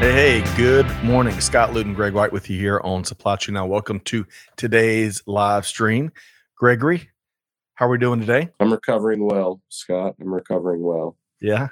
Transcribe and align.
Hey, 0.00 0.40
hey, 0.42 0.56
good 0.56 0.86
morning. 1.02 1.40
Scott 1.40 1.72
Luton, 1.72 1.92
Greg 1.92 2.12
White 2.14 2.32
with 2.32 2.48
you 2.48 2.56
here 2.58 2.80
on 2.84 3.02
Supply 3.02 3.34
Chain 3.34 3.54
Now. 3.54 3.66
Welcome 3.66 3.98
to 4.00 4.24
today's 4.56 5.22
live 5.26 5.66
stream. 5.66 6.12
Gregory, 6.56 7.10
how 7.74 7.86
are 7.86 7.90
we 7.90 7.98
doing 7.98 8.20
today? 8.20 8.50
I'm 8.60 8.72
recovering 8.72 9.24
well, 9.26 9.60
Scott. 9.68 10.14
I'm 10.20 10.32
recovering 10.32 10.82
well. 10.82 11.16
Yeah. 11.40 11.68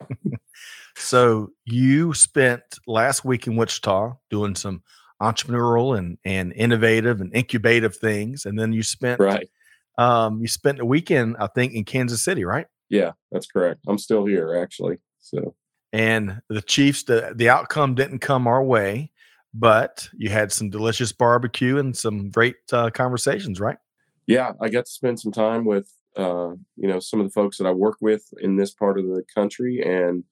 so 0.96 1.52
you 1.64 2.12
spent 2.12 2.62
last 2.86 3.24
week 3.24 3.46
in 3.46 3.56
Wichita 3.56 4.12
doing 4.28 4.54
some 4.54 4.82
entrepreneurial 5.22 5.96
and, 5.96 6.18
and 6.24 6.52
innovative 6.52 7.22
and 7.22 7.32
incubative 7.32 7.96
things. 7.96 8.44
And 8.44 8.58
then 8.58 8.74
you 8.74 8.82
spent 8.82 9.20
Right. 9.20 9.48
um 9.96 10.40
you 10.42 10.48
spent 10.48 10.80
a 10.80 10.84
weekend, 10.84 11.36
I 11.40 11.46
think, 11.46 11.72
in 11.72 11.84
Kansas 11.84 12.22
City, 12.22 12.44
right? 12.44 12.66
Yeah, 12.90 13.12
that's 13.32 13.46
correct. 13.46 13.80
I'm 13.88 13.98
still 13.98 14.26
here 14.26 14.54
actually. 14.54 14.98
So 15.20 15.54
and 15.94 16.42
the 16.48 16.62
Chiefs, 16.62 17.04
the 17.04 17.32
the 17.34 17.48
outcome 17.48 17.94
didn't 17.94 18.18
come 18.18 18.46
our 18.46 18.62
way, 18.62 19.10
but 19.54 20.08
you 20.16 20.28
had 20.28 20.52
some 20.52 20.68
delicious 20.68 21.12
barbecue 21.12 21.78
and 21.78 21.96
some 21.96 22.28
great 22.28 22.56
uh, 22.72 22.90
conversations, 22.90 23.60
right? 23.60 23.78
yeah, 24.26 24.52
I 24.60 24.68
got 24.68 24.86
to 24.86 24.90
spend 24.90 25.20
some 25.20 25.32
time 25.32 25.64
with 25.64 25.90
uh, 26.16 26.52
you 26.76 26.88
know, 26.88 27.00
some 27.00 27.20
of 27.20 27.26
the 27.26 27.32
folks 27.32 27.58
that 27.58 27.66
I 27.66 27.72
work 27.72 27.96
with 28.00 28.32
in 28.40 28.56
this 28.56 28.70
part 28.70 28.98
of 28.98 29.06
the 29.06 29.24
country 29.34 29.82
and 29.82 30.22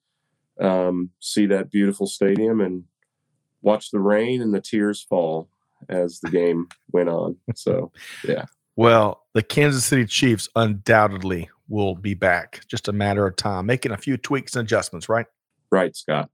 um, 0.61 1.09
see 1.19 1.45
that 1.47 1.71
beautiful 1.71 2.07
stadium 2.07 2.61
and 2.61 2.85
watch 3.61 3.91
the 3.91 3.99
rain 3.99 4.41
and 4.41 4.53
the 4.53 4.61
tears 4.61 5.01
fall 5.01 5.49
as 5.89 6.21
the 6.21 6.29
game 6.29 6.69
went 6.93 7.09
on. 7.09 7.35
So 7.55 7.91
yeah. 8.25 8.45
Well, 8.77 9.23
the 9.33 9.43
Kansas 9.43 9.85
City 9.85 10.05
Chiefs 10.05 10.47
undoubtedly 10.55 11.49
will 11.67 11.95
be 11.95 12.13
back, 12.13 12.61
just 12.67 12.87
a 12.87 12.93
matter 12.93 13.27
of 13.27 13.35
time, 13.35 13.65
making 13.65 13.91
a 13.91 13.97
few 13.97 14.15
tweaks 14.15 14.55
and 14.55 14.65
adjustments, 14.65 15.09
right? 15.09 15.27
Right, 15.73 15.95
Scott. 15.95 16.29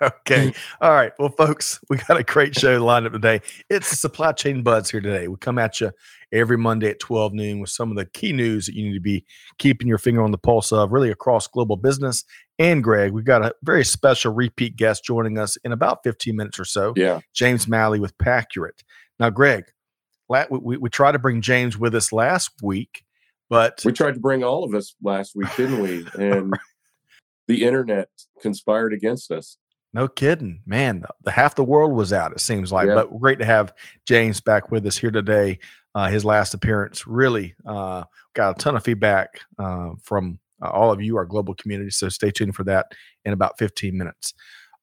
okay. 0.00 0.54
All 0.80 0.90
right. 0.90 1.12
Well, 1.18 1.28
folks, 1.28 1.78
we 1.90 1.98
got 1.98 2.16
a 2.16 2.22
great 2.22 2.58
show 2.58 2.82
lined 2.82 3.04
up 3.04 3.12
today. 3.12 3.42
It's 3.68 3.90
the 3.90 3.96
Supply 3.96 4.32
Chain 4.32 4.62
Buds 4.62 4.90
here 4.90 5.02
today. 5.02 5.28
We 5.28 5.36
come 5.36 5.58
at 5.58 5.78
you 5.78 5.92
every 6.32 6.56
Monday 6.56 6.88
at 6.88 6.98
12 6.98 7.34
noon 7.34 7.60
with 7.60 7.68
some 7.68 7.90
of 7.90 7.98
the 7.98 8.06
key 8.06 8.32
news 8.32 8.64
that 8.64 8.74
you 8.74 8.86
need 8.86 8.94
to 8.94 9.00
be 9.00 9.26
keeping 9.58 9.86
your 9.86 9.98
finger 9.98 10.22
on 10.22 10.30
the 10.30 10.38
pulse 10.38 10.72
of, 10.72 10.92
really 10.92 11.10
across 11.10 11.46
global 11.46 11.76
business. 11.76 12.24
And 12.58 12.82
Greg, 12.82 13.12
we've 13.12 13.26
got 13.26 13.44
a 13.44 13.54
very 13.62 13.84
special 13.84 14.32
repeat 14.32 14.76
guest 14.76 15.04
joining 15.04 15.36
us 15.36 15.58
in 15.62 15.72
about 15.72 15.98
15 16.04 16.34
minutes 16.34 16.58
or 16.58 16.64
so. 16.64 16.94
Yeah. 16.96 17.20
James 17.34 17.68
Malley 17.68 18.00
with 18.00 18.16
Paccurate. 18.16 18.82
Now, 19.20 19.28
Greg, 19.28 19.64
we, 20.30 20.38
we, 20.50 20.76
we 20.78 20.88
tried 20.88 21.12
to 21.12 21.18
bring 21.18 21.42
James 21.42 21.76
with 21.76 21.94
us 21.94 22.12
last 22.12 22.52
week, 22.62 23.04
but 23.50 23.82
We 23.84 23.92
tried 23.92 24.14
to 24.14 24.20
bring 24.20 24.42
all 24.42 24.64
of 24.64 24.74
us 24.74 24.94
last 25.02 25.36
week, 25.36 25.54
didn't 25.54 25.82
we? 25.82 26.06
And 26.18 26.54
the 27.46 27.64
internet 27.64 28.08
conspired 28.40 28.92
against 28.92 29.30
us. 29.30 29.56
no 29.92 30.08
kidding, 30.08 30.60
man, 30.66 31.04
the, 31.22 31.30
half 31.30 31.54
the 31.54 31.64
world 31.64 31.92
was 31.92 32.12
out. 32.12 32.32
It 32.32 32.40
seems 32.40 32.70
like, 32.72 32.86
Yeah. 32.88 32.94
but 32.96 33.18
great 33.18 33.38
to 33.38 33.44
have 33.46 33.72
James 34.06 34.40
back 34.40 34.70
with 34.70 34.84
us 34.86 34.96
here 34.98 35.10
today. 35.10 35.58
Uh, 35.94 36.08
his 36.08 36.24
last 36.24 36.52
appearance 36.52 37.06
really 37.06 37.54
uh, 37.64 38.04
got 38.34 38.50
a 38.50 38.62
ton 38.62 38.76
of 38.76 38.84
feedback 38.84 39.40
uh, 39.58 39.92
from 40.02 40.38
uh, 40.62 40.68
all 40.68 40.90
of 40.92 41.00
you, 41.00 41.16
our 41.16 41.24
global 41.24 41.54
community. 41.54 41.90
So 41.90 42.08
stay 42.10 42.30
tuned 42.30 42.54
for 42.54 42.64
that 42.64 42.86
in 43.24 43.32
about 43.32 43.58
15 43.58 43.96
minutes. 43.96 44.34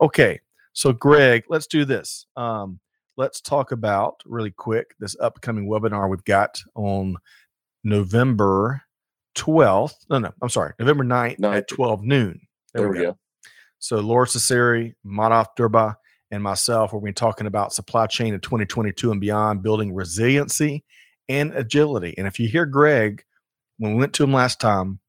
Okay, 0.02 0.40
so 0.74 0.92
Greg, 0.94 1.44
let's 1.50 1.68
do 1.68 1.86
this. 1.86 2.26
Um, 2.36 2.80
let's 3.18 3.40
talk 3.42 3.72
about 3.72 4.22
really 4.26 4.50
quick 4.52 4.96
this 5.00 5.16
upcoming 5.20 5.68
webinar 5.68 6.10
we've 6.10 6.24
got 6.24 6.60
on 6.74 7.18
November 7.84 8.82
12th. 9.36 9.94
No, 10.10 10.20
no, 10.20 10.32
I'm 10.42 10.50
sorry, 10.50 10.74
November 10.80 11.04
9th, 11.04 11.38
Ninth. 11.40 11.56
at 11.56 11.68
12 11.68 12.04
noon. 12.04 12.42
There, 12.74 12.90
we 12.90 13.00
go. 13.00 13.18
So 13.80 13.98
Laura 13.98 14.26
Cesari, 14.26 14.96
Madhav 15.06 15.48
Durbha, 15.58 15.96
and 16.32 16.42
myself, 16.42 16.94
we're 16.94 17.00
going 17.00 17.14
to 17.14 17.20
be 17.20 17.26
talking 17.26 17.48
about 17.48 17.74
supply 17.74 18.08
chain 18.08 18.34
in 18.34 18.40
2022 18.40 19.12
and 19.12 19.22
beyond, 19.22 19.62
building 19.62 19.94
resiliency 19.94 20.84
and 21.30 21.54
agility. 21.54 22.16
And 22.18 22.26
if 22.26 22.40
you 22.40 22.48
hear 22.48 22.66
Greg, 22.66 23.24
when 23.78 23.94
we 23.94 24.00
went 24.00 24.14
to 24.14 24.24
him 24.24 24.34
last 24.34 24.60
time, 24.60 25.00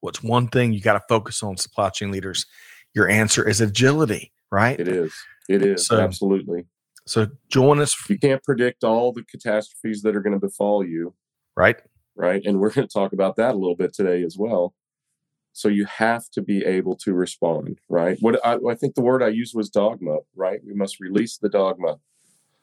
what's 0.00 0.22
one 0.22 0.48
thing 0.48 0.72
you 0.72 0.80
got 0.80 0.94
to 0.94 1.02
focus 1.08 1.42
on, 1.42 1.56
supply 1.56 1.90
chain 1.90 2.10
leaders? 2.10 2.46
Your 2.94 3.08
answer 3.08 3.46
is 3.46 3.60
agility, 3.60 4.32
right? 4.50 4.78
It 4.78 4.88
is. 4.88 5.12
It 5.48 5.62
is. 5.62 5.86
So- 5.86 6.00
absolutely. 6.00 6.64
So 7.06 7.26
join 7.48 7.80
us, 7.80 7.96
you 8.10 8.18
can't 8.18 8.42
predict 8.42 8.84
all 8.84 9.12
the 9.12 9.24
catastrophes 9.24 10.02
that 10.02 10.14
are 10.14 10.20
going 10.20 10.34
to 10.34 10.38
befall 10.38 10.84
you, 10.84 11.14
right? 11.56 11.76
right? 12.14 12.42
And 12.44 12.60
we're 12.60 12.70
going 12.70 12.86
to 12.86 12.92
talk 12.92 13.14
about 13.14 13.36
that 13.36 13.54
a 13.54 13.58
little 13.58 13.76
bit 13.76 13.94
today 13.94 14.22
as 14.22 14.36
well. 14.38 14.74
So 15.52 15.68
you 15.68 15.86
have 15.86 16.28
to 16.30 16.42
be 16.42 16.64
able 16.64 16.94
to 16.96 17.14
respond, 17.14 17.80
right? 17.88 18.16
What 18.20 18.44
I, 18.46 18.58
I 18.68 18.74
think 18.74 18.94
the 18.94 19.02
word 19.02 19.22
I 19.22 19.28
used 19.28 19.56
was 19.56 19.70
dogma, 19.70 20.18
right? 20.36 20.60
We 20.64 20.74
must 20.74 21.00
release 21.00 21.38
the 21.38 21.48
dogma. 21.48 21.98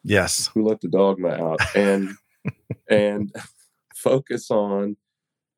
Yes. 0.04 0.50
Who 0.54 0.64
let 0.64 0.82
the 0.82 0.88
dogma 0.88 1.30
out? 1.30 1.60
And 1.76 2.16
and 2.90 3.34
focus 3.96 4.50
on 4.52 4.98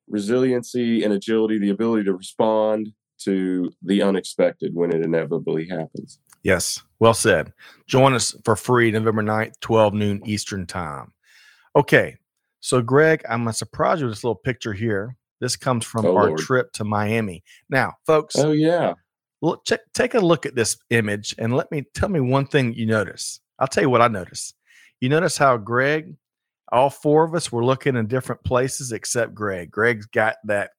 resiliency 0.08 1.04
and 1.04 1.12
agility, 1.12 1.58
the 1.58 1.70
ability 1.70 2.04
to 2.04 2.14
respond 2.14 2.92
to 3.18 3.70
the 3.82 4.02
unexpected 4.02 4.74
when 4.74 4.94
it 4.94 5.02
inevitably 5.02 5.68
happens. 5.68 6.18
Yes. 6.42 6.82
Well 6.98 7.14
said. 7.14 7.52
Join 7.86 8.14
us 8.14 8.34
for 8.44 8.56
free 8.56 8.90
November 8.90 9.22
9th, 9.22 9.60
12 9.60 9.94
noon 9.94 10.22
Eastern 10.24 10.66
time. 10.66 11.12
Okay. 11.76 12.16
So, 12.60 12.80
Greg, 12.80 13.22
I'm 13.28 13.44
going 13.44 13.52
to 13.52 13.58
surprise 13.58 14.00
you 14.00 14.06
with 14.06 14.14
this 14.14 14.24
little 14.24 14.34
picture 14.34 14.72
here. 14.72 15.16
This 15.40 15.56
comes 15.56 15.84
from 15.84 16.06
Oh, 16.06 16.16
our 16.16 16.28
Lord. 16.28 16.38
trip 16.40 16.72
to 16.74 16.84
Miami. 16.84 17.42
Now, 17.70 17.94
folks, 18.06 18.36
Oh 18.36 18.52
yeah. 18.52 18.94
look, 19.42 19.64
check, 19.64 19.80
take 19.94 20.14
a 20.14 20.20
look 20.20 20.46
at 20.46 20.54
this 20.54 20.76
image 20.90 21.34
and 21.38 21.54
let 21.54 21.70
me 21.70 21.84
tell 21.94 22.08
me 22.08 22.20
one 22.20 22.46
thing 22.46 22.74
you 22.74 22.86
notice. 22.86 23.40
I'll 23.58 23.66
tell 23.68 23.82
you 23.82 23.90
what 23.90 24.02
I 24.02 24.08
notice. 24.08 24.54
You 25.00 25.08
notice 25.08 25.38
how 25.38 25.56
Greg, 25.56 26.14
all 26.72 26.90
four 26.90 27.24
of 27.24 27.34
us 27.34 27.50
were 27.52 27.64
looking 27.64 27.96
in 27.96 28.06
different 28.08 28.42
places 28.44 28.92
except 28.92 29.34
Greg. 29.34 29.70
Greg's 29.70 30.06
got 30.06 30.36
that 30.44 30.70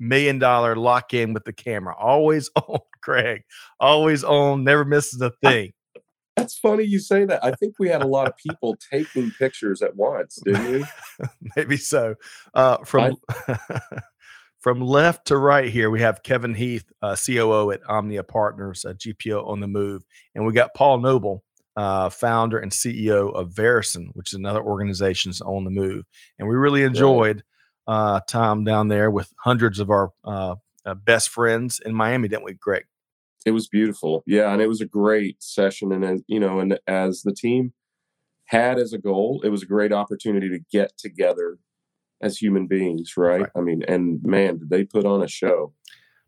million 0.00 0.38
dollar 0.38 0.74
lock 0.76 1.14
in 1.14 1.32
with 1.32 1.44
the 1.44 1.52
camera. 1.52 1.94
Always 1.96 2.50
on, 2.56 2.80
Greg. 3.00 3.42
Always 3.80 4.24
on, 4.24 4.64
never 4.64 4.84
misses 4.84 5.20
a 5.20 5.30
thing. 5.42 5.72
That's 6.36 6.58
funny 6.58 6.84
you 6.84 6.98
say 6.98 7.24
that. 7.24 7.44
I 7.44 7.52
think 7.52 7.76
we 7.78 7.88
had 7.88 8.02
a 8.02 8.06
lot 8.06 8.26
of 8.26 8.36
people 8.36 8.76
taking 8.90 9.30
pictures 9.32 9.82
at 9.82 9.94
once, 9.96 10.40
didn't 10.44 10.72
we? 10.72 10.84
Maybe 11.56 11.76
so. 11.76 12.16
Uh, 12.52 12.78
from 12.78 13.16
from 14.60 14.80
left 14.80 15.26
to 15.28 15.36
right 15.36 15.70
here, 15.70 15.90
we 15.90 16.00
have 16.00 16.22
Kevin 16.22 16.54
Heath, 16.54 16.90
uh, 17.02 17.14
COO 17.14 17.70
at 17.70 17.88
Omnia 17.88 18.24
Partners, 18.24 18.84
a 18.84 18.94
GPO 18.94 19.46
on 19.46 19.60
the 19.60 19.68
move, 19.68 20.04
and 20.34 20.44
we 20.44 20.52
got 20.52 20.74
Paul 20.74 20.98
Noble, 20.98 21.44
uh, 21.76 22.08
founder 22.08 22.58
and 22.58 22.72
CEO 22.72 23.32
of 23.34 23.50
Verusen, 23.50 24.08
which 24.14 24.30
is 24.32 24.34
another 24.34 24.62
organization 24.62 25.30
that's 25.30 25.40
on 25.40 25.64
the 25.64 25.70
move. 25.70 26.04
And 26.38 26.48
we 26.48 26.54
really 26.56 26.82
enjoyed 26.82 27.42
uh, 27.86 28.20
time 28.26 28.64
down 28.64 28.88
there 28.88 29.10
with 29.10 29.32
hundreds 29.38 29.80
of 29.80 29.90
our 29.90 30.10
uh, 30.24 30.56
uh, 30.84 30.94
best 30.94 31.28
friends 31.30 31.80
in 31.84 31.94
Miami, 31.94 32.28
didn't 32.28 32.44
we, 32.44 32.54
Greg? 32.54 32.84
It 33.44 33.50
was 33.52 33.68
beautiful. 33.68 34.22
Yeah, 34.26 34.52
and 34.52 34.62
it 34.62 34.68
was 34.68 34.80
a 34.80 34.86
great 34.86 35.42
session 35.42 35.92
and 35.92 36.04
as 36.04 36.22
you 36.26 36.40
know, 36.40 36.60
and 36.60 36.78
as 36.86 37.22
the 37.22 37.34
team 37.34 37.72
had 38.46 38.78
as 38.78 38.92
a 38.92 38.98
goal, 38.98 39.40
it 39.44 39.48
was 39.48 39.62
a 39.62 39.66
great 39.66 39.92
opportunity 39.92 40.48
to 40.50 40.58
get 40.70 40.96
together 40.98 41.58
as 42.20 42.38
human 42.38 42.66
beings, 42.66 43.14
right? 43.16 43.42
Right. 43.42 43.50
I 43.56 43.60
mean, 43.60 43.82
and 43.88 44.22
man, 44.22 44.58
did 44.58 44.70
they 44.70 44.84
put 44.84 45.04
on 45.04 45.22
a 45.22 45.28
show. 45.28 45.72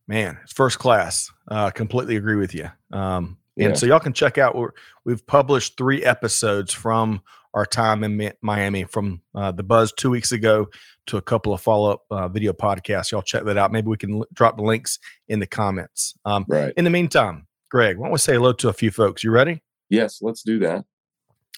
Man, 0.09 0.39
it's 0.43 0.53
first 0.53 0.79
class. 0.79 1.31
Uh, 1.49 1.71
completely 1.71 2.17
agree 2.17 2.37
with 2.37 2.55
you. 2.55 2.71
Um, 2.93 3.39
and 3.57 3.71
Yeah. 3.71 3.75
so 3.75 3.87
y'all 3.87 4.01
can 4.01 4.13
check 4.13 4.39
out. 4.39 4.55
We're, 4.55 4.71
we've 5.05 5.27
published 5.27 5.77
three 5.77 6.05
episodes 6.05 6.73
from 6.73 7.23
our 7.57 7.67
time 7.67 8.05
in 8.05 8.33
Miami, 8.43 8.85
from 8.85 9.23
uh, 9.35 9.51
the 9.51 9.63
Buzz 9.65 9.93
two 9.93 10.11
weeks 10.11 10.31
ago 10.31 10.69
to 11.07 11.17
a 11.17 11.23
couple 11.23 11.53
of 11.55 11.61
follow 11.61 11.91
up 11.93 12.03
uh, 12.11 12.29
video 12.29 12.53
podcasts. 12.53 13.11
Y'all 13.11 13.23
check 13.23 13.45
that 13.45 13.57
out. 13.57 13.73
Maybe 13.73 13.89
we 13.89 13.97
can 13.97 14.17
l- 14.17 14.27
drop 14.35 14.57
the 14.59 14.63
links 14.63 14.99
in 15.27 15.41
the 15.41 15.47
comments. 15.47 16.15
Um, 16.25 16.45
Right. 16.49 16.73
in 16.77 16.85
the 16.85 16.91
meantime, 16.91 17.47
Greg, 17.71 17.97
why 17.97 18.07
don't 18.07 18.13
we 18.13 18.19
say 18.19 18.35
hello 18.35 18.53
to 18.53 18.69
a 18.69 18.73
few 18.75 18.91
folks? 18.91 19.25
You 19.25 19.31
ready? 19.31 19.63
Yes, 19.89 20.19
let's 20.21 20.43
do 20.43 20.59
that. 20.61 20.85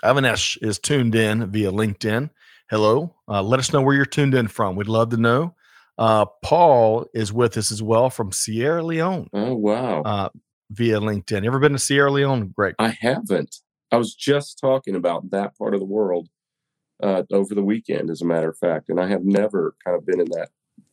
Avanesh 0.04 0.56
is 0.62 0.78
tuned 0.78 1.14
in 1.14 1.50
via 1.50 1.72
LinkedIn. 1.72 2.30
Hello. 2.70 3.14
Uh, 3.26 3.42
let 3.42 3.58
us 3.58 3.72
know 3.72 3.82
where 3.82 3.94
you're 3.96 4.04
tuned 4.04 4.34
in 4.34 4.46
from. 4.48 4.76
We'd 4.76 4.86
love 4.88 5.10
to 5.10 5.16
know. 5.16 5.54
Uh, 5.96 6.26
Paul 6.44 7.06
is 7.12 7.32
with 7.32 7.56
us 7.56 7.72
as 7.72 7.82
well 7.82 8.08
from 8.08 8.30
Sierra 8.30 8.84
Leone 8.84 9.28
Oh 9.32 9.54
wow. 9.56 10.02
uh, 10.02 10.28
via 10.70 11.00
LinkedIn. 11.00 11.42
You 11.42 11.48
ever 11.50 11.58
been 11.58 11.72
to 11.72 11.78
Sierra 11.80 12.12
Leone, 12.12 12.52
Greg? 12.54 12.76
I 12.78 12.96
haven't. 13.00 13.56
I 13.90 13.96
was 13.96 14.14
just 14.14 14.58
talking 14.58 14.94
about 14.96 15.30
that 15.30 15.56
part 15.56 15.74
of 15.74 15.80
the 15.80 15.86
world 15.86 16.28
uh, 17.02 17.22
over 17.32 17.54
the 17.54 17.62
weekend, 17.62 18.10
as 18.10 18.22
a 18.22 18.26
matter 18.26 18.48
of 18.50 18.58
fact, 18.58 18.88
and 18.88 19.00
I 19.00 19.06
have 19.08 19.24
never 19.24 19.74
kind 19.84 19.96
of 19.96 20.04
been 20.06 20.20
in 20.20 20.26
that 20.32 20.50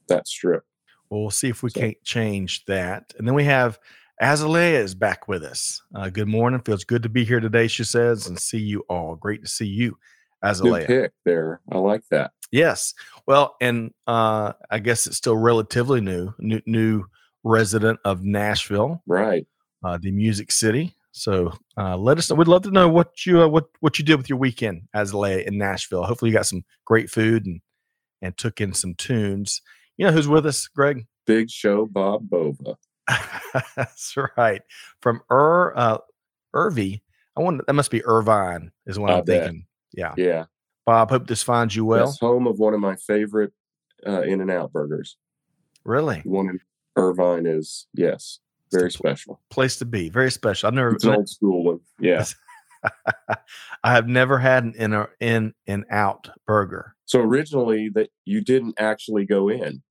that 0.08 0.28
strip. 0.28 0.64
Well, 1.10 1.22
we'll 1.22 1.32
see 1.32 1.50
if 1.50 1.64
we 1.64 1.70
So- 1.72 1.80
can't 1.80 2.02
change 2.04 2.64
that. 2.66 3.14
And 3.18 3.28
then 3.28 3.34
we 3.36 3.44
have 3.46 3.80
Azalea 4.22 4.80
is 4.80 4.96
back 4.96 5.28
with 5.28 5.44
us. 5.44 5.82
Uh, 5.94 6.10
good 6.10 6.28
morning. 6.28 6.62
Feels 6.62 6.84
good 6.86 7.04
to 7.04 7.10
be 7.10 7.26
here 7.26 7.40
today, 7.40 7.68
she 7.68 7.84
says, 7.84 8.28
and 8.28 8.40
see 8.40 8.60
you 8.60 8.82
all. 8.90 9.16
Great 9.16 9.42
to 9.42 9.48
see 9.50 9.66
you, 9.66 9.90
New 9.90 9.98
Azalea. 10.50 10.86
pick 10.88 11.12
there. 11.26 11.60
I 11.72 11.80
like 11.80 12.04
that. 12.12 12.32
Yes. 12.52 12.94
Well, 13.28 13.56
and 13.60 13.92
uh, 14.08 14.54
I 14.72 14.80
guess 14.80 15.06
it's 15.08 15.18
still 15.18 15.36
relatively 15.36 16.00
new, 16.02 16.34
new, 16.40 16.62
new 16.66 17.06
resident 17.44 18.00
of 18.06 18.24
Nashville, 18.24 19.02
Right. 19.06 19.46
uh, 19.84 19.98
the 20.02 20.12
Music 20.12 20.52
City. 20.52 20.96
So 21.18 21.54
uh, 21.78 21.96
let 21.96 22.18
us 22.18 22.30
know. 22.30 22.36
We'd 22.36 22.50
love 22.50 22.64
to 22.64 22.72
know 22.72 22.90
what 22.90 23.26
you 23.26 23.42
uh, 23.42 23.48
what 23.48 23.68
what 23.80 23.98
you 23.98 24.04
did 24.04 24.18
with 24.18 24.28
your 24.28 24.38
weekend, 24.38 24.82
as 24.94 25.14
lay 25.14 25.46
in 25.46 25.58
Nashville. 25.58 26.04
Hopefully, 26.04 26.30
you 26.30 26.36
got 26.36 26.46
some 26.46 26.66
great 26.84 27.10
food 27.10 27.46
and 27.46 27.62
and 28.22 28.38
took 28.38 28.60
in 28.60 28.74
some 28.74 28.96
tunes. 28.96 29.62
You 29.96 30.06
know 30.06 30.12
who's 30.12 30.28
with 30.28 30.46
us, 30.46 30.68
Greg? 30.68 31.08
Big 31.26 31.50
Show 31.50 31.86
Bob 31.86 32.30
Bova. 32.30 32.76
That's 33.78 34.14
right. 34.38 34.62
From 35.02 35.22
Ur 35.32 35.74
uh 35.78 35.98
Irvy. 36.54 37.02
I 37.38 37.42
wonder 37.42 37.64
that 37.66 37.74
must 37.74 37.92
be 37.92 38.04
Irvine, 38.04 38.72
is 38.86 39.00
what 39.00 39.12
I 39.12 39.20
I'm 39.20 39.24
bet. 39.24 39.44
thinking. 39.44 39.66
Yeah. 39.94 40.14
Yeah. 40.18 40.46
Bob, 40.86 41.12
hope 41.12 41.28
this 41.28 41.44
finds 41.44 41.78
you 41.78 41.86
well. 41.86 42.08
That's 42.08 42.20
home 42.20 42.46
of 42.46 42.60
one 42.60 42.74
of 42.74 42.82
my 42.82 42.98
favorite 42.98 43.54
uh, 44.06 44.22
In 44.24 44.42
and 44.42 44.52
Out 44.52 44.74
burgers. 44.74 45.16
Really? 45.86 46.20
One 46.26 46.50
in 46.50 46.60
Irvine 46.98 47.46
is, 47.46 47.88
yes, 47.94 48.40
very 48.76 48.88
It's 48.88 48.98
the 48.98 49.04
pl- 49.04 49.10
special. 49.12 49.42
Place 49.50 49.78
to 49.78 49.86
be. 49.86 50.10
Very 50.10 50.32
special. 50.32 50.68
I've 50.68 50.74
never 50.74 50.96
It's 50.96 51.06
old 51.06 51.30
school. 51.30 51.80
Yeah. 52.00 52.26
I 53.84 53.92
have 53.94 54.08
never 54.08 54.38
had 54.38 54.64
an 54.64 54.74
in 54.78 54.94
or 54.94 55.10
in 55.20 55.54
and 55.68 55.86
out 55.90 56.30
burger. 56.46 56.96
So 57.06 57.20
originally 57.20 57.90
that 57.96 58.10
you 58.26 58.42
didn't 58.42 58.76
actually 58.80 59.26
go 59.26 59.50
in. 59.50 59.82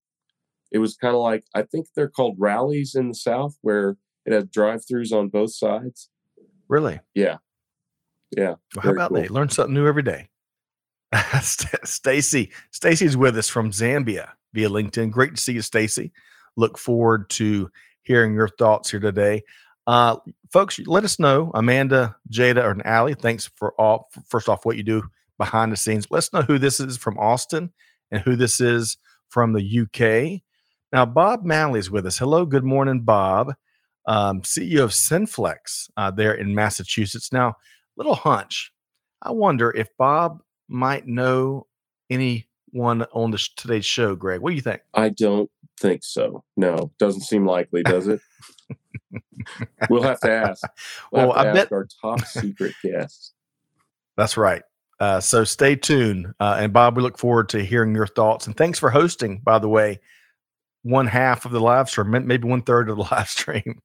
It 0.73 0.79
was 0.79 0.97
kind 0.97 1.15
of 1.15 1.21
like 1.21 1.45
I 1.55 1.63
think 1.63 1.87
they're 1.95 2.09
called 2.09 2.37
rallies 2.39 2.95
in 2.95 3.09
the 3.09 3.15
South 3.15 3.57
where 3.63 3.97
it 4.27 4.33
has 4.33 4.45
drive-throughs 4.47 5.13
on 5.13 5.29
both 5.29 5.55
sides. 5.55 6.09
Really? 6.69 7.01
Yeah. 7.15 7.37
Yeah. 8.37 8.55
Well, 8.75 8.83
how 8.83 8.91
about 8.91 9.11
cool. 9.11 9.21
they 9.21 9.29
learn 9.29 9.51
something 9.51 9.75
new 9.75 9.87
every 9.87 10.03
day? 10.03 10.29
St- 11.41 11.87
Stacy, 11.87 12.51
Stacy's 12.73 13.17
with 13.17 13.37
us 13.39 13.49
from 13.49 13.71
Zambia 13.71 14.31
via 14.53 14.69
LinkedIn. 14.69 15.11
Great 15.11 15.37
to 15.37 15.41
see 15.41 15.53
you, 15.53 15.63
Stacy. 15.63 16.13
Look 16.57 16.79
forward 16.79 17.29
to 17.31 17.71
hearing 18.05 18.35
your 18.35 18.49
thoughts 18.49 18.91
here 18.91 19.01
today. 19.01 19.43
Uh, 19.87 20.17
folks, 20.53 20.79
let 20.87 21.05
us 21.05 21.19
know, 21.19 21.51
Amanda, 21.55 22.17
Jada, 22.31 22.65
or 22.65 22.87
Allie. 22.87 23.15
Thanks 23.15 23.51
for 23.57 23.79
all. 23.79 24.09
First 24.29 24.49
off, 24.49 24.65
what 24.65 24.77
you 24.77 24.83
do 24.83 25.03
behind 25.39 25.73
the 25.73 25.77
scenes. 25.77 26.07
Let's 26.11 26.33
know 26.33 26.43
who 26.43 26.59
this 26.59 26.81
is 26.81 26.97
from 26.97 27.19
Austin 27.19 27.73
and 28.11 28.23
who 28.23 28.37
this 28.37 28.61
is 28.61 28.97
from 29.29 29.53
the 29.53 29.81
UK. 29.81 30.43
Now, 30.93 31.05
Bob 31.05 31.45
Malley 31.45 31.81
is 31.81 31.91
with 31.91 32.07
us. 32.07 32.19
Hello, 32.19 32.47
good 32.47 32.65
morning, 32.65 33.01
Bob. 33.01 33.55
Um, 34.07 34.43
CEO 34.43 34.85
of 34.85 34.91
Sinflex 34.91 35.91
uh, 35.97 36.11
there 36.11 36.35
in 36.35 36.55
Massachusetts. 36.55 37.33
Now, 37.33 37.55
little 37.97 38.15
hunch. 38.15 38.71
I 39.23 39.33
wonder 39.33 39.71
if 39.71 39.89
Bob 39.99 40.41
might 40.69 41.07
know 41.07 41.67
anyone 42.11 43.07
on 43.13 43.31
the 43.31 43.39
sh- 43.39 43.55
today's 43.57 43.87
show. 43.87 44.15
Greg, 44.15 44.41
what 44.41 44.51
do 44.51 44.57
you 44.57 44.63
think? 44.63 44.83
I 44.93 45.09
don't 45.09 45.51
think 45.79 46.03
so. 46.05 46.45
No, 46.57 46.93
doesn't 46.99 47.23
seem 47.23 47.47
likely, 47.47 47.83
does 47.83 48.09
it? 48.09 48.21
we'll 49.91 50.03
have 50.03 50.21
to 50.21 50.31
ask. 50.31 50.63
We'll 51.13 51.29
Well, 51.29 51.35
to 51.35 51.41
I 51.41 51.47
ask 51.47 51.55
bet- 51.55 51.73
our 51.73 51.87
top 52.01 52.25
secret 52.27 52.75
guest. 52.83 53.33
That's 54.17 54.37
right. 54.37 54.63
Uh, 55.01 55.21
so 55.21 55.45
stay 55.45 55.75
tuned. 55.77 56.33
Uh, 56.39 56.57
and 56.61 56.73
Bob, 56.73 56.97
we 56.97 57.03
look 57.03 57.19
forward 57.19 57.49
to 57.51 57.65
hearing 57.65 57.95
your 57.95 58.07
thoughts. 58.07 58.47
And 58.47 58.57
thanks 58.57 58.79
for 58.79 58.91
hosting, 58.91 59.41
by 59.41 59.59
the 59.59 59.69
way, 59.69 60.01
one 60.83 61.07
half 61.07 61.45
of 61.45 61.51
the 61.53 61.61
live 61.61 61.89
stream, 61.91 62.11
maybe 62.27 62.47
one 62.49 62.63
third 62.63 62.89
of 62.89 62.97
the 62.97 63.03
live 63.11 63.29
stream. 63.29 63.81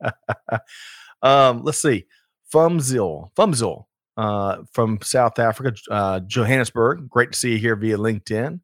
um, 1.22 1.62
let's 1.64 1.82
see. 1.82 2.06
Fumzil, 2.52 3.30
Fumzil 3.34 3.86
uh, 4.16 4.58
from 4.72 4.98
South 5.02 5.38
Africa, 5.38 5.76
uh, 5.90 6.20
Johannesburg. 6.20 7.08
Great 7.08 7.32
to 7.32 7.38
see 7.38 7.52
you 7.52 7.58
here 7.58 7.76
via 7.76 7.96
LinkedIn. 7.96 8.60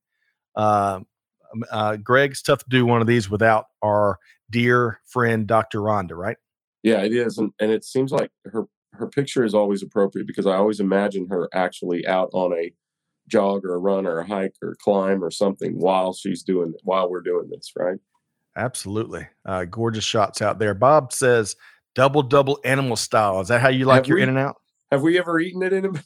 Uh, 1.48 1.54
um, 1.54 1.64
uh, 1.70 1.96
Greg, 1.96 2.32
it's 2.32 2.42
tough 2.42 2.60
to 2.60 2.68
do 2.68 2.86
one 2.86 3.00
of 3.00 3.06
these 3.06 3.28
without 3.30 3.66
our 3.82 4.18
dear 4.50 5.00
friend, 5.06 5.46
Dr. 5.46 5.80
Rhonda, 5.80 6.16
right? 6.16 6.36
Yeah, 6.82 7.02
it 7.02 7.12
is, 7.12 7.38
and, 7.38 7.52
and 7.60 7.70
it 7.70 7.84
seems 7.84 8.12
like 8.12 8.30
her 8.44 8.64
her 8.94 9.06
picture 9.06 9.44
is 9.44 9.54
always 9.54 9.82
appropriate 9.82 10.26
because 10.26 10.46
I 10.46 10.54
always 10.54 10.80
imagine 10.80 11.28
her 11.28 11.48
actually 11.52 12.06
out 12.06 12.30
on 12.32 12.52
a 12.52 12.72
jog 13.28 13.64
or 13.64 13.74
a 13.74 13.78
run 13.78 14.06
or 14.06 14.18
a 14.18 14.26
hike 14.26 14.54
or 14.62 14.74
climb 14.82 15.22
or 15.22 15.30
something 15.30 15.78
while 15.78 16.12
she's 16.14 16.42
doing 16.42 16.74
while 16.82 17.10
we're 17.10 17.20
doing 17.20 17.48
this, 17.50 17.72
right? 17.76 17.98
Absolutely. 18.56 19.28
Uh, 19.44 19.64
gorgeous 19.66 20.04
shots 20.04 20.42
out 20.42 20.58
there. 20.58 20.74
Bob 20.74 21.12
says 21.12 21.54
double 21.94 22.22
double 22.22 22.58
animal 22.64 22.96
style. 22.96 23.40
Is 23.40 23.48
that 23.48 23.60
how 23.60 23.68
you 23.68 23.84
like 23.84 23.98
Have 24.04 24.06
your 24.08 24.16
we- 24.16 24.22
in 24.22 24.28
and 24.30 24.38
out? 24.38 24.56
Have 24.90 25.02
we 25.02 25.18
ever 25.18 25.38
eaten 25.38 25.62
it 25.62 25.72
in 25.74 25.84
a, 25.84 25.88
an 25.88 26.02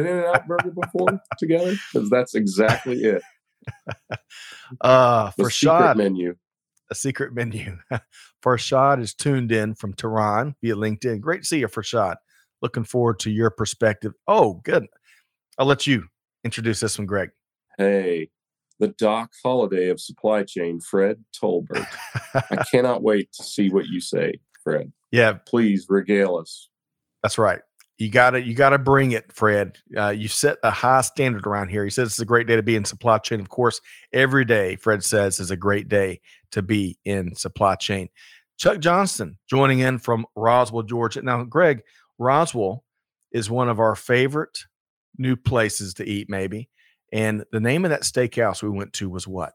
In 0.00 0.06
and 0.06 0.24
Out 0.26 0.46
burger 0.46 0.70
before 0.70 1.18
together? 1.38 1.74
Because 1.92 2.10
that's 2.10 2.34
exactly 2.34 3.02
it. 3.02 3.22
Uh, 4.80 5.26
The 5.36 5.44
for 5.44 5.50
secret 5.50 5.52
shot, 5.52 5.96
menu. 5.96 6.34
a 6.90 6.94
secret 6.94 7.32
menu. 7.34 7.78
Farshad 8.44 9.00
is 9.00 9.14
tuned 9.14 9.52
in 9.52 9.74
from 9.74 9.92
Tehran 9.94 10.54
via 10.62 10.74
LinkedIn. 10.74 11.20
Great 11.20 11.42
to 11.42 11.46
see 11.48 11.60
you, 11.60 11.68
Farshad. 11.68 12.16
Looking 12.62 12.84
forward 12.84 13.18
to 13.20 13.30
your 13.30 13.50
perspective. 13.50 14.12
Oh, 14.26 14.54
good. 14.64 14.86
I'll 15.58 15.66
let 15.66 15.86
you 15.86 16.04
introduce 16.44 16.80
this 16.80 16.98
one, 16.98 17.06
Greg. 17.06 17.30
Hey, 17.78 18.30
the 18.80 18.88
Doc 18.88 19.30
Holliday 19.44 19.88
of 19.88 20.00
supply 20.00 20.42
chain, 20.42 20.80
Fred 20.80 21.22
Tolbert. 21.40 21.86
I 22.34 22.64
cannot 22.70 23.02
wait 23.02 23.32
to 23.34 23.42
see 23.44 23.70
what 23.70 23.86
you 23.86 24.00
say, 24.00 24.34
Fred. 24.64 24.92
yeah, 25.12 25.34
Please 25.46 25.86
regale 25.88 26.36
us. 26.36 26.68
That's 27.22 27.38
right. 27.38 27.60
You 27.98 28.10
got 28.10 28.30
to 28.30 28.42
you 28.42 28.54
got 28.54 28.70
to 28.70 28.78
bring 28.78 29.12
it, 29.12 29.32
Fred. 29.32 29.78
Uh, 29.96 30.10
you 30.10 30.28
set 30.28 30.58
a 30.62 30.70
high 30.70 31.00
standard 31.00 31.46
around 31.46 31.68
here. 31.70 31.82
He 31.82 31.90
says 31.90 32.08
it's 32.08 32.18
a 32.18 32.26
great 32.26 32.46
day 32.46 32.56
to 32.56 32.62
be 32.62 32.76
in 32.76 32.84
supply 32.84 33.18
chain. 33.18 33.40
Of 33.40 33.48
course, 33.48 33.80
every 34.12 34.44
day, 34.44 34.76
Fred 34.76 35.02
says, 35.02 35.40
is 35.40 35.50
a 35.50 35.56
great 35.56 35.88
day 35.88 36.20
to 36.50 36.60
be 36.62 36.98
in 37.06 37.34
supply 37.34 37.74
chain. 37.76 38.08
Chuck 38.58 38.80
Johnston 38.80 39.38
joining 39.48 39.78
in 39.78 39.98
from 39.98 40.26
Roswell, 40.34 40.82
Georgia. 40.82 41.22
Now, 41.22 41.44
Greg, 41.44 41.82
Roswell 42.18 42.84
is 43.32 43.50
one 43.50 43.68
of 43.68 43.80
our 43.80 43.94
favorite 43.94 44.58
new 45.18 45.36
places 45.36 45.94
to 45.94 46.04
eat, 46.06 46.28
maybe. 46.28 46.68
And 47.12 47.44
the 47.52 47.60
name 47.60 47.84
of 47.84 47.90
that 47.90 48.02
steakhouse 48.02 48.62
we 48.62 48.68
went 48.68 48.92
to 48.94 49.08
was 49.08 49.26
what? 49.26 49.54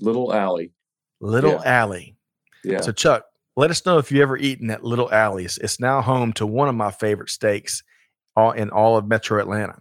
Little 0.00 0.32
Alley. 0.32 0.72
Little 1.20 1.52
Yeah. 1.52 1.62
Alley. 1.64 2.16
Yeah. 2.64 2.80
So, 2.80 2.92
Chuck, 2.92 3.24
let 3.56 3.70
us 3.70 3.84
know 3.86 3.98
if 3.98 4.10
you 4.10 4.22
ever 4.22 4.36
eaten 4.36 4.70
at 4.70 4.84
Little 4.84 5.12
Alley's. 5.12 5.58
It's 5.58 5.78
now 5.80 6.00
home 6.00 6.32
to 6.34 6.46
one 6.46 6.68
of 6.68 6.74
my 6.74 6.90
favorite 6.90 7.30
steaks 7.30 7.82
all 8.36 8.52
in 8.52 8.70
all 8.70 8.96
of 8.96 9.06
Metro 9.06 9.40
Atlanta. 9.40 9.80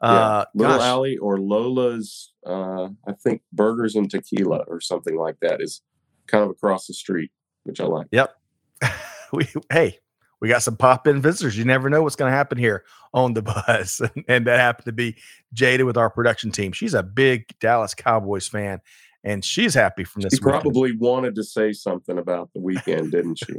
Uh, 0.00 0.46
Little 0.54 0.78
gosh, 0.78 0.86
Alley 0.86 1.18
or 1.18 1.38
Lola's, 1.38 2.32
uh, 2.46 2.88
I 3.06 3.12
think 3.22 3.42
Burgers 3.52 3.94
and 3.94 4.10
Tequila 4.10 4.64
or 4.66 4.80
something 4.80 5.16
like 5.16 5.36
that 5.42 5.60
is 5.60 5.82
kind 6.26 6.42
of 6.42 6.50
across 6.50 6.86
the 6.86 6.94
street, 6.94 7.30
which 7.64 7.80
I 7.80 7.84
like. 7.84 8.06
Yep. 8.10 8.34
we 9.32 9.46
hey, 9.70 9.98
we 10.40 10.48
got 10.48 10.62
some 10.62 10.76
pop 10.76 11.06
in 11.06 11.20
visitors. 11.20 11.58
You 11.58 11.66
never 11.66 11.90
know 11.90 12.02
what's 12.02 12.16
going 12.16 12.30
to 12.30 12.36
happen 12.36 12.56
here 12.56 12.84
on 13.12 13.34
the 13.34 13.42
bus, 13.66 14.00
and 14.26 14.46
that 14.46 14.58
happened 14.58 14.86
to 14.86 14.92
be 14.92 15.16
Jada 15.54 15.84
with 15.84 15.98
our 15.98 16.08
production 16.08 16.50
team. 16.50 16.72
She's 16.72 16.94
a 16.94 17.02
big 17.02 17.46
Dallas 17.60 17.94
Cowboys 17.94 18.48
fan, 18.48 18.80
and 19.24 19.44
she's 19.44 19.74
happy 19.74 20.04
from 20.04 20.22
this. 20.22 20.34
She 20.34 20.40
weekend. 20.44 20.62
probably 20.62 20.96
wanted 20.96 21.34
to 21.36 21.44
say 21.44 21.72
something 21.72 22.18
about 22.18 22.50
the 22.54 22.60
weekend, 22.60 23.12
didn't 23.12 23.38
she? 23.38 23.54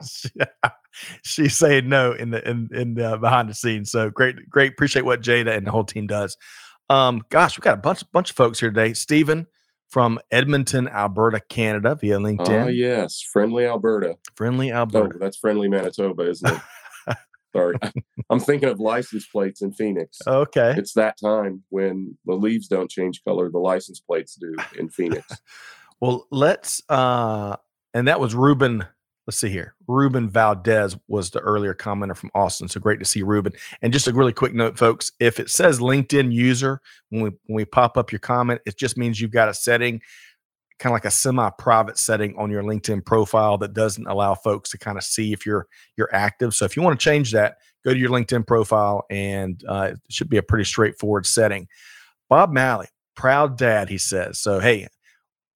she's 1.22 1.56
saying 1.56 1.88
no 1.88 2.12
in 2.12 2.30
the 2.30 2.48
in 2.48 2.68
in 2.72 2.94
the 2.94 3.16
behind 3.18 3.48
the 3.48 3.54
scenes. 3.54 3.90
So 3.90 4.10
great, 4.10 4.48
great. 4.48 4.72
Appreciate 4.72 5.04
what 5.04 5.20
Jada 5.22 5.56
and 5.56 5.66
the 5.66 5.70
whole 5.70 5.84
team 5.84 6.06
does. 6.06 6.36
Um, 6.88 7.22
gosh, 7.30 7.58
we 7.58 7.62
got 7.62 7.74
a 7.78 7.80
bunch 7.80 8.10
bunch 8.12 8.30
of 8.30 8.36
folks 8.36 8.60
here 8.60 8.70
today. 8.70 8.92
Stephen 8.94 9.46
from 9.88 10.18
Edmonton, 10.32 10.88
Alberta, 10.88 11.40
Canada, 11.48 11.94
via 11.94 12.18
LinkedIn. 12.18 12.64
Oh, 12.64 12.68
yes. 12.68 13.20
Friendly 13.20 13.66
Alberta. 13.66 14.16
Friendly 14.34 14.72
Oh, 14.72 14.78
Alberta. 14.78 15.16
that's 15.18 15.36
friendly 15.36 15.68
Manitoba, 15.68 16.28
isn't 16.28 16.48
it? 16.54 16.60
Sorry. 17.56 17.76
I'm 18.30 18.40
thinking 18.40 18.68
of 18.68 18.80
license 18.80 19.26
plates 19.26 19.62
in 19.62 19.72
Phoenix. 19.72 20.18
Okay. 20.26 20.74
It's 20.76 20.92
that 20.94 21.16
time 21.22 21.62
when 21.70 22.16
the 22.24 22.34
leaves 22.34 22.68
don't 22.68 22.90
change 22.90 23.22
color, 23.24 23.50
the 23.50 23.58
license 23.58 24.00
plates 24.00 24.34
do 24.34 24.54
in 24.78 24.88
Phoenix. 24.88 25.26
Well, 25.98 26.26
let's 26.30 26.82
uh 26.90 27.56
and 27.94 28.06
that 28.06 28.20
was 28.20 28.34
Ruben. 28.34 28.84
Let's 29.26 29.38
see 29.38 29.48
here. 29.48 29.74
Ruben 29.88 30.28
Valdez 30.28 30.94
was 31.08 31.30
the 31.30 31.40
earlier 31.40 31.72
commenter 31.72 32.14
from 32.14 32.30
Austin. 32.34 32.68
So 32.68 32.80
great 32.80 32.98
to 32.98 33.06
see 33.06 33.22
Ruben. 33.22 33.54
And 33.80 33.94
just 33.94 34.06
a 34.06 34.12
really 34.12 34.34
quick 34.34 34.52
note, 34.52 34.76
folks. 34.76 35.10
If 35.20 35.40
it 35.40 35.48
says 35.48 35.80
LinkedIn 35.80 36.34
user 36.34 36.82
when 37.08 37.22
we 37.22 37.30
when 37.46 37.56
we 37.56 37.64
pop 37.64 37.96
up 37.96 38.12
your 38.12 38.18
comment, 38.18 38.60
it 38.66 38.76
just 38.76 38.98
means 38.98 39.18
you've 39.18 39.30
got 39.30 39.48
a 39.48 39.54
setting 39.54 40.02
kind 40.78 40.92
of 40.92 40.96
like 40.96 41.04
a 41.04 41.10
semi-private 41.10 41.98
setting 41.98 42.36
on 42.36 42.50
your 42.50 42.62
LinkedIn 42.62 43.04
profile 43.04 43.56
that 43.58 43.72
doesn't 43.72 44.06
allow 44.06 44.34
folks 44.34 44.70
to 44.70 44.78
kind 44.78 44.98
of 44.98 45.04
see 45.04 45.32
if 45.32 45.46
you're 45.46 45.66
you're 45.96 46.14
active. 46.14 46.54
So 46.54 46.64
if 46.64 46.76
you 46.76 46.82
want 46.82 46.98
to 46.98 47.04
change 47.04 47.32
that, 47.32 47.56
go 47.84 47.92
to 47.92 47.98
your 47.98 48.10
LinkedIn 48.10 48.46
profile, 48.46 49.04
and 49.10 49.62
uh, 49.68 49.92
it 49.92 50.00
should 50.10 50.28
be 50.28 50.36
a 50.36 50.42
pretty 50.42 50.64
straightforward 50.64 51.26
setting. 51.26 51.68
Bob 52.28 52.52
Malley, 52.52 52.88
proud 53.14 53.56
dad, 53.56 53.88
he 53.88 53.98
says. 53.98 54.38
So 54.38 54.58
hey, 54.60 54.88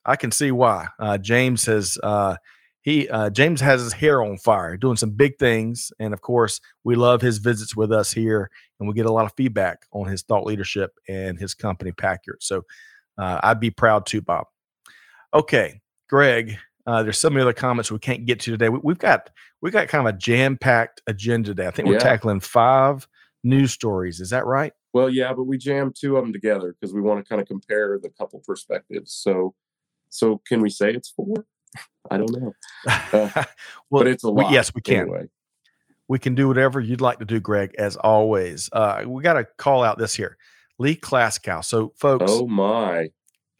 I 0.04 0.16
can 0.16 0.32
see 0.32 0.50
why. 0.50 0.88
Uh, 0.98 1.18
James 1.18 1.66
has 1.66 1.98
uh, 2.02 2.36
he 2.82 3.08
uh, 3.08 3.28
James 3.30 3.60
has 3.60 3.82
his 3.82 3.92
hair 3.92 4.22
on 4.22 4.38
fire, 4.38 4.76
doing 4.76 4.96
some 4.96 5.10
big 5.10 5.38
things, 5.38 5.92
and 5.98 6.14
of 6.14 6.22
course, 6.22 6.60
we 6.82 6.94
love 6.94 7.20
his 7.20 7.38
visits 7.38 7.76
with 7.76 7.92
us 7.92 8.10
here, 8.10 8.50
and 8.78 8.88
we 8.88 8.94
get 8.94 9.06
a 9.06 9.12
lot 9.12 9.26
of 9.26 9.32
feedback 9.36 9.84
on 9.92 10.08
his 10.08 10.22
thought 10.22 10.46
leadership 10.46 10.92
and 11.08 11.38
his 11.38 11.54
company 11.54 11.92
Paccurate. 11.92 12.42
So 12.42 12.62
uh, 13.18 13.40
I'd 13.42 13.60
be 13.60 13.70
proud 13.70 14.06
too, 14.06 14.22
Bob. 14.22 14.46
Okay, 15.32 15.80
Greg. 16.08 16.58
Uh, 16.86 17.02
there's 17.02 17.18
so 17.18 17.30
many 17.30 17.42
other 17.42 17.52
comments 17.52 17.90
we 17.90 17.98
can't 17.98 18.26
get 18.26 18.40
to 18.40 18.50
today. 18.50 18.68
We, 18.68 18.90
have 18.90 18.98
got 18.98 19.30
we've 19.60 19.72
got 19.72 19.88
kind 19.88 20.06
of 20.06 20.14
a 20.14 20.18
jam 20.18 20.56
packed 20.56 21.02
agenda 21.06 21.50
today. 21.50 21.66
I 21.66 21.70
think 21.70 21.88
we're 21.88 21.98
tackling 21.98 22.40
five 22.40 23.06
news 23.44 23.72
stories. 23.72 24.20
Is 24.20 24.30
that 24.30 24.46
right? 24.46 24.72
Well, 24.92 25.08
yeah, 25.08 25.32
but 25.32 25.44
we 25.44 25.56
jammed 25.56 25.96
two 25.98 26.16
of 26.16 26.24
them 26.24 26.32
together 26.32 26.74
because 26.78 26.92
we 26.92 27.00
want 27.00 27.24
to 27.24 27.28
kind 27.28 27.40
of 27.40 27.46
compare 27.46 27.98
the 28.02 28.10
couple 28.10 28.42
perspectives. 28.44 29.12
So, 29.12 29.54
so 30.08 30.40
can 30.48 30.60
we 30.60 30.70
say 30.70 30.92
it's 30.92 31.10
four? 31.10 31.44
I 32.10 32.16
don't 32.16 32.32
know. 32.32 32.52
Uh, 32.88 33.00
well, 33.90 34.02
but 34.02 34.06
it's 34.08 34.24
a 34.24 34.28
lot. 34.28 34.48
We, 34.48 34.54
yes, 34.54 34.74
we 34.74 34.80
can. 34.80 35.02
Anyway. 35.02 35.28
We 36.08 36.18
can 36.18 36.34
do 36.34 36.48
whatever 36.48 36.80
you'd 36.80 37.00
like 37.00 37.20
to 37.20 37.24
do, 37.24 37.38
Greg. 37.38 37.72
As 37.78 37.94
always, 37.94 38.68
uh, 38.72 39.04
we 39.06 39.22
got 39.22 39.34
to 39.34 39.46
call 39.58 39.84
out 39.84 39.96
this 39.96 40.14
here, 40.14 40.36
Lee 40.80 40.96
Klaskow. 40.96 41.64
So, 41.64 41.92
folks. 41.96 42.24
Oh 42.26 42.48
my. 42.48 43.10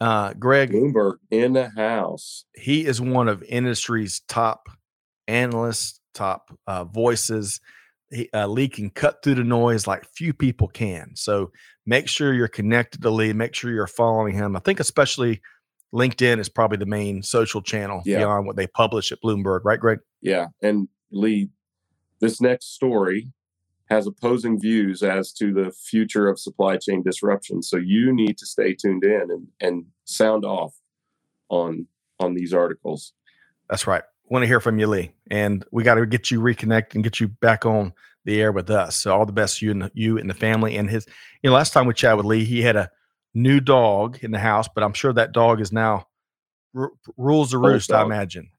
Uh, 0.01 0.33
Greg 0.33 0.71
Bloomberg 0.71 1.17
in 1.29 1.53
the 1.53 1.69
house. 1.69 2.45
He 2.55 2.87
is 2.87 2.99
one 2.99 3.27
of 3.27 3.43
industry's 3.43 4.21
top 4.27 4.67
analysts, 5.27 5.99
top 6.15 6.51
uh, 6.65 6.85
voices. 6.85 7.61
He, 8.09 8.27
uh, 8.33 8.47
Lee 8.47 8.67
can 8.67 8.89
cut 8.89 9.21
through 9.21 9.35
the 9.35 9.43
noise 9.43 9.85
like 9.85 10.05
few 10.15 10.33
people 10.33 10.67
can. 10.67 11.11
So 11.15 11.51
make 11.85 12.07
sure 12.07 12.33
you're 12.33 12.47
connected 12.47 13.03
to 13.03 13.11
Lee. 13.11 13.31
Make 13.31 13.53
sure 13.53 13.71
you're 13.71 13.85
following 13.85 14.33
him. 14.33 14.55
I 14.55 14.59
think 14.59 14.79
especially 14.79 15.39
LinkedIn 15.93 16.39
is 16.39 16.49
probably 16.49 16.77
the 16.77 16.87
main 16.87 17.21
social 17.21 17.61
channel 17.61 18.01
yeah. 18.03 18.17
beyond 18.17 18.47
what 18.47 18.55
they 18.55 18.65
publish 18.65 19.11
at 19.11 19.21
Bloomberg, 19.23 19.61
right, 19.65 19.79
Greg? 19.79 19.99
Yeah, 20.19 20.47
and 20.63 20.87
Lee, 21.11 21.49
this 22.19 22.41
next 22.41 22.73
story 22.73 23.31
has 23.91 24.07
opposing 24.07 24.57
views 24.57 25.03
as 25.03 25.33
to 25.33 25.53
the 25.53 25.69
future 25.69 26.29
of 26.29 26.39
supply 26.39 26.77
chain 26.77 27.03
disruption. 27.03 27.61
So 27.61 27.75
you 27.75 28.13
need 28.13 28.37
to 28.37 28.45
stay 28.45 28.73
tuned 28.73 29.03
in 29.03 29.29
and, 29.29 29.47
and 29.59 29.85
sound 30.05 30.45
off 30.45 30.73
on 31.49 31.87
on 32.17 32.33
these 32.33 32.53
articles. 32.53 33.11
That's 33.69 33.85
right. 33.87 34.03
Want 34.29 34.43
to 34.43 34.47
hear 34.47 34.61
from 34.61 34.79
you, 34.79 34.87
Lee, 34.87 35.11
and 35.29 35.65
we 35.71 35.83
got 35.83 35.95
to 35.95 36.05
get 36.05 36.31
you 36.31 36.39
reconnected 36.39 36.95
and 36.95 37.03
get 37.03 37.19
you 37.19 37.27
back 37.27 37.65
on 37.65 37.93
the 38.23 38.39
air 38.39 38.53
with 38.53 38.69
us. 38.69 38.95
So 38.95 39.13
all 39.13 39.25
the 39.25 39.33
best 39.33 39.59
to 39.59 39.65
you 39.65 39.71
and 39.71 39.81
the, 39.81 39.91
you 39.93 40.17
and 40.17 40.29
the 40.29 40.35
family. 40.35 40.77
And 40.77 40.89
his, 40.89 41.05
you 41.41 41.49
know, 41.49 41.55
last 41.55 41.73
time 41.73 41.85
we 41.85 41.93
chatted 41.93 42.17
with 42.17 42.27
Lee, 42.27 42.45
he 42.45 42.61
had 42.61 42.77
a 42.77 42.89
new 43.33 43.59
dog 43.59 44.19
in 44.21 44.31
the 44.31 44.39
house, 44.39 44.69
but 44.73 44.85
I'm 44.85 44.93
sure 44.93 45.11
that 45.11 45.33
dog 45.33 45.59
is 45.59 45.73
now 45.73 46.07
r- 46.73 46.91
rules 47.17 47.51
the 47.51 47.57
roost. 47.57 47.91
I 47.91 48.03
imagine. 48.03 48.51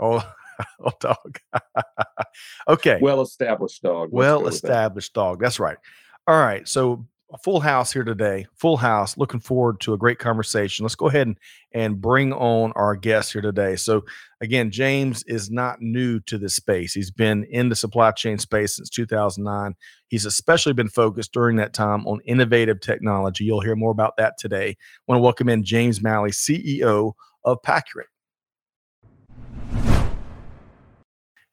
Oh, 0.00 0.28
oh, 0.84 0.92
dog. 1.00 1.38
okay. 2.68 2.98
Well 3.00 3.20
established 3.20 3.82
dog. 3.82 4.10
well 4.12 4.46
established 4.46 5.14
dog. 5.14 5.40
That's 5.40 5.60
right. 5.60 5.78
All 6.26 6.38
right. 6.38 6.66
So 6.66 7.06
full 7.42 7.60
house 7.60 7.92
here 7.92 8.04
today. 8.04 8.46
Full 8.54 8.76
house. 8.76 9.16
Looking 9.16 9.40
forward 9.40 9.80
to 9.80 9.92
a 9.92 9.98
great 9.98 10.18
conversation. 10.18 10.84
Let's 10.84 10.94
go 10.94 11.08
ahead 11.08 11.26
and, 11.26 11.38
and 11.72 12.00
bring 12.00 12.32
on 12.32 12.72
our 12.72 12.94
guest 12.94 13.32
here 13.32 13.42
today. 13.42 13.76
So, 13.76 14.04
again, 14.40 14.70
James 14.70 15.24
is 15.24 15.50
not 15.50 15.80
new 15.80 16.20
to 16.20 16.38
this 16.38 16.54
space. 16.54 16.94
He's 16.94 17.10
been 17.10 17.44
in 17.44 17.68
the 17.68 17.76
supply 17.76 18.12
chain 18.12 18.38
space 18.38 18.76
since 18.76 18.90
2009. 18.90 19.74
He's 20.08 20.24
especially 20.24 20.72
been 20.72 20.88
focused 20.88 21.32
during 21.32 21.56
that 21.56 21.72
time 21.72 22.06
on 22.06 22.20
innovative 22.26 22.80
technology. 22.80 23.44
You'll 23.44 23.60
hear 23.60 23.76
more 23.76 23.92
about 23.92 24.16
that 24.18 24.38
today. 24.38 24.70
I 24.70 24.76
want 25.08 25.18
to 25.18 25.22
welcome 25.22 25.48
in 25.48 25.64
James 25.64 26.02
Malley, 26.02 26.30
CEO 26.30 27.12
of 27.44 27.62
Paccurate. 27.62 28.08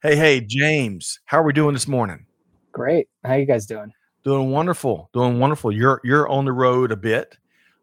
Hey, 0.04 0.18
hey, 0.18 0.42
James, 0.42 1.22
how 1.24 1.40
are 1.40 1.44
we 1.44 1.54
doing 1.54 1.72
this 1.72 1.88
morning? 1.88 2.26
Great. 2.74 3.08
How 3.24 3.36
you 3.36 3.46
guys 3.46 3.66
doing? 3.66 3.94
Doing 4.26 4.52
wonderful. 4.52 5.10
Doing 5.14 5.40
wonderful. 5.40 5.72
You're 5.72 6.02
you're 6.04 6.28
on 6.28 6.44
the 6.44 6.52
road 6.52 6.92
a 6.92 6.98
bit, 6.98 7.38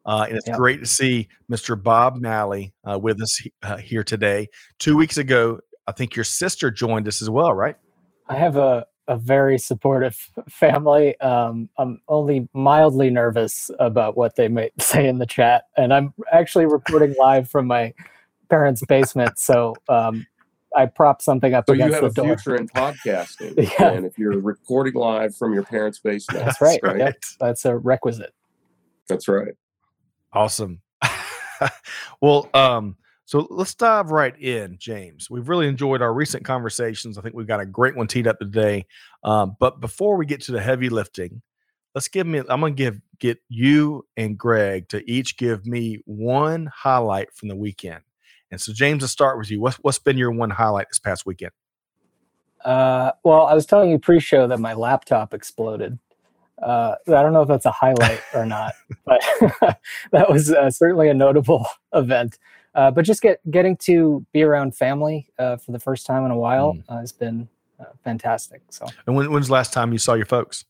uh, 0.05 0.27
and 0.29 0.37
it's 0.37 0.47
yep. 0.47 0.59
great 0.59 0.81
to 0.81 0.87
see 0.87 1.29
Mr. 1.50 1.83
Bob 1.83 2.17
Malley 2.17 2.75
uh, 2.85 2.99
with 2.99 3.23
us 3.23 3.41
uh, 3.62 3.79
here 3.79 4.05
today. 4.05 4.49
Two 4.79 4.99
weeks 4.99 5.17
ago, 5.17 5.61
I 5.87 5.93
think 5.93 6.15
your 6.15 6.27
sister 6.27 6.71
joined 6.71 7.09
us 7.09 7.23
as 7.23 7.31
well, 7.31 7.55
right? 7.55 7.77
I 8.29 8.37
have 8.37 8.59
a 8.59 8.85
a 9.09 9.17
very 9.17 9.57
supportive 9.57 10.19
family. 10.50 11.19
Um, 11.23 11.71
I'm 11.79 12.03
only 12.07 12.50
mildly 12.53 13.09
nervous 13.09 13.71
about 13.79 14.19
what 14.19 14.37
they 14.37 14.49
might 14.49 14.73
say 14.79 15.09
in 15.09 15.17
the 15.17 15.27
chat, 15.27 15.69
and 15.75 15.95
I'm 15.95 16.12
actually 16.31 16.67
recording 16.67 17.15
live 17.19 17.49
from 17.49 17.67
my 17.67 17.95
parents' 18.50 18.85
basement. 18.85 19.39
So 19.39 19.75
um, 19.89 20.27
I 20.77 20.87
prop 20.87 21.21
something 21.23 21.53
up. 21.55 21.65
So 21.69 21.75
you 21.75 21.93
have 21.93 22.05
a 22.05 22.11
door. 22.11 22.37
future 22.37 22.57
in 22.57 22.69
podcasting, 22.69 23.55
yeah. 23.79 23.91
And 23.91 24.07
if 24.07 24.19
you're 24.19 24.39
recording 24.39 24.95
live 24.95 25.37
from 25.37 25.53
your 25.53 25.65
parents' 25.65 25.99
basement, 25.99 26.45
that's 26.45 26.61
right. 26.61 26.81
right? 26.83 26.99
Yep. 26.99 27.25
That's 27.41 27.65
a 27.65 27.77
requisite. 27.77 28.33
That's 29.09 29.27
right. 29.27 29.55
Awesome. 30.33 30.81
well, 32.21 32.49
um, 32.55 32.97
so 33.25 33.47
let's 33.50 33.75
dive 33.75 34.11
right 34.11 34.37
in, 34.41 34.77
James. 34.79 35.29
We've 35.31 35.49
really 35.49 35.69
enjoyed 35.69 36.03
our 36.03 36.12
recent 36.12 36.45
conversations. 36.45 37.19
I 37.19 37.23
think 37.23 37.35
we've 37.35 37.47
got 37.47 37.61
a 37.61 37.67
great 37.67 37.97
one 37.97 38.07
teed 38.07 38.27
up 38.27 38.39
today. 38.39 38.87
Um, 39.25 39.57
but 39.59 39.81
before 39.81 40.17
we 40.17 40.27
get 40.27 40.41
to 40.43 40.53
the 40.53 40.61
heavy 40.61 40.89
lifting, 40.89 41.43
let's 41.95 42.09
give 42.09 42.27
me. 42.27 42.41
I'm 42.49 42.61
going 42.61 42.75
to 42.75 42.83
give 42.83 43.00
get 43.19 43.39
you 43.49 44.07
and 44.17 44.39
Greg 44.39 44.89
to 44.89 45.09
each 45.11 45.37
give 45.37 45.67
me 45.67 45.99
one 46.07 46.71
highlight 46.75 47.33
from 47.35 47.49
the 47.49 47.57
weekend. 47.57 48.00
And 48.50 48.61
so, 48.61 48.73
James, 48.73 49.02
let's 49.02 49.12
start 49.12 49.38
with 49.38 49.50
you. 49.50 49.61
What's 49.61 49.76
what's 49.76 49.99
been 49.99 50.19
your 50.19 50.33
one 50.33 50.50
highlight 50.50 50.88
this 50.88 50.99
past 50.99 51.25
weekend? 51.25 51.52
Uh, 52.64 53.12
well, 53.25 53.47
I 53.47 53.54
was 53.54 53.64
telling 53.64 53.90
you 53.90 53.99
pre-show 53.99 54.47
that 54.49 54.59
my 54.59 54.75
laptop 54.75 55.33
exploded. 55.33 55.99
Uh, 56.61 56.97
I 57.07 57.23
don't 57.23 57.33
know 57.33 57.42
if 57.42 57.49
that's 57.49 57.64
a 57.64 57.71
highlight 57.71 58.21
or 58.35 58.45
not, 58.45 58.75
but 59.07 59.23
that 60.12 60.28
was 60.28 60.52
uh, 60.52 60.71
certainly 60.71 61.09
a 61.09 61.14
notable 61.14 61.66
event. 61.95 62.38
Uh, 62.75 62.90
but 62.90 63.02
just 63.02 63.23
get 63.23 63.40
getting 63.50 63.76
to 63.76 64.25
be 64.33 64.42
around 64.42 64.76
family 64.76 65.28
uh, 65.38 65.57
for 65.57 65.73
the 65.73 65.80
first 65.80 66.07
time 66.07 66.25
in 66.25 66.30
a 66.30 66.37
while 66.37 66.75
mm. 66.75 66.85
Uh, 66.88 66.99
has 66.99 67.12
been 67.12 67.49
uh, 67.80 67.85
fantastic. 68.04 68.62
So, 68.71 68.87
and 69.07 69.16
when, 69.16 69.30
when's 69.33 69.47
the 69.47 69.52
last 69.52 69.73
time 69.73 69.92
you 69.92 69.99
saw 69.99 70.14
your 70.14 70.26
folks? 70.26 70.64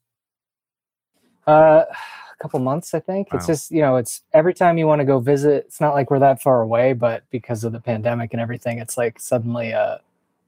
Couple 2.40 2.58
months, 2.60 2.94
I 2.94 3.00
think. 3.00 3.32
Wow. 3.32 3.36
It's 3.36 3.46
just, 3.46 3.70
you 3.70 3.82
know, 3.82 3.96
it's 3.96 4.22
every 4.32 4.54
time 4.54 4.78
you 4.78 4.86
want 4.86 5.00
to 5.00 5.04
go 5.04 5.20
visit, 5.20 5.66
it's 5.66 5.80
not 5.80 5.92
like 5.92 6.10
we're 6.10 6.20
that 6.20 6.40
far 6.40 6.62
away, 6.62 6.94
but 6.94 7.22
because 7.30 7.64
of 7.64 7.72
the 7.72 7.80
pandemic 7.80 8.32
and 8.32 8.40
everything, 8.40 8.78
it's 8.78 8.96
like 8.96 9.20
suddenly 9.20 9.74
uh, 9.74 9.98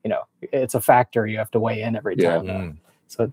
you 0.04 0.10
know, 0.10 0.22
it's 0.40 0.74
a 0.74 0.80
factor 0.80 1.26
you 1.26 1.38
have 1.38 1.50
to 1.52 1.60
weigh 1.60 1.82
in 1.82 1.96
every 1.96 2.16
time. 2.16 2.44
Yeah. 2.44 2.52
Mm. 2.52 2.76
So 3.08 3.32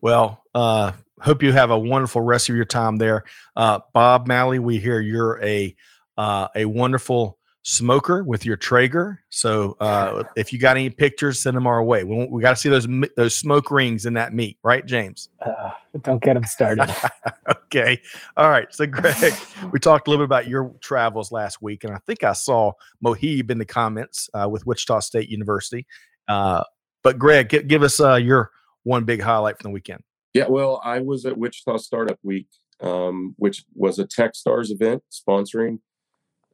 well, 0.00 0.44
uh 0.54 0.92
hope 1.20 1.42
you 1.42 1.52
have 1.52 1.70
a 1.70 1.78
wonderful 1.78 2.20
rest 2.20 2.48
of 2.48 2.56
your 2.56 2.64
time 2.64 2.96
there. 2.96 3.24
Uh 3.56 3.80
Bob 3.92 4.26
Malley, 4.26 4.58
we 4.58 4.78
hear 4.78 5.00
you're 5.00 5.42
a 5.42 5.74
uh 6.18 6.48
a 6.54 6.64
wonderful 6.64 7.38
smoker 7.62 8.24
with 8.24 8.44
your 8.44 8.56
Traeger. 8.56 9.22
So 9.30 9.76
uh, 9.80 10.24
if 10.36 10.52
you 10.52 10.58
got 10.58 10.76
any 10.76 10.90
pictures, 10.90 11.40
send 11.40 11.56
them 11.56 11.66
our 11.66 11.82
way. 11.82 12.04
We, 12.04 12.26
we 12.26 12.42
got 12.42 12.50
to 12.50 12.56
see 12.56 12.68
those 12.68 12.86
those 13.16 13.34
smoke 13.34 13.70
rings 13.70 14.06
in 14.06 14.14
that 14.14 14.34
meat, 14.34 14.58
right, 14.62 14.84
James? 14.84 15.28
Uh, 15.40 15.70
don't 16.02 16.22
get 16.22 16.34
them 16.34 16.44
started. 16.44 16.94
okay. 17.50 18.00
All 18.36 18.50
right. 18.50 18.72
So, 18.74 18.86
Greg, 18.86 19.34
we 19.72 19.78
talked 19.78 20.06
a 20.06 20.10
little 20.10 20.24
bit 20.24 20.28
about 20.28 20.48
your 20.48 20.74
travels 20.80 21.32
last 21.32 21.62
week, 21.62 21.84
and 21.84 21.94
I 21.94 21.98
think 22.06 22.24
I 22.24 22.32
saw 22.32 22.72
Mohib 23.04 23.50
in 23.50 23.58
the 23.58 23.64
comments 23.64 24.28
uh, 24.34 24.48
with 24.48 24.66
Wichita 24.66 25.00
State 25.00 25.28
University. 25.28 25.86
Uh, 26.28 26.64
but, 27.02 27.18
Greg, 27.18 27.48
give, 27.48 27.68
give 27.68 27.82
us 27.82 28.00
uh, 28.00 28.14
your 28.14 28.50
one 28.84 29.04
big 29.04 29.20
highlight 29.20 29.58
from 29.58 29.70
the 29.70 29.74
weekend. 29.74 30.02
Yeah, 30.34 30.46
well, 30.48 30.80
I 30.82 31.00
was 31.00 31.26
at 31.26 31.36
Wichita 31.36 31.76
Startup 31.76 32.18
Week, 32.22 32.46
um, 32.80 33.34
which 33.36 33.64
was 33.74 33.98
a 33.98 34.06
TechStars 34.06 34.70
event 34.70 35.02
sponsoring 35.12 35.78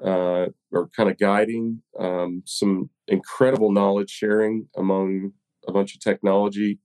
uh, 0.05 0.47
or 0.73 0.89
kind 0.97 1.11
of 1.11 1.19
guiding 1.19 1.83
um, 1.99 2.43
some 2.45 2.91
incredible 3.07 3.73
knowledge 3.73 4.11
sharing 4.11 4.69
among 4.77 5.33
a 5.67 5.73
bunch 5.73 5.95
of 5.95 6.01
technology 6.01 6.79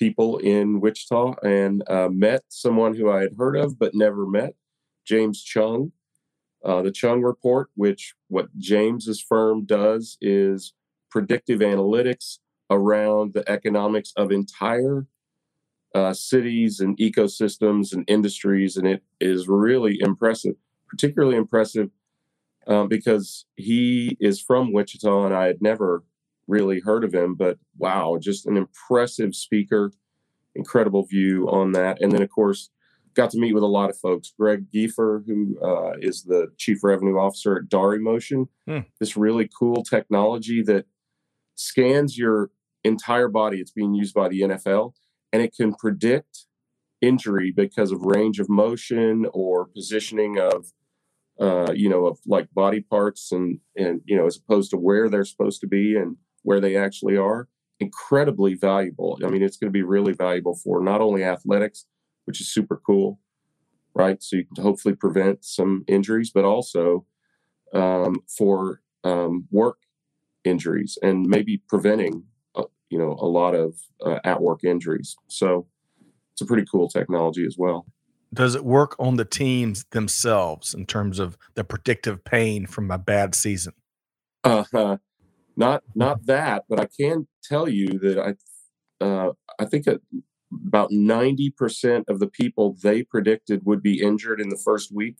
people 0.00 0.38
in 0.38 0.80
Wichita 0.80 1.34
and 1.42 1.88
uh, 1.88 2.08
met 2.10 2.42
someone 2.48 2.96
who 2.96 3.10
I 3.10 3.20
had 3.20 3.34
heard 3.38 3.56
of 3.56 3.78
but 3.78 3.94
never 3.94 4.26
met, 4.26 4.54
James 5.06 5.42
Chung. 5.42 5.92
Uh, 6.64 6.82
the 6.82 6.90
Chung 6.90 7.22
Report, 7.22 7.68
which 7.74 8.14
what 8.28 8.48
James's 8.58 9.20
firm 9.20 9.64
does 9.64 10.18
is 10.20 10.74
predictive 11.10 11.60
analytics 11.60 12.38
around 12.70 13.32
the 13.34 13.48
economics 13.50 14.12
of 14.16 14.30
entire 14.30 15.06
uh, 15.94 16.12
cities 16.12 16.80
and 16.80 16.96
ecosystems 16.98 17.92
and 17.92 18.04
industries, 18.08 18.76
and 18.76 18.86
it 18.86 19.02
is 19.20 19.48
really 19.48 19.98
impressive. 20.00 20.54
Particularly 20.88 21.36
impressive 21.36 21.88
um, 22.70 22.88
because 22.88 23.44
he 23.56 24.16
is 24.20 24.40
from 24.40 24.72
Wichita 24.72 25.26
and 25.26 25.34
I 25.34 25.46
had 25.46 25.60
never 25.60 26.04
really 26.46 26.80
heard 26.80 27.04
of 27.04 27.12
him, 27.12 27.34
but 27.34 27.58
wow, 27.76 28.16
just 28.20 28.46
an 28.46 28.56
impressive 28.56 29.34
speaker, 29.34 29.92
incredible 30.54 31.04
view 31.04 31.48
on 31.50 31.72
that. 31.72 32.00
And 32.00 32.12
then, 32.12 32.22
of 32.22 32.30
course, 32.30 32.70
got 33.14 33.30
to 33.30 33.38
meet 33.38 33.54
with 33.54 33.64
a 33.64 33.66
lot 33.66 33.90
of 33.90 33.98
folks. 33.98 34.32
Greg 34.38 34.66
Giefer, 34.72 35.24
who 35.26 35.58
uh, 35.60 35.94
is 36.00 36.22
the 36.22 36.52
chief 36.58 36.84
revenue 36.84 37.18
officer 37.18 37.56
at 37.56 37.68
Dari 37.68 37.98
Motion, 37.98 38.48
hmm. 38.66 38.78
this 39.00 39.16
really 39.16 39.50
cool 39.58 39.82
technology 39.82 40.62
that 40.62 40.86
scans 41.56 42.16
your 42.16 42.50
entire 42.84 43.28
body. 43.28 43.58
It's 43.58 43.72
being 43.72 43.94
used 43.94 44.14
by 44.14 44.28
the 44.28 44.42
NFL, 44.42 44.92
and 45.32 45.42
it 45.42 45.54
can 45.56 45.74
predict 45.74 46.46
injury 47.00 47.52
because 47.54 47.90
of 47.90 48.02
range 48.02 48.38
of 48.38 48.48
motion 48.48 49.26
or 49.32 49.66
positioning 49.66 50.38
of 50.38 50.72
uh, 51.40 51.72
you 51.72 51.88
know 51.88 52.06
of 52.06 52.18
like 52.26 52.52
body 52.52 52.80
parts 52.80 53.32
and 53.32 53.58
and 53.76 54.00
you 54.04 54.16
know 54.16 54.26
as 54.26 54.36
opposed 54.36 54.70
to 54.70 54.76
where 54.76 55.08
they're 55.08 55.24
supposed 55.24 55.60
to 55.60 55.66
be 55.66 55.96
and 55.96 56.16
where 56.42 56.60
they 56.60 56.76
actually 56.76 57.16
are 57.16 57.48
incredibly 57.80 58.54
valuable. 58.54 59.18
I 59.24 59.28
mean 59.28 59.42
it's 59.42 59.56
going 59.56 59.68
to 59.68 59.72
be 59.72 59.82
really 59.82 60.12
valuable 60.12 60.54
for 60.54 60.82
not 60.82 61.00
only 61.00 61.24
athletics 61.24 61.86
which 62.26 62.40
is 62.40 62.52
super 62.52 62.80
cool 62.86 63.18
right? 63.94 64.22
So 64.22 64.36
you 64.36 64.44
can 64.44 64.62
hopefully 64.62 64.94
prevent 64.94 65.44
some 65.44 65.84
injuries 65.88 66.30
but 66.30 66.44
also 66.44 67.06
um, 67.74 68.16
for 68.36 68.80
um, 69.04 69.46
work 69.50 69.78
injuries 70.44 70.98
and 71.02 71.26
maybe 71.26 71.62
preventing 71.68 72.24
uh, 72.54 72.64
you 72.88 72.98
know 72.98 73.16
a 73.20 73.26
lot 73.26 73.54
of 73.54 73.76
uh, 74.04 74.18
at 74.24 74.40
work 74.40 74.64
injuries. 74.64 75.16
So 75.28 75.66
it's 76.32 76.40
a 76.40 76.46
pretty 76.46 76.66
cool 76.70 76.88
technology 76.88 77.46
as 77.46 77.56
well. 77.58 77.86
Does 78.32 78.54
it 78.54 78.64
work 78.64 78.94
on 78.98 79.16
the 79.16 79.24
teams 79.24 79.84
themselves 79.90 80.72
in 80.72 80.86
terms 80.86 81.18
of 81.18 81.36
the 81.54 81.64
predictive 81.64 82.24
pain 82.24 82.66
from 82.66 82.90
a 82.90 82.98
bad 82.98 83.34
season? 83.34 83.72
Uh, 84.44 84.96
not 85.56 85.82
not 85.94 86.26
that, 86.26 86.64
but 86.68 86.80
I 86.80 86.86
can 86.86 87.26
tell 87.42 87.68
you 87.68 87.98
that 87.98 88.18
I 88.18 89.04
uh, 89.04 89.32
I 89.58 89.64
think 89.64 89.86
about 90.52 90.90
ninety 90.90 91.50
percent 91.50 92.04
of 92.08 92.20
the 92.20 92.28
people 92.28 92.76
they 92.82 93.02
predicted 93.02 93.64
would 93.64 93.82
be 93.82 94.00
injured 94.00 94.40
in 94.40 94.48
the 94.48 94.56
first 94.56 94.94
week 94.94 95.16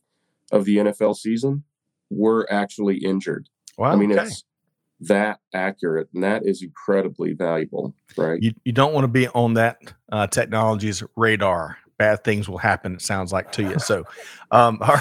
of 0.53 0.65
the 0.65 0.77
NFL 0.77 1.17
season 1.17 1.65
were 2.11 2.47
actually 2.51 2.99
injured. 2.99 3.49
Wow, 3.77 3.93
I 3.93 3.97
mean 3.97 4.13
okay. 4.13 4.25
it's 4.25 4.45
that 5.01 5.41
accurate 5.55 6.09
and 6.13 6.23
that 6.23 6.45
is 6.45 6.63
incredibly 6.63 7.33
valuable 7.33 7.95
right 8.19 8.43
you, 8.43 8.53
you 8.65 8.73
don't 8.73 8.93
want 8.93 9.05
to 9.05 9.09
be 9.09 9.27
on 9.29 9.55
that 9.55 9.79
uh, 10.13 10.27
technology's 10.27 11.03
radar 11.17 11.79
bad 12.01 12.25
things 12.25 12.49
will 12.49 12.57
happen 12.57 12.95
it 12.95 13.03
sounds 13.03 13.31
like 13.31 13.53
to 13.53 13.63
you. 13.63 13.79
So 13.79 14.05
um 14.51 14.79
all 14.81 14.99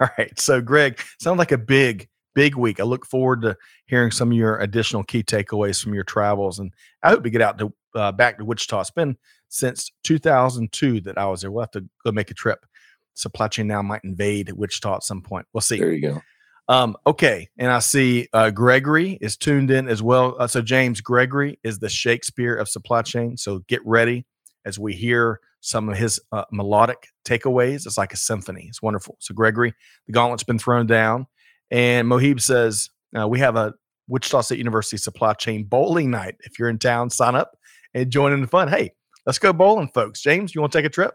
right. 0.00 0.32
So 0.40 0.62
greg 0.62 0.98
sounds 1.20 1.38
like 1.38 1.52
a 1.52 1.58
big 1.58 2.08
big 2.34 2.56
week. 2.56 2.80
I 2.80 2.84
look 2.84 3.04
forward 3.04 3.42
to 3.42 3.54
hearing 3.84 4.10
some 4.10 4.32
of 4.32 4.38
your 4.38 4.58
additional 4.58 5.04
key 5.04 5.22
takeaways 5.22 5.82
from 5.82 5.92
your 5.92 6.04
travels 6.04 6.58
and 6.58 6.72
i 7.02 7.10
hope 7.10 7.22
to 7.24 7.30
get 7.30 7.42
out 7.42 7.58
to 7.58 7.72
uh, 7.94 8.12
back 8.12 8.38
to 8.38 8.46
wichita. 8.46 8.80
It's 8.80 8.90
been 8.90 9.16
since 9.48 9.92
2002 10.04 11.02
that 11.02 11.18
i 11.18 11.26
was 11.26 11.42
there. 11.42 11.50
We'll 11.50 11.62
have 11.62 11.70
to 11.72 11.84
go 12.04 12.12
make 12.12 12.30
a 12.30 12.34
trip. 12.34 12.64
Supply 13.12 13.48
chain 13.48 13.66
now 13.66 13.82
might 13.82 14.04
invade 14.04 14.50
wichita 14.50 14.96
at 14.96 15.02
some 15.02 15.20
point. 15.20 15.46
We'll 15.52 15.60
see. 15.60 15.78
There 15.78 15.92
you 15.92 16.00
go. 16.00 16.22
Um, 16.70 16.96
okay, 17.06 17.48
and 17.58 17.70
I 17.72 17.78
see 17.78 18.28
uh, 18.32 18.50
Gregory 18.50 19.18
is 19.20 19.36
tuned 19.36 19.70
in 19.70 19.88
as 19.88 20.02
well. 20.02 20.36
Uh, 20.38 20.46
so 20.46 20.60
James 20.60 21.00
Gregory 21.00 21.58
is 21.62 21.78
the 21.78 21.88
Shakespeare 21.88 22.54
of 22.54 22.68
supply 22.68 23.02
chain. 23.02 23.38
So 23.38 23.60
get 23.68 23.84
ready 23.86 24.26
as 24.66 24.78
we 24.78 24.92
hear 24.92 25.40
some 25.68 25.88
of 25.88 25.96
his 25.96 26.20
uh, 26.32 26.44
melodic 26.50 27.08
takeaways. 27.24 27.86
It's 27.86 27.98
like 27.98 28.12
a 28.12 28.16
symphony. 28.16 28.66
It's 28.68 28.82
wonderful. 28.82 29.16
So 29.20 29.34
Gregory, 29.34 29.74
the 30.06 30.12
gauntlet's 30.12 30.44
been 30.44 30.58
thrown 30.58 30.86
down, 30.86 31.26
and 31.70 32.08
Mohib 32.08 32.40
says 32.40 32.90
uh, 33.18 33.28
we 33.28 33.38
have 33.40 33.56
a 33.56 33.74
Wichita 34.08 34.40
State 34.40 34.58
University 34.58 34.96
supply 34.96 35.34
chain 35.34 35.64
bowling 35.64 36.10
night. 36.10 36.36
If 36.40 36.58
you're 36.58 36.68
in 36.68 36.78
town, 36.78 37.10
sign 37.10 37.34
up 37.34 37.56
and 37.94 38.10
join 38.10 38.32
in 38.32 38.40
the 38.40 38.46
fun. 38.46 38.68
Hey, 38.68 38.92
let's 39.26 39.38
go 39.38 39.52
bowling, 39.52 39.88
folks. 39.88 40.22
James, 40.22 40.54
you 40.54 40.60
want 40.60 40.72
to 40.72 40.78
take 40.78 40.86
a 40.86 40.90
trip? 40.90 41.14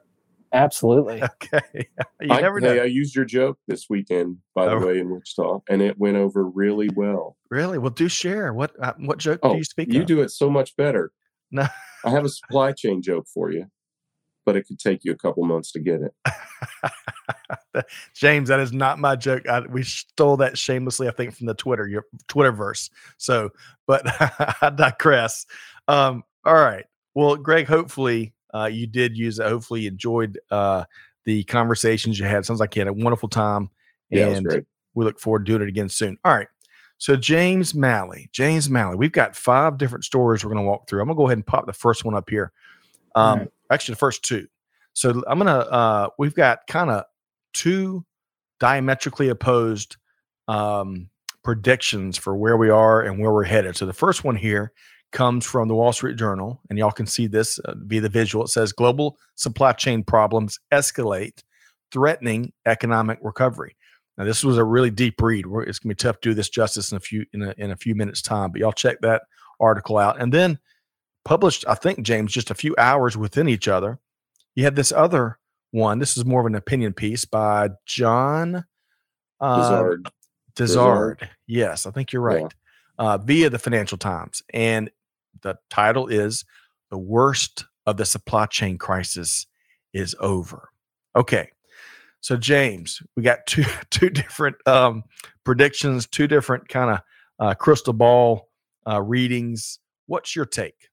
Absolutely. 0.54 1.23
Okay. 1.43 1.88
You 2.21 2.32
I, 2.32 2.39
never 2.39 2.62
know. 2.62 2.73
Hey, 2.73 2.80
I 2.80 2.86
used 2.86 3.13
your 3.13 3.25
joke 3.25 3.58
this 3.67 3.88
weekend, 3.89 4.38
by 4.56 4.65
the 4.65 4.75
oh. 4.75 4.88
way, 4.88 4.99
in 4.99 5.10
Wichita, 5.10 5.60
and 5.69 5.82
it 5.82 5.97
went 5.97 6.15
over 6.15 6.45
really 6.47 6.88
well. 6.95 7.36
Really? 7.49 7.78
Well, 7.78 7.89
do 7.89 8.08
share. 8.08 8.54
What 8.54 8.71
uh, 8.82 8.93
what 8.99 9.17
joke 9.17 9.41
oh, 9.43 9.51
do 9.51 9.58
you 9.58 9.65
speak? 9.65 9.91
You 9.91 10.01
of? 10.01 10.08
do 10.08 10.21
it 10.21 10.32
so 10.32 10.49
much 10.49 10.73
better. 10.78 11.12
No. 11.51 11.67
I 12.06 12.12
have 12.12 12.23
a 12.23 12.30
supply 12.30 12.71
chain 12.71 13.01
joke 13.01 13.25
for 13.34 13.51
you, 13.51 13.65
but 14.45 14.56
it 14.56 14.67
could 14.67 14.79
take 14.79 15.03
you 15.03 15.12
a 15.12 15.17
couple 15.17 15.43
months 15.45 15.71
to 15.71 15.79
get 15.79 16.01
it. 16.01 17.86
James, 18.13 18.49
that 18.49 18.60
is 18.60 18.73
not 18.73 18.99
my 18.99 19.15
joke. 19.15 19.47
I, 19.47 19.62
we 19.62 19.84
stole 19.84 20.38
that 20.38 20.58
shamelessly, 20.58 21.08
I 21.08 21.12
think, 21.12 21.36
from 21.36 21.47
the 21.47 21.53
Twitter, 21.53 21.88
your 21.88 22.06
Twitterverse. 22.27 22.89
So, 23.17 23.49
but 23.88 24.03
I 24.62 24.69
digress. 24.69 25.45
Um, 25.88 26.23
all 26.45 26.56
right. 26.56 26.86
Well, 27.15 27.36
Greg, 27.36 27.67
hopefully 27.67 28.34
uh, 28.53 28.65
you 28.65 28.88
did 28.88 29.17
use 29.17 29.39
it. 29.39 29.47
Hopefully, 29.47 29.82
you 29.82 29.89
enjoyed 29.89 30.39
uh, 30.51 30.86
the 31.25 31.43
conversations 31.45 32.19
you 32.19 32.25
had. 32.25 32.45
Sounds 32.45 32.60
like 32.60 32.75
you 32.75 32.82
had 32.82 32.88
a 32.88 32.93
wonderful 32.93 33.29
time. 33.29 33.69
Yeah, 34.10 34.27
and 34.27 34.65
we 34.93 35.06
look 35.06 35.19
forward 35.19 35.45
to 35.45 35.51
doing 35.51 35.63
it 35.63 35.69
again 35.69 35.89
soon. 35.89 36.17
All 36.23 36.36
right. 36.36 36.47
So 36.99 37.15
James 37.15 37.73
Malley, 37.73 38.29
James 38.32 38.69
Malley, 38.69 38.95
we've 38.95 39.12
got 39.12 39.36
five 39.36 39.77
different 39.77 40.06
stories 40.06 40.43
we're 40.43 40.51
going 40.53 40.63
to 40.63 40.69
walk 40.69 40.88
through. 40.88 41.01
I'm 41.01 41.08
going 41.08 41.17
to 41.17 41.19
go 41.19 41.25
ahead 41.25 41.38
and 41.38 41.45
pop 41.45 41.65
the 41.65 41.73
first 41.73 42.06
one 42.06 42.15
up 42.15 42.29
here. 42.29 42.51
Um. 43.15 43.49
Actually, 43.73 43.93
the 43.93 43.99
first 43.99 44.23
two. 44.23 44.47
So 44.93 45.23
I'm 45.27 45.39
to. 45.39 45.51
Uh, 45.51 46.07
we've 46.17 46.36
got 46.36 46.59
kind 46.67 46.91
of 46.91 47.05
two 47.53 48.05
diametrically 48.59 49.29
opposed 49.29 49.97
um, 50.47 51.09
predictions 51.43 52.17
for 52.17 52.36
where 52.36 52.57
we 52.57 52.69
are 52.69 53.01
and 53.01 53.19
where 53.19 53.33
we're 53.33 53.43
headed. 53.43 53.75
So 53.75 53.86
the 53.86 53.93
first 53.93 54.23
one 54.23 54.36
here 54.36 54.71
comes 55.12 55.45
from 55.45 55.67
the 55.67 55.75
Wall 55.75 55.93
Street 55.93 56.17
Journal, 56.17 56.59
and 56.69 56.79
y'all 56.79 56.91
can 56.91 57.05
see 57.05 57.27
this 57.27 57.59
uh, 57.59 57.75
via 57.77 58.01
the 58.01 58.09
visual. 58.09 58.45
It 58.45 58.49
says 58.49 58.71
global 58.71 59.17
supply 59.36 59.73
chain 59.73 60.03
problems 60.03 60.59
escalate, 60.71 61.43
threatening 61.91 62.51
economic 62.65 63.19
recovery. 63.21 63.75
Now, 64.17 64.25
this 64.25 64.43
was 64.43 64.57
a 64.57 64.63
really 64.63 64.91
deep 64.91 65.21
read. 65.21 65.45
It's 65.67 65.79
gonna 65.79 65.91
be 65.91 65.95
tough 65.95 66.19
to 66.21 66.29
do 66.29 66.33
this 66.33 66.49
justice 66.49 66.91
in 66.91 66.97
a 66.97 66.99
few 66.99 67.25
in 67.33 67.41
a, 67.41 67.53
in 67.57 67.71
a 67.71 67.75
few 67.77 67.95
minutes 67.95 68.21
time, 68.21 68.51
but 68.51 68.59
y'all 68.59 68.71
check 68.71 69.01
that 69.01 69.23
article 69.59 69.97
out. 69.97 70.21
And 70.21 70.31
then 70.31 70.59
published, 71.25 71.65
I 71.67 71.75
think, 71.75 72.01
James, 72.03 72.31
just 72.31 72.51
a 72.51 72.55
few 72.55 72.75
hours 72.77 73.17
within 73.17 73.47
each 73.47 73.67
other. 73.67 73.99
You 74.55 74.63
had 74.63 74.75
this 74.75 74.91
other 74.91 75.39
one. 75.71 75.99
This 75.99 76.17
is 76.17 76.25
more 76.25 76.41
of 76.41 76.45
an 76.45 76.55
opinion 76.55 76.93
piece 76.93 77.25
by 77.25 77.69
John 77.86 78.65
uh, 79.39 79.62
Dizard. 79.62 80.09
Dizard. 80.55 81.29
Yes, 81.47 81.86
I 81.86 81.91
think 81.91 82.13
you're 82.13 82.21
right. 82.21 82.41
Yeah. 82.41 82.47
Uh, 82.99 83.17
via 83.17 83.49
the 83.49 83.57
Financial 83.57 83.97
Times, 83.97 84.43
and 84.53 84.91
the 85.41 85.57
title 85.71 86.07
is 86.07 86.45
The 86.91 86.97
Worst 86.97 87.65
of 87.88 87.97
the 87.97 88.05
Supply 88.05 88.45
Chain 88.45 88.77
Crisis 88.77 89.47
is 89.93 90.15
Over. 90.19 90.69
Okay. 91.15 91.49
So 92.21 92.38
James, 92.38 93.01
we 93.15 93.23
got 93.23 93.39
two 93.47 93.65
two 93.89 94.09
different 94.09 94.55
um, 94.67 95.03
predictions, 95.43 96.07
two 96.07 96.27
different 96.27 96.69
kind 96.69 96.91
of 96.91 96.99
uh, 97.39 97.53
crystal 97.55 97.93
ball 97.93 98.49
uh, 98.88 99.01
readings. 99.01 99.79
What's 100.05 100.36
your 100.36 100.45
take? 100.45 100.89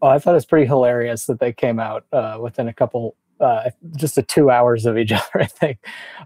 Oh, 0.00 0.08
I 0.08 0.18
thought 0.18 0.32
it 0.32 0.34
was 0.34 0.46
pretty 0.46 0.66
hilarious 0.66 1.26
that 1.26 1.40
they 1.40 1.52
came 1.52 1.80
out 1.80 2.04
uh, 2.12 2.38
within 2.40 2.68
a 2.68 2.72
couple, 2.72 3.16
uh, 3.40 3.70
just 3.96 4.16
a 4.18 4.22
two 4.22 4.50
hours 4.50 4.86
of 4.86 4.96
each 4.96 5.12
other. 5.12 5.40
I 5.40 5.46
think, 5.46 5.78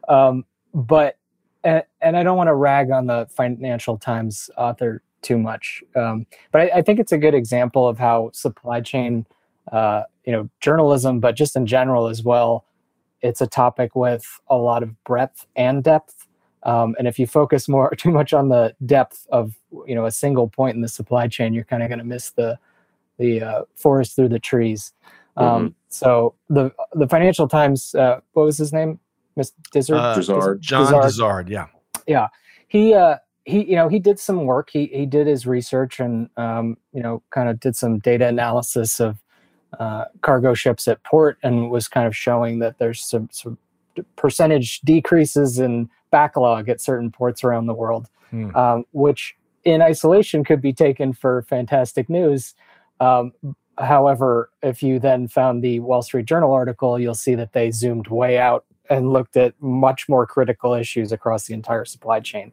um, 0.08 0.44
but 0.74 1.16
and, 1.64 1.82
and 2.00 2.16
I 2.16 2.22
don't 2.22 2.36
want 2.36 2.48
to 2.48 2.54
rag 2.54 2.90
on 2.90 3.06
the 3.06 3.26
Financial 3.30 3.96
Times 3.96 4.50
author 4.56 5.02
too 5.22 5.38
much. 5.38 5.82
Um, 5.94 6.26
but 6.50 6.62
I, 6.62 6.78
I, 6.78 6.82
think 6.82 6.98
it's 6.98 7.12
a 7.12 7.18
good 7.18 7.34
example 7.34 7.86
of 7.86 7.98
how 7.98 8.30
supply 8.32 8.80
chain, 8.80 9.24
uh, 9.70 10.02
you 10.24 10.32
know, 10.32 10.50
journalism, 10.60 11.20
but 11.20 11.36
just 11.36 11.54
in 11.54 11.64
general 11.64 12.08
as 12.08 12.24
well, 12.24 12.64
it's 13.22 13.40
a 13.40 13.46
topic 13.46 13.94
with 13.94 14.40
a 14.48 14.56
lot 14.56 14.82
of 14.82 15.02
breadth 15.04 15.46
and 15.54 15.84
depth. 15.84 16.26
Um, 16.64 16.94
and 16.98 17.08
if 17.08 17.18
you 17.18 17.26
focus 17.26 17.68
more 17.68 17.90
too 17.96 18.10
much 18.10 18.32
on 18.32 18.48
the 18.48 18.74
depth 18.84 19.26
of 19.30 19.54
you 19.86 19.94
know 19.94 20.06
a 20.06 20.10
single 20.10 20.48
point 20.48 20.76
in 20.76 20.82
the 20.82 20.88
supply 20.88 21.28
chain, 21.28 21.54
you're 21.54 21.64
kind 21.64 21.82
of 21.82 21.88
going 21.88 21.98
to 21.98 22.04
miss 22.04 22.30
the 22.30 22.58
the 23.18 23.42
uh, 23.42 23.62
forest 23.76 24.16
through 24.16 24.28
the 24.28 24.38
trees. 24.38 24.92
Um, 25.36 25.46
mm-hmm. 25.46 25.66
So 25.88 26.34
the 26.48 26.72
the 26.92 27.08
Financial 27.08 27.48
Times, 27.48 27.94
uh, 27.94 28.20
what 28.32 28.44
was 28.44 28.58
his 28.58 28.72
name? 28.72 28.98
Miss 29.36 29.52
Dizard? 29.72 29.96
Uh, 29.96 30.14
Dizard. 30.14 30.60
John 30.60 30.84
Dizard. 30.84 31.02
Dizard. 31.02 31.48
Yeah. 31.48 31.66
Yeah. 32.06 32.28
He 32.68 32.94
uh, 32.94 33.16
he 33.44 33.64
you 33.64 33.76
know 33.76 33.88
he 33.88 33.98
did 33.98 34.18
some 34.18 34.44
work 34.44 34.70
he 34.70 34.86
he 34.86 35.06
did 35.06 35.26
his 35.26 35.46
research 35.46 36.00
and 36.00 36.28
um, 36.36 36.76
you 36.92 37.02
know 37.02 37.22
kind 37.30 37.48
of 37.48 37.60
did 37.60 37.76
some 37.76 37.98
data 37.98 38.26
analysis 38.26 39.00
of 39.00 39.18
uh, 39.78 40.04
cargo 40.20 40.54
ships 40.54 40.86
at 40.86 41.02
port 41.02 41.38
and 41.42 41.70
was 41.70 41.88
kind 41.88 42.06
of 42.06 42.14
showing 42.14 42.58
that 42.58 42.78
there's 42.78 43.02
some, 43.02 43.28
some 43.32 43.56
percentage 44.16 44.80
decreases 44.80 45.58
in 45.58 45.88
backlog 46.10 46.68
at 46.68 46.80
certain 46.80 47.10
ports 47.10 47.42
around 47.42 47.66
the 47.66 47.74
world 47.74 48.08
hmm. 48.30 48.54
um, 48.54 48.84
which 48.92 49.34
in 49.64 49.80
isolation 49.80 50.44
could 50.44 50.60
be 50.60 50.72
taken 50.72 51.12
for 51.12 51.42
fantastic 51.42 52.08
news 52.10 52.54
um, 53.02 53.32
however 53.78 54.50
if 54.62 54.82
you 54.82 54.98
then 54.98 55.28
found 55.28 55.62
the 55.62 55.80
wall 55.80 56.02
street 56.02 56.26
journal 56.26 56.52
article 56.52 56.98
you'll 56.98 57.14
see 57.14 57.34
that 57.34 57.52
they 57.52 57.70
zoomed 57.70 58.08
way 58.08 58.38
out 58.38 58.64
and 58.90 59.12
looked 59.12 59.36
at 59.36 59.54
much 59.60 60.08
more 60.08 60.26
critical 60.26 60.74
issues 60.74 61.12
across 61.12 61.46
the 61.46 61.54
entire 61.54 61.84
supply 61.84 62.20
chain 62.20 62.52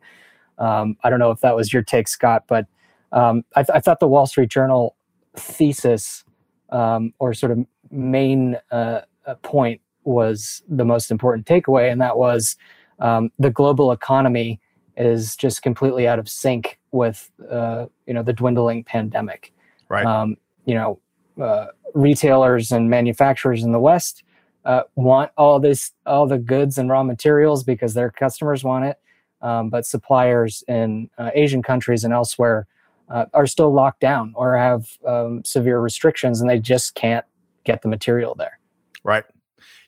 Um, 0.59 0.97
I 1.03 1.09
don't 1.09 1.19
know 1.19 1.31
if 1.31 1.41
that 1.41 1.55
was 1.55 1.71
your 1.73 1.83
take, 1.83 2.07
Scott, 2.07 2.43
but 2.47 2.67
um, 3.11 3.43
I, 3.55 3.63
th- 3.63 3.75
I, 3.75 3.79
thought 3.79 3.99
the 3.99 4.07
Wall 4.07 4.27
Street 4.27 4.49
Journal 4.51 4.95
thesis 5.35 6.23
um, 6.69 7.13
or 7.19 7.33
sort 7.33 7.51
of 7.51 7.65
main 7.91 8.57
uh, 8.71 9.01
uh, 9.25 9.35
point 9.41 9.81
was 10.03 10.61
the 10.67 10.85
most 10.85 11.11
important 11.11 11.47
takeaway, 11.47 11.91
and 11.91 12.01
that 12.01 12.17
was 12.17 12.55
um, 12.99 13.31
the 13.39 13.49
global 13.49 13.91
economy 13.91 14.59
is 14.97 15.35
just 15.35 15.61
completely 15.61 16.07
out 16.07 16.19
of 16.19 16.27
sync 16.29 16.77
with 16.91 17.31
uh, 17.49 17.85
you 18.05 18.13
know 18.13 18.23
the 18.23 18.33
dwindling 18.33 18.83
pandemic. 18.83 19.53
Right. 19.89 20.05
Um, 20.05 20.37
you 20.65 20.75
know, 20.75 20.99
uh, 21.41 21.67
retailers 21.93 22.71
and 22.71 22.89
manufacturers 22.89 23.63
in 23.63 23.71
the 23.71 23.79
West 23.79 24.23
uh, 24.65 24.83
want 24.95 25.31
all 25.37 25.59
this, 25.59 25.91
all 26.05 26.27
the 26.27 26.37
goods 26.37 26.77
and 26.77 26.89
raw 26.89 27.03
materials 27.03 27.63
because 27.63 27.93
their 27.93 28.11
customers 28.11 28.63
want 28.63 28.85
it. 28.85 28.97
Um, 29.41 29.69
but 29.69 29.85
suppliers 29.85 30.63
in 30.67 31.09
uh, 31.17 31.31
Asian 31.33 31.63
countries 31.63 32.03
and 32.03 32.13
elsewhere 32.13 32.67
uh, 33.09 33.25
are 33.33 33.47
still 33.47 33.73
locked 33.73 34.01
down 34.01 34.33
or 34.35 34.55
have 34.57 34.97
um, 35.07 35.43
severe 35.43 35.79
restrictions, 35.79 36.41
and 36.41 36.49
they 36.49 36.59
just 36.59 36.93
can't 36.95 37.25
get 37.63 37.81
the 37.81 37.87
material 37.87 38.35
there. 38.35 38.59
Right. 39.03 39.23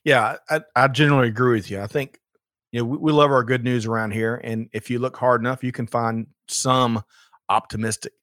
Yeah, 0.04 0.38
I, 0.50 0.62
I 0.76 0.88
generally 0.88 1.28
agree 1.28 1.54
with 1.54 1.70
you. 1.70 1.82
I 1.82 1.88
think 1.88 2.20
you 2.72 2.80
know 2.80 2.86
we, 2.86 2.98
we 2.98 3.12
love 3.12 3.32
our 3.32 3.44
good 3.44 3.64
news 3.64 3.86
around 3.86 4.12
here, 4.12 4.42
and 4.44 4.70
if 4.74 4.90
you 4.90 5.00
look 5.00 5.18
hard 5.18 5.42
enough, 5.42 5.64
you 5.64 5.72
can 5.72 5.86
find 5.86 6.28
some 6.48 7.04
optimistic, 7.50 8.14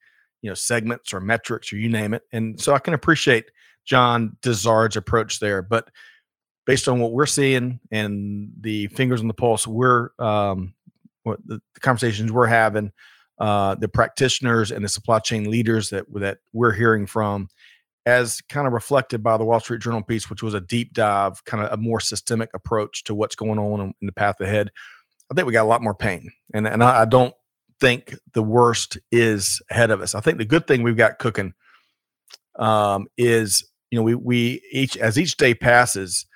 you 0.43 0.51
know, 0.51 0.55
segments 0.55 1.13
or 1.13 1.21
metrics 1.21 1.73
or 1.73 1.77
you 1.77 1.89
name 1.89 2.15
it. 2.15 2.23
And 2.33 2.61
so 2.61 2.75
I 2.75 2.79
can 2.79 2.95
appreciate 2.95 3.47
John 3.85 4.37
Dizard's 4.43 4.97
approach 4.97 5.41
there, 5.41 5.63
but 5.63 5.89
based 6.69 6.87
on 6.87 7.01
what 7.01 7.13
we're 7.13 7.27
seeing 7.27 7.81
and 7.91 8.51
the 8.61 8.89
fingers 8.89 9.23
on 9.23 9.27
the 9.27 9.35
pulse, 9.35 9.67
we're 9.67 10.11
um, 10.19 10.75
what 11.23 11.41
the, 11.47 11.61
the 11.75 11.81
conversations 11.81 12.31
we're 12.31 12.47
having, 12.47 12.93
uh, 13.39 13.75
the 13.77 13.89
practitioners 13.89 14.71
and 14.71 14.85
the 14.85 14.89
supply 14.89 15.19
chain 15.19 15.51
leaders 15.51 15.89
that 15.89 16.05
that 16.15 16.39
we're 16.53 16.73
hearing 16.73 17.07
from, 17.07 17.49
as 18.05 18.43
kind 18.51 18.67
of 18.67 18.75
reflected 18.75 19.23
by 19.23 19.39
the 19.39 19.45
Wall 19.45 19.61
Street 19.61 19.81
Journal 19.81 20.03
piece, 20.03 20.29
which 20.29 20.43
was 20.43 20.53
a 20.53 20.61
deep 20.61 20.93
dive, 20.93 21.43
kind 21.47 21.65
of 21.65 21.73
a 21.73 21.77
more 21.79 22.01
systemic 22.01 22.51
approach 22.53 23.05
to 23.05 23.15
what's 23.15 23.35
going 23.35 23.59
on 23.59 23.81
in, 23.81 23.95
in 24.03 24.07
the 24.07 24.13
path 24.13 24.39
ahead. 24.41 24.71
I 25.31 25.35
think 25.35 25.47
we 25.47 25.55
got 25.55 25.65
a 25.65 25.73
lot 25.73 25.83
more 25.83 25.95
pain, 25.95 26.31
and 26.53 26.67
and 26.67 26.85
I, 26.85 27.03
I 27.03 27.05
don't 27.07 27.35
think 27.81 28.15
the 28.33 28.43
worst 28.43 28.99
is 29.13 29.63
ahead 29.71 29.91
of 29.91 30.01
us. 30.01 30.15
I 30.15 30.21
think 30.21 30.39
the 30.39 30.45
good 30.45 30.67
thing 30.67 30.83
we've 30.83 30.97
got 30.97 31.19
cooking 31.19 31.55
um, 32.59 33.07
is 33.17 33.65
you 33.91 33.99
know 33.99 34.03
we 34.03 34.15
we 34.15 34.63
each 34.73 34.97
as 34.97 35.19
each 35.19 35.37
day 35.37 35.55
passes, 35.55 36.27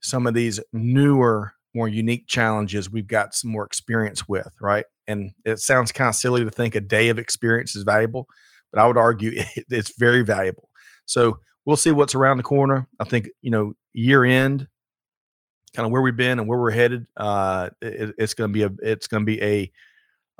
some 0.00 0.26
of 0.26 0.34
these 0.34 0.60
newer, 0.72 1.52
more 1.74 1.88
unique 1.88 2.26
challenges 2.26 2.90
we've 2.90 3.06
got 3.06 3.34
some 3.34 3.50
more 3.50 3.64
experience 3.64 4.28
with, 4.28 4.52
right? 4.60 4.84
And 5.06 5.32
it 5.44 5.58
sounds 5.58 5.92
kind 5.92 6.08
of 6.08 6.14
silly 6.14 6.44
to 6.44 6.50
think 6.50 6.74
a 6.74 6.80
day 6.80 7.08
of 7.08 7.18
experience 7.18 7.74
is 7.74 7.82
valuable, 7.82 8.28
but 8.72 8.80
I 8.80 8.86
would 8.86 8.96
argue 8.96 9.32
it, 9.56 9.66
it's 9.70 9.98
very 9.98 10.22
valuable. 10.22 10.68
So 11.06 11.38
we'll 11.64 11.76
see 11.76 11.90
what's 11.90 12.14
around 12.14 12.36
the 12.36 12.42
corner. 12.42 12.86
I 12.98 13.04
think 13.04 13.28
you 13.40 13.50
know 13.50 13.74
year 13.92 14.24
end, 14.24 14.68
kind 15.74 15.86
of 15.86 15.92
where 15.92 16.02
we've 16.02 16.16
been 16.16 16.38
and 16.38 16.48
where 16.48 16.58
we're 16.58 16.70
headed. 16.70 17.06
Uh, 17.16 17.70
it, 17.80 18.14
it's 18.18 18.34
going 18.34 18.50
to 18.50 18.52
be 18.52 18.62
a 18.62 18.70
it's 18.82 19.06
going 19.06 19.22
to 19.22 19.26
be 19.26 19.42
a 19.42 19.72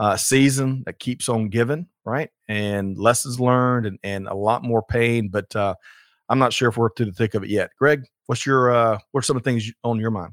uh, 0.01 0.17
season 0.17 0.83
that 0.87 0.99
keeps 0.99 1.29
on 1.29 1.51
giving, 1.51 1.87
right? 2.07 2.31
And 2.49 2.97
lessons 2.97 3.39
learned 3.39 3.85
and, 3.85 3.99
and 4.03 4.27
a 4.27 4.35
lot 4.35 4.65
more 4.65 4.83
pain. 4.83 5.29
But 5.29 5.55
uh, 5.55 5.75
I'm 6.31 6.39
not 6.39 6.55
sure 6.55 6.71
if 6.71 6.79
we're 6.79 6.89
through 6.97 7.07
the 7.07 7.13
thick 7.13 7.35
of 7.35 7.45
it 7.45 7.51
yet. 7.51 7.71
Greg, 7.79 8.07
what's 8.25 8.47
your 8.47 8.73
uh, 8.73 8.99
what 9.13 9.19
are 9.21 9.23
some 9.23 9.37
of 9.37 9.45
the 9.45 9.51
things 9.51 9.71
on 9.85 10.01
your 10.01 10.11
mind? 10.11 10.33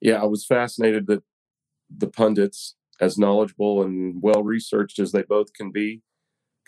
Yeah, 0.00 0.22
I 0.22 0.26
was 0.26 0.46
fascinated 0.46 1.08
that 1.08 1.24
the 1.94 2.06
pundits, 2.06 2.76
as 3.00 3.18
knowledgeable 3.18 3.82
and 3.82 4.22
well 4.22 4.44
researched 4.44 5.00
as 5.00 5.10
they 5.10 5.22
both 5.22 5.52
can 5.52 5.72
be, 5.72 6.02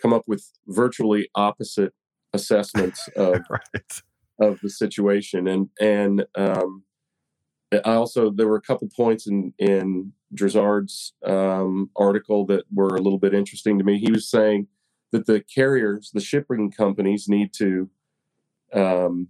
come 0.01 0.11
up 0.11 0.23
with 0.27 0.51
virtually 0.67 1.29
opposite 1.35 1.93
assessments 2.33 3.07
of 3.15 3.39
right. 3.49 4.01
of 4.41 4.59
the 4.61 4.69
situation. 4.69 5.47
And 5.47 5.69
and 5.79 6.25
um, 6.35 6.83
I 7.71 7.93
also 7.93 8.29
there 8.29 8.49
were 8.49 8.57
a 8.57 8.61
couple 8.61 8.89
points 8.93 9.25
in 9.25 9.53
in 9.57 10.11
Dizard's 10.33 11.13
um, 11.25 11.89
article 11.95 12.45
that 12.47 12.65
were 12.73 12.95
a 12.95 13.01
little 13.01 13.19
bit 13.19 13.33
interesting 13.33 13.77
to 13.77 13.83
me. 13.83 13.97
He 13.97 14.11
was 14.11 14.29
saying 14.29 14.67
that 15.11 15.25
the 15.25 15.41
carriers, 15.41 16.11
the 16.13 16.21
shipping 16.21 16.71
companies, 16.71 17.27
need 17.27 17.53
to 17.53 17.89
um, 18.73 19.29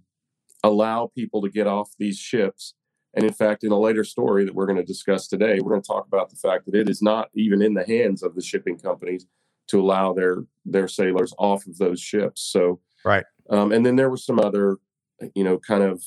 allow 0.62 1.10
people 1.14 1.40
to 1.42 1.48
get 1.48 1.66
off 1.66 1.90
these 1.98 2.18
ships. 2.18 2.74
And 3.14 3.24
in 3.24 3.32
fact, 3.32 3.64
in 3.64 3.72
a 3.72 3.78
later 3.78 4.04
story 4.04 4.44
that 4.44 4.54
we're 4.54 4.66
going 4.66 4.76
to 4.76 4.84
discuss 4.84 5.26
today, 5.26 5.58
we're 5.60 5.72
going 5.72 5.82
to 5.82 5.86
talk 5.86 6.06
about 6.06 6.30
the 6.30 6.36
fact 6.36 6.66
that 6.66 6.74
it 6.74 6.88
is 6.88 7.02
not 7.02 7.28
even 7.34 7.62
in 7.62 7.74
the 7.74 7.84
hands 7.84 8.22
of 8.22 8.34
the 8.34 8.42
shipping 8.42 8.78
companies 8.78 9.26
to 9.68 9.80
allow 9.80 10.12
their 10.12 10.44
their 10.64 10.88
sailors 10.88 11.32
off 11.38 11.66
of 11.66 11.78
those 11.78 12.00
ships. 12.00 12.42
So, 12.42 12.80
right. 13.04 13.24
Um, 13.48 13.72
and 13.72 13.84
then 13.84 13.96
there 13.96 14.10
were 14.10 14.16
some 14.16 14.38
other, 14.38 14.76
you 15.34 15.42
know, 15.42 15.58
kind 15.58 15.82
of 15.82 16.04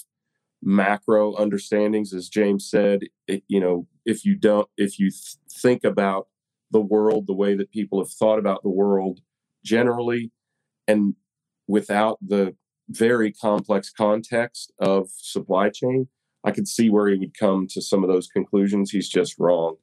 macro 0.63 1.35
understandings, 1.35 2.13
as 2.13 2.29
James 2.29 2.69
said. 2.69 3.01
It, 3.27 3.43
you 3.47 3.59
know, 3.59 3.87
if 4.05 4.25
you 4.25 4.35
don't 4.35 4.67
if 4.77 4.99
you 4.99 5.09
th- 5.09 5.35
think 5.51 5.83
about 5.83 6.27
the 6.71 6.81
world 6.81 7.27
the 7.27 7.33
way 7.33 7.55
that 7.55 7.71
people 7.71 7.99
have 7.99 8.11
thought 8.11 8.39
about 8.39 8.63
the 8.63 8.69
world 8.69 9.19
generally 9.63 10.31
and 10.87 11.15
without 11.67 12.17
the 12.21 12.55
very 12.89 13.31
complex 13.31 13.89
context 13.89 14.73
of 14.79 15.09
supply 15.15 15.69
chain 15.69 16.07
i 16.43 16.51
could 16.51 16.67
see 16.67 16.89
where 16.89 17.07
he 17.07 17.17
would 17.17 17.37
come 17.37 17.67
to 17.67 17.81
some 17.81 18.03
of 18.03 18.09
those 18.09 18.27
conclusions 18.27 18.91
he's 18.91 19.07
just 19.07 19.39
wrong 19.39 19.75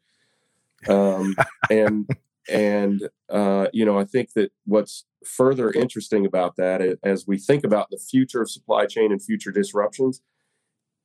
um, 0.89 1.35
and 1.71 2.11
and 2.49 3.09
uh, 3.31 3.69
you 3.73 3.85
know 3.85 3.99
i 3.99 4.05
think 4.05 4.33
that 4.35 4.53
what's 4.67 5.07
further 5.25 5.71
interesting 5.71 6.27
about 6.27 6.57
that 6.57 6.99
as 7.05 7.27
we 7.27 7.39
think 7.39 7.65
about 7.65 7.89
the 7.91 7.99
future 7.99 8.43
of 8.43 8.51
supply 8.51 8.87
chain 8.87 9.13
and 9.13 9.23
future 9.23 9.53
disruptions 9.53 10.21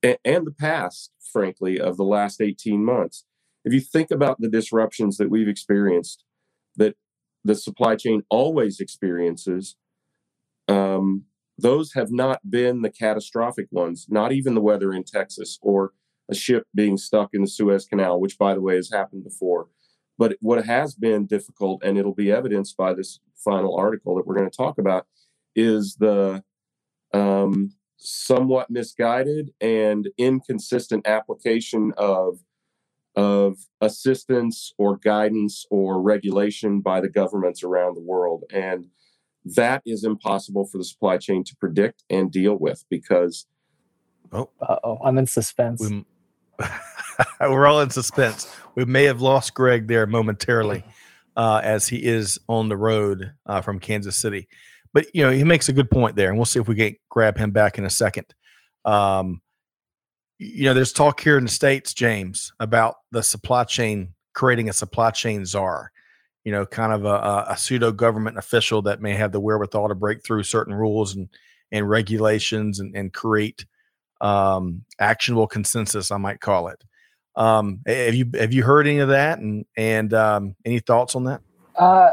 and, 0.06 0.18
and 0.24 0.46
the 0.46 0.52
past 0.52 1.10
frankly 1.32 1.78
of 1.80 1.96
the 1.96 2.04
last 2.04 2.40
18 2.40 2.84
months 2.84 3.24
if 3.66 3.72
you 3.72 3.80
think 3.80 4.12
about 4.12 4.40
the 4.40 4.48
disruptions 4.48 5.16
that 5.16 5.28
we've 5.28 5.48
experienced, 5.48 6.24
that 6.76 6.94
the 7.44 7.56
supply 7.56 7.96
chain 7.96 8.22
always 8.30 8.78
experiences, 8.78 9.74
um, 10.68 11.24
those 11.58 11.92
have 11.94 12.12
not 12.12 12.48
been 12.48 12.82
the 12.82 12.90
catastrophic 12.90 13.66
ones, 13.72 14.06
not 14.08 14.30
even 14.30 14.54
the 14.54 14.60
weather 14.60 14.92
in 14.92 15.02
Texas 15.02 15.58
or 15.60 15.92
a 16.30 16.34
ship 16.34 16.68
being 16.76 16.96
stuck 16.96 17.30
in 17.32 17.42
the 17.42 17.48
Suez 17.48 17.86
Canal, 17.86 18.20
which, 18.20 18.38
by 18.38 18.54
the 18.54 18.60
way, 18.60 18.76
has 18.76 18.90
happened 18.92 19.24
before. 19.24 19.66
But 20.16 20.36
what 20.40 20.64
has 20.64 20.94
been 20.94 21.26
difficult, 21.26 21.82
and 21.84 21.98
it'll 21.98 22.14
be 22.14 22.30
evidenced 22.30 22.76
by 22.76 22.94
this 22.94 23.18
final 23.34 23.76
article 23.76 24.14
that 24.14 24.28
we're 24.28 24.36
going 24.36 24.48
to 24.48 24.56
talk 24.56 24.78
about, 24.78 25.06
is 25.56 25.96
the 25.98 26.44
um, 27.12 27.72
somewhat 28.06 28.70
misguided 28.70 29.52
and 29.60 30.08
inconsistent 30.16 31.06
application 31.06 31.92
of 31.96 32.38
of 33.16 33.56
assistance 33.80 34.74
or 34.76 34.98
guidance 34.98 35.64
or 35.70 36.00
regulation 36.02 36.80
by 36.82 37.00
the 37.00 37.08
governments 37.08 37.64
around 37.64 37.96
the 37.96 38.02
world. 38.02 38.44
And 38.52 38.88
that 39.56 39.82
is 39.86 40.04
impossible 40.04 40.66
for 40.66 40.76
the 40.76 40.84
supply 40.84 41.16
chain 41.16 41.42
to 41.44 41.56
predict 41.56 42.04
and 42.10 42.30
deal 42.30 42.56
with 42.56 42.84
because. 42.90 43.46
Oh, 44.32 44.50
Uh-oh, 44.60 44.98
I'm 45.02 45.16
in 45.18 45.26
suspense. 45.26 45.80
We, 45.80 46.04
are 47.40 47.66
all 47.66 47.80
in 47.80 47.90
suspense. 47.90 48.54
We 48.74 48.84
may 48.84 49.04
have 49.04 49.22
lost 49.22 49.54
Greg 49.54 49.88
there 49.88 50.06
momentarily 50.06 50.84
uh, 51.36 51.60
as 51.64 51.88
he 51.88 52.04
is 52.04 52.38
on 52.48 52.68
the 52.68 52.76
road 52.76 53.32
uh, 53.46 53.62
from 53.62 53.78
Kansas 53.78 54.16
City. 54.16 54.48
But, 54.96 55.14
you 55.14 55.22
know, 55.22 55.30
he 55.30 55.44
makes 55.44 55.68
a 55.68 55.74
good 55.74 55.90
point 55.90 56.16
there, 56.16 56.30
and 56.30 56.38
we'll 56.38 56.46
see 56.46 56.58
if 56.58 56.68
we 56.68 56.74
can 56.74 56.96
grab 57.10 57.36
him 57.36 57.50
back 57.50 57.76
in 57.76 57.84
a 57.84 57.90
second. 57.90 58.24
Um, 58.86 59.42
you 60.38 60.64
know, 60.64 60.72
there's 60.72 60.94
talk 60.94 61.20
here 61.20 61.36
in 61.36 61.44
the 61.44 61.50
states, 61.50 61.92
James, 61.92 62.50
about 62.60 62.94
the 63.12 63.22
supply 63.22 63.64
chain 63.64 64.14
creating 64.32 64.70
a 64.70 64.72
supply 64.72 65.10
chain 65.10 65.44
czar. 65.44 65.92
You 66.44 66.52
know, 66.52 66.64
kind 66.64 66.94
of 66.94 67.04
a, 67.04 67.44
a 67.46 67.58
pseudo 67.58 67.92
government 67.92 68.38
official 68.38 68.80
that 68.82 69.02
may 69.02 69.12
have 69.12 69.32
the 69.32 69.38
wherewithal 69.38 69.88
to 69.88 69.94
break 69.94 70.24
through 70.24 70.44
certain 70.44 70.72
rules 70.72 71.14
and 71.14 71.28
and 71.70 71.86
regulations 71.86 72.80
and, 72.80 72.96
and 72.96 73.12
create 73.12 73.66
um, 74.22 74.82
actionable 74.98 75.46
consensus. 75.46 76.10
I 76.10 76.16
might 76.16 76.40
call 76.40 76.68
it. 76.68 76.82
Um, 77.34 77.80
have 77.86 78.14
you 78.14 78.30
have 78.32 78.54
you 78.54 78.62
heard 78.62 78.86
any 78.86 79.00
of 79.00 79.10
that 79.10 79.40
and 79.40 79.66
and 79.76 80.14
um, 80.14 80.56
any 80.64 80.78
thoughts 80.78 81.14
on 81.14 81.24
that? 81.24 81.42
Uh, 81.78 82.12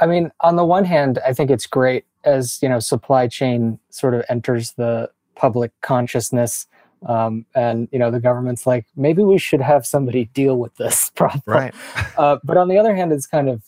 I 0.00 0.06
mean, 0.06 0.30
on 0.40 0.54
the 0.54 0.64
one 0.64 0.84
hand, 0.84 1.18
I 1.26 1.32
think 1.32 1.50
it's 1.50 1.66
great 1.66 2.04
as 2.24 2.62
you 2.62 2.68
know 2.68 2.78
supply 2.78 3.26
chain 3.26 3.78
sort 3.90 4.14
of 4.14 4.24
enters 4.28 4.72
the 4.72 5.10
public 5.34 5.72
consciousness 5.80 6.66
um, 7.06 7.44
and 7.54 7.88
you 7.92 7.98
know 7.98 8.10
the 8.10 8.20
government's 8.20 8.66
like 8.66 8.86
maybe 8.96 9.22
we 9.22 9.38
should 9.38 9.60
have 9.60 9.86
somebody 9.86 10.24
deal 10.34 10.58
with 10.58 10.74
this 10.76 11.10
problem. 11.14 11.42
Right. 11.46 11.74
Uh, 12.18 12.36
but 12.44 12.58
on 12.58 12.68
the 12.68 12.76
other 12.76 12.94
hand 12.94 13.10
it's 13.10 13.26
kind 13.26 13.48
of 13.48 13.62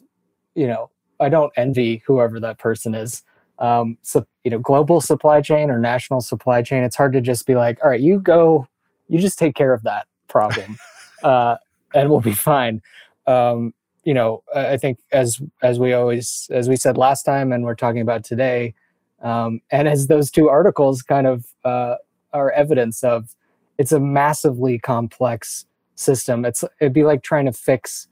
you 0.55 0.67
know 0.67 0.91
i 1.19 1.31
don't 1.31 1.51
envy 1.57 2.03
whoever 2.07 2.39
that 2.41 2.59
person 2.59 2.95
is. 2.95 3.23
Um, 3.59 3.97
so 4.03 4.27
you 4.43 4.51
know 4.51 4.59
global 4.59 5.01
supply 5.01 5.41
chain 5.41 5.71
or 5.71 5.79
national 5.79 6.21
supply 6.21 6.61
chain 6.63 6.83
it's 6.83 6.97
hard 6.97 7.13
to 7.15 7.21
just 7.21 7.47
be 7.47 7.55
like 7.55 7.79
all 7.83 7.89
right 7.89 8.01
you 8.01 8.19
go 8.19 8.69
you 9.09 9.19
just 9.19 9.39
take 9.39 9.55
care 9.55 9.73
of 9.73 9.83
that 9.85 10.07
problem 10.29 10.77
uh, 11.23 11.57
and 11.95 12.11
we'll 12.11 12.21
be 12.21 12.35
fine. 12.35 12.83
Um, 13.27 13.73
you 14.05 14.15
know, 14.15 14.43
I 14.55 14.77
think 14.77 14.99
as 15.13 15.41
as 15.63 15.79
we 15.79 15.93
always 15.93 16.49
as 16.51 16.69
we 16.69 16.77
said 16.77 16.97
last 16.97 17.23
time, 17.25 17.53
and 17.53 17.65
we're 17.65 17.75
talking 17.75 18.01
about 18.01 18.25
today, 18.25 18.75
um, 19.23 19.61
and 19.71 19.89
as 19.89 20.07
those 20.07 20.31
two 20.31 20.49
articles 20.49 21.03
kind 21.03 21.27
of 21.27 21.47
uh, 21.65 21.97
are 22.33 22.51
evidence 22.53 23.03
of, 23.03 23.35
it's 23.79 23.93
a 23.93 24.01
massively 24.01 24.79
complex 24.79 25.67
system. 25.95 26.45
It's 26.45 26.65
it'd 26.81 26.93
be 26.93 27.05
like 27.05 27.23
trying 27.23 27.47
to 27.47 27.53
fix, 27.53 28.09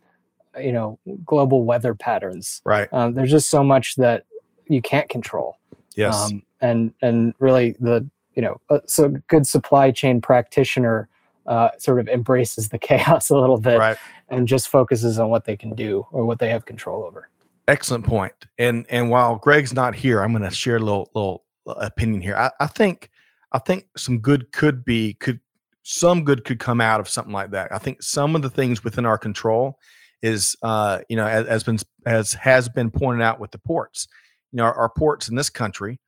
you 0.59 0.73
know, 0.73 0.99
global 1.25 1.65
weather 1.65 1.95
patterns. 1.95 2.63
Right. 2.65 2.89
Um, 2.93 3.15
there's 3.15 3.31
just 3.31 3.51
so 3.51 3.63
much 3.63 3.97
that 3.97 4.25
you 4.69 4.81
can't 4.81 5.09
control. 5.09 5.59
Yes. 5.95 6.15
Um, 6.15 6.43
and 6.61 6.95
and 7.03 7.35
really 7.39 7.77
the 7.81 8.09
you 8.35 8.43
know 8.43 8.61
uh, 8.71 8.79
so 8.87 9.09
good 9.29 9.47
supply 9.47 9.91
chain 9.91 10.21
practitioner 10.21 11.09
uh, 11.47 11.71
sort 11.79 12.01
of 12.01 12.09
embraces 12.09 12.71
the 12.71 12.79
chaos 12.89 13.29
a 13.29 13.37
little 13.37 13.59
bit 13.59 13.79
right. 13.79 13.99
And 14.33 14.49
just 14.49 14.69
focuses 14.69 15.19
on 15.19 15.29
what 15.29 15.45
they 15.45 15.57
can 15.57 15.75
do 15.75 16.07
or 16.11 16.25
what 16.25 16.39
they 16.39 16.49
have 16.49 16.65
control 16.65 17.05
over. 17.05 17.29
Excellent 17.69 18.05
point. 18.05 18.33
And 18.59 18.87
and 18.89 19.09
while 19.11 19.37
Greg's 19.37 19.73
not 19.73 19.95
here, 19.95 20.21
I'm 20.21 20.33
going 20.33 20.43
to 20.43 20.51
share 20.51 20.77
a 20.77 20.81
little 20.81 21.11
little 21.15 21.45
opinion 21.67 22.21
here. 22.21 22.35
I, 22.35 22.51
I 22.59 22.67
think 22.67 23.11
I 23.53 23.59
think 23.59 23.87
some 23.97 24.19
good 24.19 24.51
could 24.51 24.85
be 24.85 25.15
could 25.15 25.39
some 25.85 26.25
good 26.25 26.45
could 26.45 26.59
come 26.59 26.81
out 26.81 26.99
of 26.99 27.09
something 27.09 27.33
like 27.33 27.51
that. 27.53 27.71
I 27.73 27.79
think 27.79 28.03
some 28.03 28.35
of 28.35 28.43
the 28.43 28.51
things 28.51 28.83
within 28.83 29.07
our 29.07 29.19
control 29.19 29.79
is 30.23 30.57
uh, 30.63 31.01
you 31.09 31.17
know 31.17 31.27
as, 31.27 31.47
as 31.47 31.63
been 31.63 31.79
as 32.07 32.33
has 32.33 32.69
been 32.69 32.91
pointed 32.91 33.23
out 33.23 33.39
with 33.39 33.53
the 33.53 33.59
ports. 33.59 34.09
You 34.51 34.57
know 34.57 34.65
our, 34.65 34.75
our 34.75 34.89
ports 34.89 35.29
in 35.29 35.37
this 35.37 35.51
country, 35.51 36.01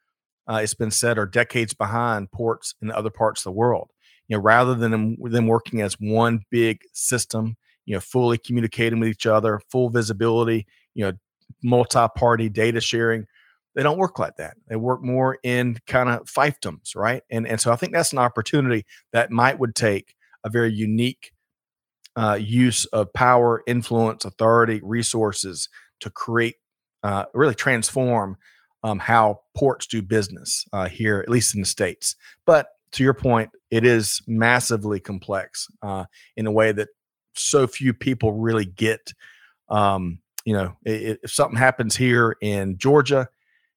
uh, 0.49 0.61
it's 0.63 0.75
been 0.75 0.91
said, 0.91 1.19
are 1.19 1.27
decades 1.27 1.75
behind 1.75 2.33
ports 2.33 2.75
in 2.83 2.91
other 2.91 3.11
parts 3.11 3.41
of 3.41 3.45
the 3.45 3.53
world. 3.53 3.91
You 4.27 4.37
know 4.37 4.43
rather 4.43 4.75
than 4.75 4.91
them, 4.91 5.17
them 5.21 5.47
working 5.47 5.83
as 5.83 5.95
one 6.01 6.41
big 6.51 6.81
system, 6.93 7.57
you 7.87 7.95
know 7.95 8.01
fully 8.01 8.39
communicating 8.39 9.01
with 9.01 9.09
each 9.09 9.27
other, 9.27 9.61
full 9.71 9.91
visibility, 9.91 10.67
you 10.95 11.05
know 11.05 11.13
multi-party 11.63 12.49
data 12.49 12.81
sharing 12.81 13.27
they 13.75 13.83
don't 13.83 13.99
work 13.99 14.19
like 14.19 14.37
that. 14.37 14.57
They 14.69 14.77
work 14.77 15.03
more 15.03 15.39
in 15.43 15.79
kind 15.87 16.09
of 16.09 16.27
fiefdoms 16.27 16.95
right? 16.95 17.23
And 17.31 17.47
and 17.47 17.61
so 17.61 17.73
i 17.73 17.77
think 17.77 17.93
that's 17.93 18.13
an 18.13 18.19
opportunity 18.19 18.85
that 19.13 19.31
might 19.31 19.59
would 19.59 19.75
take 19.75 20.15
a 20.45 20.51
very 20.51 20.73
unique 20.73 21.33
uh, 22.17 22.39
use 22.41 22.85
of 22.87 23.13
power 23.13 23.63
influence 23.67 24.25
authority 24.25 24.81
resources 24.85 25.69
to 26.01 26.11
create 26.11 26.57
uh, 27.03 27.25
really 27.35 27.55
transform 27.55 28.37
um, 28.83 28.99
how 28.99 29.41
ports 29.57 29.87
do 29.87 30.01
business 30.01 30.65
uh, 30.73 30.89
here 30.89 31.21
at 31.21 31.29
least 31.29 31.55
in 31.55 31.61
the 31.61 31.67
states. 31.67 32.15
But 32.47 32.69
to 32.93 33.03
your 33.03 33.15
point 33.15 33.51
it 33.71 33.85
is 33.85 34.23
massively 34.29 35.01
complex 35.01 35.67
uh, 35.83 36.05
in 36.37 36.47
a 36.47 36.53
way 36.53 36.71
that 36.73 36.89
so 37.35 37.67
few 37.67 37.93
people 37.93 38.33
really 38.33 38.65
get 38.65 39.13
um, 39.69 40.19
you 40.45 40.53
know, 40.53 40.77
it, 40.85 41.21
if 41.23 41.33
something 41.33 41.57
happens 41.57 41.97
here 41.97 42.37
in 42.41 42.77
Georgia, 42.79 43.29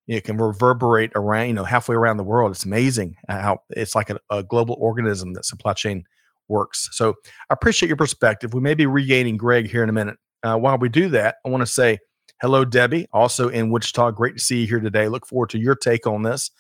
it 0.08 0.24
can 0.24 0.38
reverberate 0.38 1.12
around, 1.16 1.48
you 1.48 1.54
know, 1.54 1.64
halfway 1.64 1.96
around 1.96 2.18
the 2.18 2.24
world. 2.24 2.52
It's 2.52 2.66
amazing 2.66 3.16
how 3.28 3.62
it's 3.70 3.96
like 3.96 4.10
a, 4.10 4.20
a 4.30 4.44
global 4.44 4.78
organism 4.80 5.34
that 5.34 5.46
supply 5.46 5.74
chain 5.74 6.04
works. 6.48 6.90
So 6.94 7.16
I 7.50 7.54
appreciate 7.54 7.88
your 7.88 7.98
perspective. 7.98 8.54
We 8.54 8.62
may 8.62 8.74
be 8.74 8.86
regaining 8.86 9.38
Greg 9.38 9.70
here 9.70 9.84
in 9.84 9.90
a 9.90 9.94
minute. 9.94 10.18
Uh, 10.44 10.56
while 10.56 10.78
we 10.78 10.88
do 10.88 11.10
that, 11.10 11.38
I 11.46 11.50
want 11.50 11.62
to 11.62 11.68
say 11.68 12.00
hello, 12.42 12.64
Debbie, 12.64 13.08
also 13.12 13.50
in 13.50 13.70
Wichita. 13.70 14.12
Great 14.12 14.38
to 14.38 14.42
see 14.42 14.62
you 14.62 14.68
here 14.68 14.80
today. 14.80 15.10
Look 15.10 15.26
forward 15.26 15.50
to 15.52 15.60
your 15.60 15.76
take 15.76 16.08
on 16.08 16.24
this. 16.24 16.52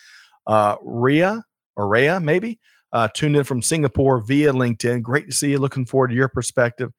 Uh, 0.45 0.75
Ria 0.81 1.43
or 1.75 1.87
Rhea, 1.87 2.19
maybe, 2.19 2.59
uh, 2.97 3.07
tuned 3.13 3.35
in 3.35 3.43
from 3.43 3.61
Singapore 3.61 4.21
via 4.21 4.51
LinkedIn. 4.51 5.03
Great 5.03 5.27
to 5.27 5.31
see 5.31 5.51
you. 5.51 5.59
Looking 5.59 5.85
forward 5.85 6.07
to 6.07 6.15
your 6.15 6.29
perspective. 6.29 6.91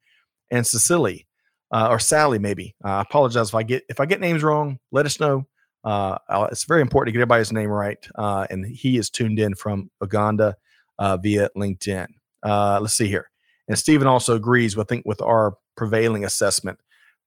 And 0.49 0.65
Cecily, 0.65 1.27
uh, 1.73 1.89
or 1.89 1.99
Sally, 1.99 2.39
maybe. 2.39 2.73
Uh, 2.85 2.91
I 2.91 3.01
apologize 3.01 3.49
if 3.49 3.55
I 3.55 3.63
get 3.63 3.83
if 3.89 3.99
I 3.99 4.05
get 4.05 4.21
names 4.21 4.41
wrong. 4.41 4.79
Let 4.93 5.05
us 5.05 5.19
know. 5.19 5.45
Uh, 5.83 6.17
it's 6.51 6.63
very 6.63 6.81
important 6.81 7.09
to 7.09 7.11
get 7.11 7.19
everybody's 7.19 7.51
name 7.51 7.69
right. 7.69 7.97
Uh, 8.15 8.47
and 8.49 8.65
he 8.65 8.97
is 8.97 9.09
tuned 9.09 9.39
in 9.39 9.55
from 9.55 9.91
Uganda 10.01 10.55
uh, 10.99 11.17
via 11.17 11.49
LinkedIn. 11.57 12.07
Let's 12.45 12.93
see 12.93 13.07
here. 13.07 13.29
And 13.67 13.77
Stephen 13.77 14.07
also 14.07 14.35
agrees, 14.35 14.77
with, 14.77 14.87
think, 14.87 15.05
with 15.05 15.21
our 15.21 15.57
prevailing 15.75 16.23
assessment 16.23 16.79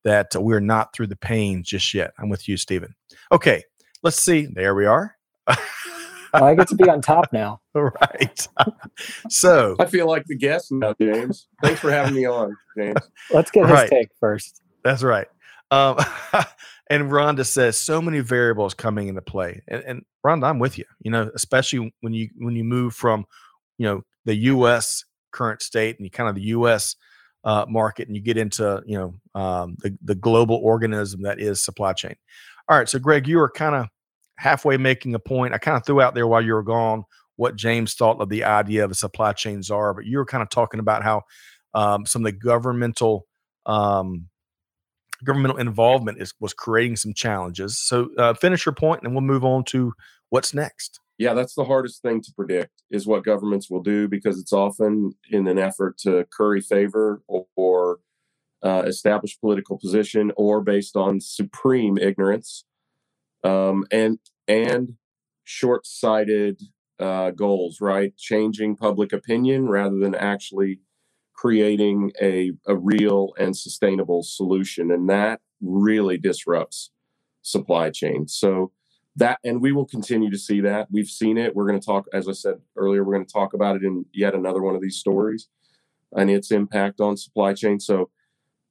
that 0.05 0.35
we're 0.35 0.61
not 0.61 0.95
through 0.95 1.09
the 1.09 1.17
pain 1.17 1.63
just 1.63 1.93
yet. 1.93 2.13
I'm 2.19 2.31
with 2.31 2.49
you, 2.49 2.57
Stephen. 2.57 2.95
Okay, 3.31 3.65
let's 4.03 4.21
see. 4.21 4.47
There 4.47 4.75
we 4.75 4.87
are. 4.87 5.15
well, 6.33 6.45
I 6.45 6.55
get 6.55 6.69
to 6.69 6.77
be 6.77 6.89
on 6.89 7.03
top 7.03 7.33
now. 7.33 7.61
right. 7.75 8.49
so 9.29 9.77
I 9.79 9.87
feel 9.87 10.07
like 10.07 10.25
the 10.27 10.37
guest 10.37 10.73
now, 10.73 10.95
James. 11.01 11.49
Thanks 11.63 11.81
for 11.81 11.91
having 11.91 12.15
me 12.15 12.27
on, 12.27 12.57
James. 12.77 12.99
Let's 13.31 13.51
get 13.51 13.65
his 13.67 13.73
right. 13.73 13.91
take 13.91 14.09
first. 14.19 14.63
That's 14.85 15.03
right. 15.03 15.27
Um, 15.71 15.97
and 16.91 17.11
Rhonda 17.11 17.47
says 17.47 17.77
so 17.79 18.01
many 18.01 18.21
variables 18.21 18.75
coming 18.75 19.09
into 19.09 19.23
play. 19.23 19.63
And, 19.69 19.83
and 19.85 20.03
Rhonda, 20.25 20.45
I'm 20.45 20.59
with 20.59 20.79
you. 20.79 20.85
You 21.01 21.11
know, 21.11 21.31
especially 21.35 21.93
when 22.01 22.13
you 22.13 22.29
when 22.37 22.55
you 22.55 22.65
move 22.65 22.95
from, 22.95 23.27
you 23.79 23.87
know, 23.87 24.03
the 24.25 24.35
U.S. 24.35 25.05
current 25.33 25.63
state 25.63 25.97
and 25.97 26.05
you 26.05 26.11
kind 26.11 26.29
of 26.29 26.35
the 26.35 26.43
U.S. 26.43 26.97
Uh, 27.45 27.65
market, 27.69 28.07
and 28.07 28.17
you 28.17 28.23
get 28.23 28.37
into 28.37 28.81
you 28.87 28.97
know 28.97 29.41
um, 29.41 29.77
the 29.81 29.97
the 30.05 30.15
global 30.15 30.57
organism 30.57 31.23
that 31.23 31.41
is 31.41 31.65
supply 31.65 31.93
chain. 31.93 32.15
All 32.69 32.79
right, 32.79 32.89
so 32.89 33.01
Greg, 33.01 33.27
you 33.27 33.39
were 33.39 33.51
kind 33.51 33.75
of 33.75 33.89
halfway 34.43 34.77
making 34.77 35.15
a 35.15 35.21
point. 35.21 35.55
I 35.55 35.59
kind 35.59 35.77
of 35.77 35.87
threw 35.87 36.01
out 36.01 36.15
there 36.15 36.27
while 36.27 36.45
you 36.45 36.55
were 36.55 36.65
gone 36.65 37.05
what 37.37 37.55
James 37.55 37.95
thought 37.95 38.21
of 38.21 38.29
the 38.29 38.43
idea 38.43 38.85
of 38.85 38.91
a 38.91 38.95
supply 38.95 39.33
chain 39.33 39.63
czar, 39.63 39.95
but 39.95 40.05
you 40.05 40.19
were 40.19 40.27
kind 40.27 40.43
of 40.43 40.51
talking 40.51 40.81
about 40.81 41.05
how 41.05 41.23
um, 41.75 42.05
some 42.05 42.23
of 42.23 42.33
the 42.33 42.39
governmental 42.39 43.27
um, 43.67 44.27
governmental 45.25 45.59
involvement 45.59 46.21
is 46.21 46.35
was 46.41 46.53
creating 46.53 46.97
some 46.97 47.15
challenges. 47.15 47.79
So 47.79 48.11
uh, 48.19 48.35
finish 48.35 48.67
your 48.67 48.75
point, 48.75 49.03
and 49.05 49.13
we'll 49.15 49.23
move 49.23 49.45
on 49.45 49.63
to 49.67 49.93
what's 50.31 50.53
next. 50.53 50.99
Yeah, 51.19 51.35
that's 51.35 51.55
the 51.55 51.65
hardest 51.65 52.03
thing 52.03 52.21
to 52.23 52.33
predict 52.35 52.83
is 52.91 53.07
what 53.07 53.25
governments 53.25 53.71
will 53.71 53.83
do 53.83 54.09
because 54.09 54.41
it's 54.41 54.53
often 54.53 55.13
in 55.31 55.47
an 55.47 55.59
effort 55.59 55.99
to 55.99 56.27
curry 56.37 56.61
favor 56.61 57.23
or, 57.29 57.47
or 57.55 58.01
uh, 58.65 58.83
establish 58.87 59.39
political 59.39 59.79
position 59.79 60.33
or 60.37 60.61
based 60.63 60.97
on 60.97 61.21
supreme 61.21 61.99
ignorance 61.99 62.65
um, 63.45 63.85
and 63.91 64.19
and 64.49 64.95
short-sighted 65.45 66.63
uh, 66.99 67.31
goals, 67.31 67.81
right? 67.81 68.17
Changing 68.17 68.77
public 68.77 69.13
opinion 69.13 69.69
rather 69.69 69.99
than 69.99 70.15
actually 70.15 70.81
creating 71.35 72.13
a, 72.21 72.53
a 72.67 72.77
real 72.77 73.33
and 73.39 73.57
sustainable 73.57 74.23
solution. 74.23 74.91
And 74.91 75.09
that 75.09 75.41
really 75.61 76.17
disrupts 76.17 76.91
supply 77.43 77.91
chains. 77.91 78.35
So 78.35 78.71
that, 79.17 79.39
and 79.45 79.61
we 79.61 79.73
will 79.73 79.87
continue 79.87 80.31
to 80.31 80.39
see 80.39 80.61
that. 80.61 80.89
We've 80.91 81.09
seen 81.09 81.37
it. 81.37 81.55
We're 81.57 81.67
going 81.67 81.81
to 81.81 81.85
talk, 81.85 82.07
as 82.13 82.29
I 82.29 82.33
said 82.33 82.61
earlier, 82.77 83.03
we're 83.03 83.15
going 83.15 83.27
to 83.27 83.33
talk 83.33 83.55
about 83.55 83.77
it 83.77 83.83
in 83.83 84.07
yet 84.13 84.35
another 84.35 84.63
one 84.63 84.77
of 84.77 84.81
these 84.81 84.97
stories 84.97 85.49
and 86.17 86.31
its 86.31 86.51
impact 86.51 87.01
on 87.01 87.17
supply 87.17 87.55
chain. 87.55 87.81
So 87.81 88.11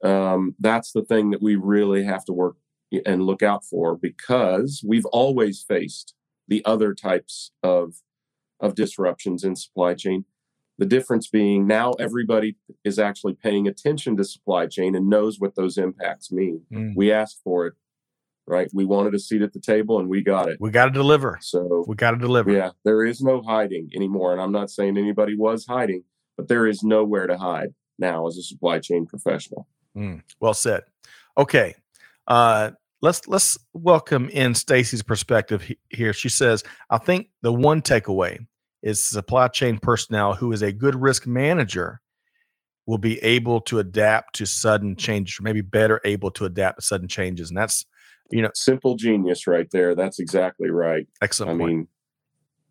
um, 0.03 0.55
that's 0.59 0.93
the 0.93 1.03
thing 1.03 1.31
that 1.31 1.41
we 1.41 1.55
really 1.55 2.03
have 2.05 2.23
to 2.25 2.33
work 2.33 2.55
and 3.05 3.23
look 3.23 3.41
out 3.41 3.63
for 3.63 3.95
because 3.95 4.83
we've 4.85 5.05
always 5.05 5.63
faced 5.67 6.13
the 6.47 6.63
other 6.65 6.93
types 6.93 7.51
of 7.63 7.95
of 8.59 8.75
disruptions 8.75 9.43
in 9.43 9.55
supply 9.55 9.93
chain. 9.93 10.25
The 10.77 10.85
difference 10.85 11.27
being 11.27 11.67
now 11.67 11.93
everybody 11.93 12.57
is 12.83 12.99
actually 12.99 13.33
paying 13.33 13.67
attention 13.67 14.17
to 14.17 14.23
supply 14.23 14.67
chain 14.67 14.95
and 14.95 15.09
knows 15.09 15.39
what 15.39 15.55
those 15.55 15.77
impacts 15.77 16.31
mean. 16.31 16.61
Mm. 16.71 16.93
we 16.95 17.11
asked 17.11 17.39
for 17.43 17.67
it 17.67 17.73
right? 18.47 18.69
We 18.73 18.85
wanted 18.85 19.13
a 19.13 19.19
seat 19.19 19.43
at 19.43 19.53
the 19.53 19.59
table 19.59 19.99
and 19.99 20.09
we 20.09 20.21
got 20.21 20.49
it. 20.49 20.57
We 20.59 20.71
got 20.71 20.85
to 20.85 20.91
deliver. 20.91 21.37
So 21.41 21.85
we 21.87 21.95
got 21.95 22.11
to 22.11 22.17
deliver. 22.17 22.51
yeah 22.51 22.71
there 22.83 23.05
is 23.05 23.21
no 23.21 23.41
hiding 23.41 23.89
anymore 23.95 24.33
and 24.33 24.41
i'm 24.41 24.51
not 24.51 24.69
saying 24.69 24.97
anybody 24.97 25.35
was 25.35 25.65
hiding 25.65 26.03
but 26.37 26.47
there 26.47 26.67
is 26.67 26.83
nowhere 26.83 27.27
to 27.27 27.37
hide 27.37 27.73
now 27.99 28.27
as 28.27 28.37
a 28.37 28.41
supply 28.41 28.79
chain 28.79 29.05
professional. 29.05 29.67
Mm. 29.95 30.23
well 30.39 30.53
said. 30.53 30.83
Okay 31.37 31.75
uh, 32.27 32.71
let's 33.01 33.27
let's 33.27 33.57
welcome 33.73 34.29
in 34.29 34.53
Stacy's 34.53 35.03
perspective 35.03 35.69
here. 35.89 36.13
She 36.13 36.29
says, 36.29 36.63
"I 36.89 36.97
think 36.97 37.29
the 37.41 37.53
one 37.53 37.81
takeaway 37.81 38.39
is 38.81 39.03
supply 39.03 39.47
chain 39.47 39.77
personnel 39.79 40.33
who 40.33 40.51
is 40.51 40.61
a 40.61 40.71
good 40.71 40.95
risk 40.95 41.27
manager 41.27 42.01
will 42.85 42.97
be 42.97 43.19
able 43.19 43.61
to 43.61 43.79
adapt 43.79 44.35
to 44.35 44.45
sudden 44.45 44.95
changes, 44.95 45.39
or 45.39 45.43
maybe 45.43 45.61
better 45.61 46.01
able 46.03 46.31
to 46.31 46.45
adapt 46.45 46.79
to 46.79 46.85
sudden 46.85 47.07
changes." 47.07 47.49
And 47.49 47.57
that's 47.57 47.85
you 48.29 48.41
know 48.41 48.51
simple 48.53 48.95
genius 48.95 49.47
right 49.47 49.69
there. 49.71 49.95
That's 49.95 50.19
exactly 50.19 50.69
right. 50.69 51.07
Excellent. 51.21 51.51
I 51.51 51.63
point. 51.63 51.75
mean, 51.75 51.87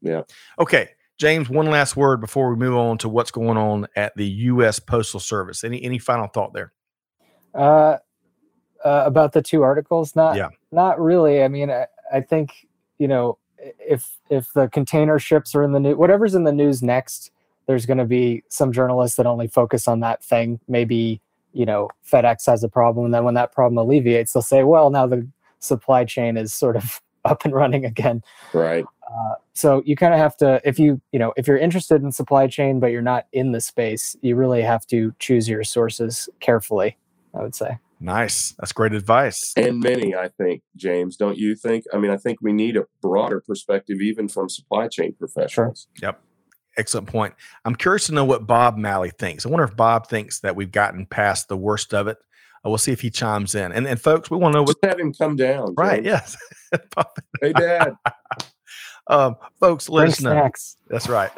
yeah. 0.02 0.22
Okay. 0.58 0.90
James, 1.18 1.50
one 1.50 1.66
last 1.66 1.98
word 1.98 2.22
before 2.22 2.48
we 2.48 2.56
move 2.56 2.74
on 2.74 2.96
to 2.96 3.06
what's 3.06 3.30
going 3.30 3.58
on 3.58 3.86
at 3.94 4.16
the 4.16 4.26
U.S. 4.26 4.78
Postal 4.80 5.20
Service. 5.20 5.64
Any 5.64 5.82
any 5.82 5.98
final 5.98 6.28
thought 6.28 6.54
there? 6.54 6.72
Uh, 7.54 7.98
uh, 8.84 9.02
about 9.06 9.32
the 9.32 9.42
two 9.42 9.62
articles? 9.62 10.14
Not, 10.16 10.36
yeah. 10.36 10.48
not 10.72 11.00
really. 11.00 11.42
I 11.42 11.48
mean, 11.48 11.70
I, 11.70 11.86
I 12.12 12.20
think 12.20 12.66
you 12.98 13.08
know 13.08 13.38
if 13.78 14.18
if 14.28 14.52
the 14.52 14.68
container 14.68 15.18
ships 15.18 15.54
are 15.54 15.62
in 15.62 15.72
the 15.72 15.80
news, 15.80 15.96
whatever's 15.96 16.34
in 16.34 16.44
the 16.44 16.52
news 16.52 16.82
next, 16.82 17.30
there's 17.66 17.86
going 17.86 17.98
to 17.98 18.04
be 18.04 18.42
some 18.48 18.72
journalists 18.72 19.16
that 19.16 19.26
only 19.26 19.48
focus 19.48 19.86
on 19.88 20.00
that 20.00 20.22
thing. 20.22 20.60
Maybe 20.68 21.20
you 21.52 21.66
know 21.66 21.88
FedEx 22.10 22.46
has 22.46 22.64
a 22.64 22.68
problem, 22.68 23.06
and 23.06 23.14
then 23.14 23.24
when 23.24 23.34
that 23.34 23.52
problem 23.52 23.78
alleviates, 23.78 24.32
they'll 24.32 24.42
say, 24.42 24.64
well, 24.64 24.90
now 24.90 25.06
the 25.06 25.26
supply 25.60 26.04
chain 26.04 26.36
is 26.36 26.52
sort 26.52 26.76
of 26.76 27.00
up 27.24 27.44
and 27.44 27.54
running 27.54 27.84
again. 27.84 28.22
Right. 28.52 28.84
Uh, 29.10 29.34
so 29.54 29.82
you 29.84 29.96
kind 29.96 30.14
of 30.14 30.20
have 30.20 30.36
to, 30.38 30.60
if 30.64 30.78
you 30.78 31.00
you 31.12 31.18
know 31.18 31.32
if 31.36 31.46
you're 31.46 31.58
interested 31.58 32.02
in 32.02 32.12
supply 32.12 32.46
chain 32.46 32.80
but 32.80 32.88
you're 32.88 33.02
not 33.02 33.26
in 33.32 33.52
the 33.52 33.60
space, 33.60 34.16
you 34.22 34.36
really 34.36 34.62
have 34.62 34.86
to 34.86 35.14
choose 35.18 35.48
your 35.48 35.64
sources 35.64 36.28
carefully. 36.40 36.96
I 37.34 37.42
would 37.42 37.54
say. 37.54 37.78
Nice. 38.00 38.54
That's 38.58 38.72
great 38.72 38.94
advice. 38.94 39.52
And 39.56 39.80
many, 39.80 40.14
I 40.14 40.28
think, 40.28 40.62
James, 40.74 41.16
don't 41.16 41.36
you 41.36 41.54
think? 41.54 41.84
I 41.92 41.98
mean, 41.98 42.10
I 42.10 42.16
think 42.16 42.38
we 42.40 42.52
need 42.52 42.76
a 42.76 42.86
broader 43.02 43.42
perspective, 43.46 44.00
even 44.00 44.26
from 44.26 44.48
supply 44.48 44.88
chain 44.88 45.14
professionals. 45.18 45.86
Sure. 45.98 46.08
Yep. 46.08 46.22
Excellent 46.78 47.08
point. 47.08 47.34
I'm 47.64 47.74
curious 47.74 48.06
to 48.06 48.14
know 48.14 48.24
what 48.24 48.46
Bob 48.46 48.78
Malley 48.78 49.10
thinks. 49.10 49.44
I 49.44 49.50
wonder 49.50 49.64
if 49.64 49.76
Bob 49.76 50.08
thinks 50.08 50.40
that 50.40 50.56
we've 50.56 50.72
gotten 50.72 51.04
past 51.04 51.48
the 51.48 51.56
worst 51.56 51.92
of 51.92 52.08
it. 52.08 52.16
Uh, 52.64 52.70
we'll 52.70 52.78
see 52.78 52.92
if 52.92 53.02
he 53.02 53.10
chimes 53.10 53.54
in. 53.54 53.72
And 53.72 53.86
and 53.86 54.00
folks, 54.00 54.30
we 54.30 54.38
want 54.38 54.54
to 54.54 54.58
know 54.58 54.62
what. 54.62 54.80
Just 54.82 54.92
have 54.92 54.98
him 54.98 55.12
come 55.12 55.36
down. 55.36 55.74
Right. 55.76 56.02
James. 56.02 56.36
Yes. 56.72 56.80
hey, 57.42 57.52
Dad. 57.52 57.96
um, 59.08 59.36
folks, 59.58 59.88
let 59.88 60.08
us 60.08 60.20
know. 60.20 60.48
That's 60.88 61.08
right. 61.08 61.30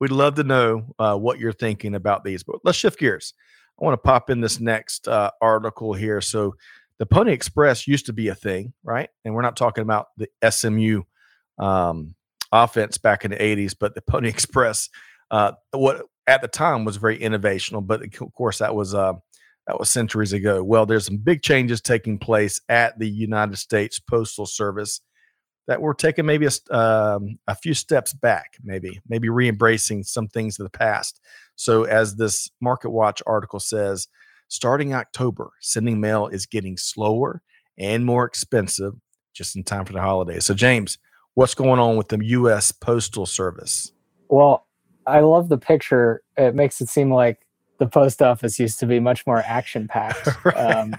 We'd 0.00 0.10
love 0.10 0.34
to 0.36 0.44
know 0.44 0.94
uh, 0.98 1.16
what 1.16 1.38
you're 1.38 1.52
thinking 1.52 1.94
about 1.94 2.24
these. 2.24 2.42
But 2.42 2.56
let's 2.64 2.78
shift 2.78 2.98
gears. 2.98 3.34
I 3.80 3.84
want 3.84 3.94
to 3.94 3.98
pop 3.98 4.30
in 4.30 4.40
this 4.40 4.60
next 4.60 5.06
uh, 5.08 5.30
article 5.40 5.92
here. 5.92 6.20
So, 6.20 6.56
the 6.98 7.06
Pony 7.06 7.32
Express 7.32 7.86
used 7.86 8.06
to 8.06 8.12
be 8.12 8.26
a 8.26 8.34
thing, 8.34 8.72
right? 8.82 9.08
And 9.24 9.32
we're 9.32 9.42
not 9.42 9.56
talking 9.56 9.82
about 9.82 10.08
the 10.16 10.28
SMU 10.50 11.02
um, 11.56 12.16
offense 12.50 12.98
back 12.98 13.24
in 13.24 13.30
the 13.30 13.36
80s, 13.36 13.74
but 13.78 13.94
the 13.94 14.02
Pony 14.02 14.28
Express, 14.30 14.88
uh, 15.30 15.52
what 15.72 16.06
at 16.26 16.42
the 16.42 16.48
time 16.48 16.84
was 16.84 16.96
very 16.96 17.18
innovational, 17.18 17.84
but 17.86 18.02
of 18.02 18.34
course 18.34 18.58
that 18.58 18.74
was 18.74 18.94
uh, 18.94 19.14
that 19.66 19.78
was 19.78 19.88
centuries 19.88 20.32
ago. 20.32 20.62
Well, 20.62 20.86
there's 20.86 21.06
some 21.06 21.18
big 21.18 21.42
changes 21.42 21.80
taking 21.80 22.18
place 22.18 22.60
at 22.68 22.98
the 22.98 23.08
United 23.08 23.56
States 23.56 23.98
Postal 23.98 24.46
Service 24.46 25.00
that 25.66 25.82
we're 25.82 25.92
taking 25.92 26.24
maybe 26.24 26.46
a, 26.46 26.74
um, 26.76 27.38
a 27.46 27.54
few 27.54 27.74
steps 27.74 28.12
back, 28.12 28.54
maybe 28.62 29.00
maybe 29.08 29.28
re-embracing 29.28 30.02
some 30.02 30.28
things 30.28 30.58
of 30.58 30.64
the 30.64 30.78
past. 30.78 31.20
So, 31.58 31.82
as 31.82 32.14
this 32.14 32.48
Market 32.60 32.90
Watch 32.90 33.20
article 33.26 33.58
says, 33.58 34.06
starting 34.46 34.94
October, 34.94 35.50
sending 35.60 36.00
mail 36.00 36.28
is 36.28 36.46
getting 36.46 36.76
slower 36.76 37.42
and 37.76 38.06
more 38.06 38.24
expensive 38.24 38.94
just 39.34 39.56
in 39.56 39.64
time 39.64 39.84
for 39.84 39.92
the 39.92 40.00
holidays. 40.00 40.46
So, 40.46 40.54
James, 40.54 40.98
what's 41.34 41.56
going 41.56 41.80
on 41.80 41.96
with 41.96 42.08
the 42.08 42.20
U.S. 42.22 42.70
Postal 42.70 43.26
Service? 43.26 43.92
Well, 44.28 44.66
I 45.04 45.18
love 45.20 45.48
the 45.48 45.58
picture. 45.58 46.22
It 46.36 46.54
makes 46.54 46.80
it 46.80 46.88
seem 46.88 47.12
like 47.12 47.44
the 47.78 47.88
post 47.88 48.22
office 48.22 48.60
used 48.60 48.78
to 48.78 48.86
be 48.86 49.00
much 49.00 49.26
more 49.26 49.42
action 49.44 49.88
packed. 49.88 50.28
right. 50.44 50.56
Um, 50.56 50.94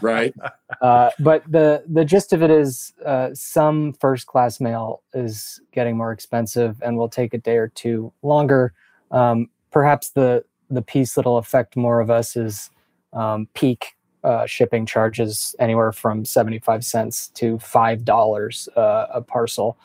right. 0.00 0.34
Uh, 0.82 1.10
but 1.20 1.44
the 1.48 1.84
the 1.86 2.04
gist 2.04 2.32
of 2.32 2.42
it 2.42 2.50
is, 2.50 2.92
uh, 3.06 3.30
some 3.32 3.92
first 3.92 4.26
class 4.26 4.60
mail 4.60 5.02
is 5.14 5.60
getting 5.70 5.96
more 5.96 6.10
expensive 6.10 6.82
and 6.82 6.96
will 6.96 7.08
take 7.08 7.32
a 7.32 7.38
day 7.38 7.58
or 7.58 7.68
two 7.68 8.12
longer. 8.22 8.72
Um, 9.12 9.48
perhaps 9.70 10.10
the 10.10 10.44
the 10.70 10.82
piece 10.82 11.14
that'll 11.14 11.38
affect 11.38 11.76
more 11.76 12.00
of 12.00 12.10
us 12.10 12.36
is 12.36 12.70
um, 13.12 13.48
peak 13.54 13.96
uh, 14.22 14.46
shipping 14.46 14.86
charges, 14.86 15.54
anywhere 15.58 15.92
from 15.92 16.24
seventy 16.24 16.58
five 16.58 16.84
cents 16.84 17.28
to 17.28 17.58
five 17.58 18.04
dollars 18.04 18.68
uh, 18.76 19.06
a 19.12 19.20
parcel. 19.20 19.78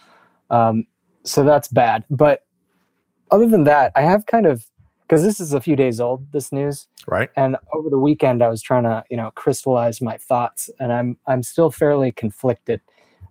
Um, 0.49 0.85
so 1.23 1.43
that's 1.43 1.67
bad. 1.67 2.03
But 2.09 2.45
other 3.31 3.47
than 3.47 3.63
that, 3.63 3.91
I 3.95 4.01
have 4.01 4.25
kind 4.25 4.45
of 4.45 4.65
because 5.07 5.23
this 5.23 5.39
is 5.39 5.53
a 5.53 5.61
few 5.61 5.75
days 5.75 5.99
old 5.99 6.31
this 6.31 6.51
news 6.51 6.87
right 7.07 7.29
and 7.35 7.57
over 7.73 7.89
the 7.89 7.99
weekend 7.99 8.41
i 8.41 8.49
was 8.49 8.61
trying 8.61 8.83
to 8.83 9.03
you 9.09 9.17
know 9.17 9.31
crystallize 9.35 10.01
my 10.01 10.17
thoughts 10.17 10.69
and 10.79 10.91
i'm 10.91 11.17
i'm 11.27 11.43
still 11.43 11.69
fairly 11.69 12.11
conflicted 12.11 12.81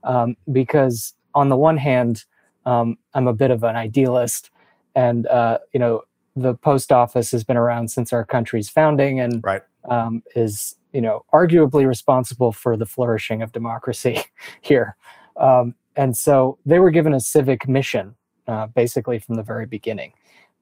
um, 0.05 0.37
because 0.53 1.15
on 1.35 1.49
the 1.49 1.57
one 1.57 1.77
hand 1.77 2.25
um, 2.67 2.97
i'm 3.15 3.27
a 3.27 3.33
bit 3.33 3.51
of 3.51 3.65
an 3.65 3.77
idealist 3.77 4.51
and 4.95 5.27
uh, 5.27 5.59
you 5.73 5.81
know 5.81 6.03
the 6.37 6.55
post 6.55 6.91
office 6.91 7.31
has 7.31 7.45
been 7.45 7.57
around 7.57 7.91
since 7.91 8.13
our 8.13 8.25
country's 8.25 8.69
founding 8.69 9.21
and 9.21 9.43
right. 9.45 9.63
um, 9.89 10.23
is 10.35 10.77
you 10.93 11.01
know 11.01 11.25
arguably 11.33 11.87
responsible 11.87 12.53
for 12.53 12.77
the 12.77 12.87
flourishing 12.87 13.43
of 13.43 13.53
democracy 13.53 14.21
here 14.61 14.97
um, 15.37 15.75
and 15.97 16.17
so 16.17 16.59
they 16.67 16.79
were 16.79 16.91
given 16.91 17.15
a 17.15 17.21
civic 17.21 17.69
mission 17.69 18.15
uh, 18.49 18.67
basically 18.67 19.19
from 19.19 19.37
the 19.37 19.43
very 19.43 19.67
beginning 19.67 20.13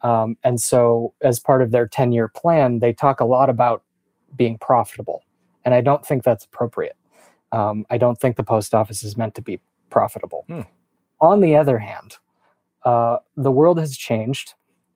um, 0.03 0.37
and 0.43 0.61
so, 0.61 1.15
as 1.23 1.39
part 1.39 1.63
of 1.63 1.71
their 1.71 1.87
10 1.87 2.13
year 2.13 2.29
plan, 2.29 2.81
they 2.81 2.93
talk 2.93 3.21
a 3.21 3.25
lot 3.25 3.49
about 3.49 3.83
being 4.37 4.59
profitable. 4.59 5.23
And 5.65 5.75
I 5.75 5.81
don't 5.81 6.05
think 6.05 6.25
that's 6.25 6.45
appropriate. 6.45 6.97
Um, 7.53 7.87
I 7.91 7.99
don't 7.99 8.19
think 8.19 8.37
the 8.37 8.43
post 8.43 8.75
office 8.75 9.05
is 9.05 9.17
meant 9.17 9.35
to 9.37 9.43
be 9.43 9.61
profitable. 9.91 10.45
Hmm. 10.49 10.63
On 11.21 11.41
the 11.41 11.55
other 11.55 11.79
hand, 11.79 12.17
uh, 12.85 13.19
the 13.37 13.53
world 13.53 13.79
has 13.79 13.97
changed. 13.97 14.55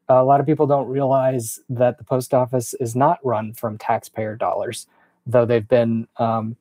A 0.09 0.25
lot 0.25 0.41
of 0.41 0.47
people 0.47 0.67
don't 0.67 0.89
realize 0.89 1.59
that 1.69 1.99
the 1.99 2.05
post 2.05 2.33
office 2.33 2.75
is 2.75 2.95
not 2.95 3.19
run 3.25 3.53
from 3.53 3.79
taxpayer 3.79 4.37
dollars, 4.37 4.87
though 5.27 5.45
they've 5.45 5.67
been, 5.67 6.07
um, 6.19 6.57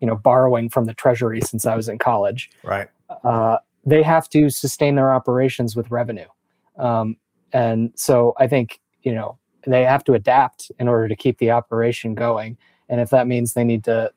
you 0.00 0.06
know, 0.06 0.16
borrowing 0.16 0.68
from 0.68 0.84
the 0.84 0.94
treasury 0.94 1.40
since 1.40 1.64
I 1.66 1.74
was 1.76 1.88
in 1.88 1.98
college. 1.98 2.50
Right. 2.62 2.88
Uh, 3.24 3.58
they 3.84 4.02
have 4.02 4.28
to 4.30 4.50
sustain 4.50 4.94
their 4.94 5.12
operations 5.12 5.74
with 5.74 5.90
revenue. 5.90 6.28
Um, 6.76 7.16
and 7.52 7.92
so 7.96 8.34
I 8.38 8.46
think, 8.46 8.80
you 9.02 9.14
know, 9.14 9.38
they 9.66 9.84
have 9.84 10.04
to 10.04 10.14
adapt 10.14 10.70
in 10.78 10.88
order 10.88 11.08
to 11.08 11.16
keep 11.16 11.38
the 11.38 11.50
operation 11.50 12.14
going. 12.14 12.56
And 12.88 13.00
if 13.00 13.10
that 13.10 13.26
means 13.26 13.52
they 13.52 13.64
need 13.64 13.84
to, 13.84 14.12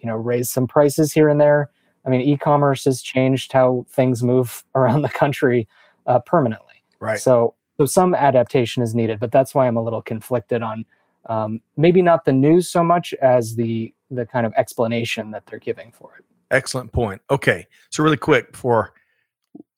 you 0.00 0.06
know, 0.06 0.16
raise 0.16 0.50
some 0.50 0.66
prices 0.66 1.12
here 1.12 1.28
and 1.28 1.40
there, 1.40 1.70
I 2.06 2.10
mean, 2.10 2.20
e-commerce 2.20 2.84
has 2.84 3.02
changed 3.02 3.52
how 3.52 3.84
things 3.90 4.22
move 4.22 4.64
around 4.74 5.02
the 5.02 5.08
country 5.08 5.68
uh, 6.06 6.20
permanently. 6.20 6.82
Right. 7.00 7.20
So, 7.20 7.54
so 7.78 7.86
some 7.86 8.14
adaptation 8.14 8.82
is 8.82 8.94
needed, 8.94 9.20
but 9.20 9.30
that's 9.30 9.54
why 9.54 9.66
I'm 9.66 9.76
a 9.76 9.82
little 9.82 10.02
conflicted 10.02 10.62
on 10.62 10.84
um, 11.26 11.60
maybe 11.76 12.02
not 12.02 12.24
the 12.24 12.32
news 12.32 12.68
so 12.68 12.82
much 12.82 13.14
as 13.14 13.54
the 13.54 13.94
the 14.10 14.24
kind 14.26 14.46
of 14.46 14.52
explanation 14.56 15.30
that 15.30 15.44
they're 15.46 15.58
giving 15.58 15.92
for 15.92 16.16
it. 16.18 16.24
Excellent 16.50 16.90
point. 16.92 17.20
Okay, 17.30 17.66
so 17.90 18.02
really 18.02 18.16
quick 18.16 18.52
before 18.52 18.94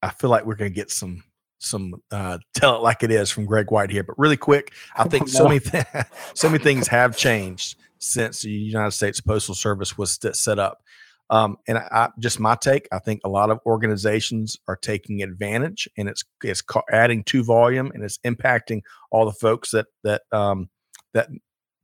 I 0.02 0.10
feel 0.10 0.30
like 0.30 0.46
we're 0.46 0.54
going 0.54 0.70
to 0.70 0.74
get 0.74 0.90
some 0.90 1.24
some 1.58 2.00
uh, 2.10 2.38
tell 2.54 2.76
it 2.76 2.82
like 2.82 3.02
it 3.02 3.10
is 3.10 3.30
from 3.30 3.44
Greg 3.44 3.70
White 3.70 3.90
here. 3.90 4.02
But 4.02 4.18
really 4.18 4.36
quick, 4.36 4.72
I 4.96 5.04
think 5.08 5.28
so 5.28 5.44
many 5.44 5.60
th- 5.60 5.84
so 6.34 6.48
many 6.48 6.62
things 6.62 6.88
have 6.88 7.16
changed 7.16 7.76
since 7.98 8.42
the 8.42 8.50
United 8.50 8.92
States 8.92 9.20
Postal 9.20 9.54
Service 9.54 9.98
was 9.98 10.12
st- 10.12 10.36
set 10.36 10.58
up. 10.58 10.82
Um, 11.30 11.56
and 11.68 11.78
I, 11.78 11.88
I, 11.92 12.08
just 12.18 12.40
my 12.40 12.56
take, 12.56 12.88
I 12.92 12.98
think 12.98 13.20
a 13.24 13.28
lot 13.28 13.50
of 13.50 13.60
organizations 13.64 14.56
are 14.68 14.76
taking 14.76 15.22
advantage, 15.22 15.88
and 15.96 16.08
it's 16.08 16.24
it's 16.42 16.60
ca- 16.60 16.82
adding 16.90 17.24
to 17.24 17.44
volume, 17.44 17.90
and 17.94 18.02
it's 18.02 18.18
impacting 18.26 18.82
all 19.10 19.24
the 19.24 19.32
folks 19.32 19.70
that 19.70 19.86
that 20.04 20.22
um, 20.32 20.68
that 21.14 21.28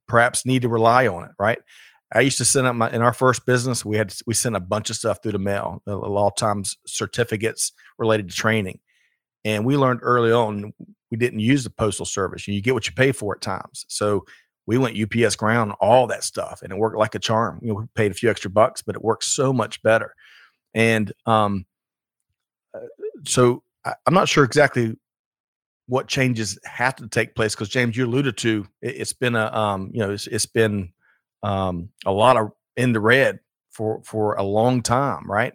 perhaps 0.08 0.44
need 0.44 0.62
to 0.62 0.68
rely 0.68 1.06
on 1.06 1.24
it. 1.24 1.30
Right. 1.38 1.58
I 2.14 2.20
used 2.20 2.38
to 2.38 2.44
send 2.44 2.66
up 2.66 2.76
my 2.76 2.90
in 2.90 3.02
our 3.02 3.12
first 3.12 3.46
business. 3.46 3.84
We 3.84 3.96
had 3.96 4.12
we 4.26 4.34
sent 4.34 4.56
a 4.56 4.60
bunch 4.60 4.90
of 4.90 4.96
stuff 4.96 5.18
through 5.22 5.32
the 5.32 5.38
mail. 5.38 5.82
A 5.86 5.94
lot 5.94 6.28
of 6.28 6.36
times 6.36 6.76
certificates 6.86 7.72
related 7.98 8.28
to 8.28 8.34
training 8.34 8.80
and 9.46 9.64
we 9.64 9.76
learned 9.76 10.00
early 10.02 10.32
on 10.32 10.72
we 11.10 11.16
didn't 11.16 11.38
use 11.38 11.62
the 11.62 11.70
postal 11.70 12.04
service. 12.04 12.48
You 12.48 12.60
get 12.60 12.74
what 12.74 12.86
you 12.86 12.92
pay 12.92 13.12
for 13.12 13.36
at 13.36 13.40
times. 13.40 13.86
So 13.88 14.24
we 14.66 14.78
went 14.78 14.98
UPS 14.98 15.36
ground, 15.36 15.72
all 15.80 16.06
that 16.08 16.24
stuff, 16.24 16.60
and 16.62 16.72
it 16.72 16.78
worked 16.78 16.96
like 16.96 17.14
a 17.14 17.20
charm. 17.20 17.60
You 17.62 17.68
know, 17.68 17.74
we 17.74 17.84
paid 17.94 18.10
a 18.10 18.14
few 18.14 18.30
extra 18.30 18.50
bucks, 18.50 18.82
but 18.82 18.96
it 18.96 19.02
worked 19.02 19.24
so 19.24 19.52
much 19.52 19.82
better. 19.82 20.14
And 20.74 21.12
um, 21.24 21.66
uh, 22.74 22.80
so 23.24 23.62
I, 23.84 23.94
am 24.06 24.14
not 24.14 24.28
sure 24.28 24.44
exactly 24.44 24.96
what 25.86 26.08
changes 26.08 26.58
have 26.64 26.96
to 26.96 27.08
take 27.08 27.34
place 27.34 27.54
because 27.54 27.68
James, 27.68 27.96
you 27.96 28.06
alluded 28.06 28.36
to 28.38 28.66
it, 28.82 28.98
has 28.98 29.12
been 29.12 29.36
a 29.36 29.46
um, 29.56 29.90
you 29.92 30.00
know 30.00 30.10
it's, 30.10 30.26
it's 30.26 30.46
been 30.46 30.92
um, 31.42 31.90
a 32.04 32.12
lot 32.12 32.36
of 32.36 32.50
in 32.76 32.92
the 32.92 33.00
red 33.00 33.38
for 33.70 34.02
for 34.04 34.34
a 34.34 34.42
long 34.42 34.82
time, 34.82 35.30
right? 35.30 35.54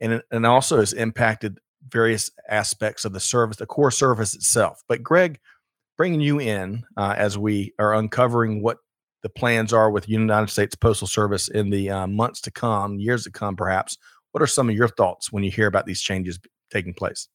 And 0.00 0.22
and 0.30 0.46
also 0.46 0.78
has 0.78 0.94
impacted 0.94 1.58
various 1.88 2.30
aspects 2.48 3.04
of 3.04 3.12
the 3.12 3.20
service, 3.20 3.58
the 3.58 3.66
core 3.66 3.90
service 3.90 4.34
itself. 4.34 4.82
But 4.88 5.02
Greg, 5.02 5.38
bringing 6.00 6.22
you 6.22 6.40
in 6.40 6.82
uh, 6.96 7.14
as 7.18 7.36
we 7.36 7.74
are 7.78 7.92
uncovering 7.92 8.62
what 8.62 8.78
the 9.22 9.28
plans 9.28 9.70
are 9.70 9.90
with 9.90 10.08
United 10.08 10.48
States 10.48 10.74
Postal 10.74 11.06
Service 11.06 11.48
in 11.48 11.68
the 11.68 11.90
uh, 11.90 12.06
months 12.06 12.40
to 12.40 12.50
come, 12.50 12.98
years 12.98 13.24
to 13.24 13.30
come, 13.30 13.54
perhaps. 13.54 13.98
What 14.32 14.40
are 14.40 14.46
some 14.46 14.70
of 14.70 14.74
your 14.74 14.88
thoughts 14.88 15.30
when 15.30 15.42
you 15.42 15.50
hear 15.50 15.66
about 15.66 15.84
these 15.84 16.00
changes 16.00 16.38
taking 16.72 16.94
place? 16.94 17.28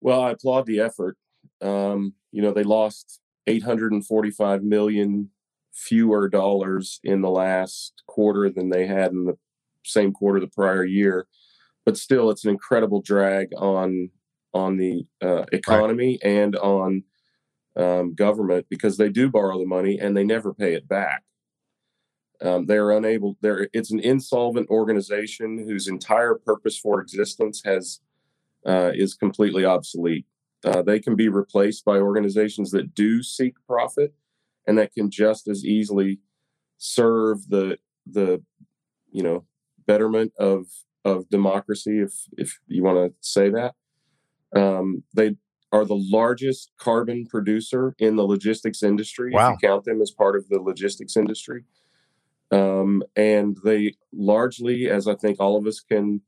Well, 0.00 0.22
I 0.22 0.30
applaud 0.30 0.64
the 0.64 0.80
effort. 0.80 1.18
Um, 1.60 2.14
you 2.32 2.40
know, 2.40 2.52
they 2.52 2.62
lost 2.62 3.20
845 3.48 4.62
million 4.62 5.28
fewer 5.74 6.30
dollars 6.30 7.00
in 7.04 7.20
the 7.20 7.28
last 7.28 8.02
quarter 8.06 8.48
than 8.48 8.70
they 8.70 8.86
had 8.86 9.12
in 9.12 9.26
the 9.26 9.36
same 9.84 10.10
quarter 10.10 10.40
the 10.40 10.46
prior 10.46 10.84
year 10.84 11.26
but 11.84 11.98
still, 11.98 12.30
it's 12.30 12.44
an 12.44 12.50
incredible 12.50 13.02
drag 13.02 13.48
on 13.56 14.08
on 14.54 14.76
the 14.76 15.04
uh, 15.20 15.44
economy 15.52 16.18
right. 16.24 16.30
and 16.30 16.56
on 16.56 17.02
um, 17.76 18.14
government 18.14 18.66
because 18.68 18.96
they 18.96 19.08
do 19.08 19.30
borrow 19.30 19.58
the 19.58 19.66
money 19.66 19.98
and 19.98 20.16
they 20.16 20.24
never 20.24 20.54
pay 20.54 20.74
it 20.74 20.88
back. 20.88 21.22
Um, 22.42 22.66
they're 22.66 22.90
unable. 22.90 23.36
They're 23.40 23.68
it's 23.72 23.92
an 23.92 24.00
insolvent 24.00 24.68
organization 24.68 25.58
whose 25.58 25.88
entire 25.88 26.34
purpose 26.34 26.78
for 26.78 27.00
existence 27.00 27.62
has 27.64 28.00
uh, 28.66 28.90
is 28.94 29.14
completely 29.14 29.64
obsolete. 29.64 30.26
Uh, 30.64 30.82
they 30.82 30.98
can 30.98 31.14
be 31.14 31.28
replaced 31.28 31.84
by 31.84 31.98
organizations 31.98 32.70
that 32.70 32.94
do 32.94 33.22
seek 33.22 33.54
profit 33.66 34.14
and 34.66 34.78
that 34.78 34.92
can 34.94 35.10
just 35.10 35.46
as 35.46 35.64
easily 35.64 36.18
serve 36.78 37.48
the 37.48 37.78
the 38.06 38.42
you 39.10 39.22
know 39.22 39.44
betterment 39.86 40.32
of 40.38 40.66
of 41.04 41.28
democracy 41.28 42.00
if 42.00 42.12
if 42.36 42.58
you 42.66 42.82
want 42.82 42.96
to 42.96 43.14
say 43.20 43.48
that 43.50 43.74
um, 44.54 45.02
they 45.14 45.36
are 45.74 45.84
the 45.84 45.96
largest 45.96 46.70
carbon 46.78 47.26
producer 47.26 47.96
in 47.98 48.14
the 48.14 48.22
logistics 48.22 48.82
industry 48.84 49.32
Wow. 49.32 49.48
if 49.54 49.58
you 49.60 49.68
count 49.68 49.84
them 49.84 50.00
as 50.00 50.12
part 50.12 50.36
of 50.36 50.48
the 50.48 50.60
logistics 50.60 51.16
industry. 51.16 51.64
Um, 52.52 53.02
and 53.16 53.56
they 53.64 53.96
largely 54.12 54.88
as 54.88 55.08
i 55.08 55.14
think 55.16 55.38
all 55.40 55.56
of 55.56 55.66
us 55.66 55.80
can 55.80 56.20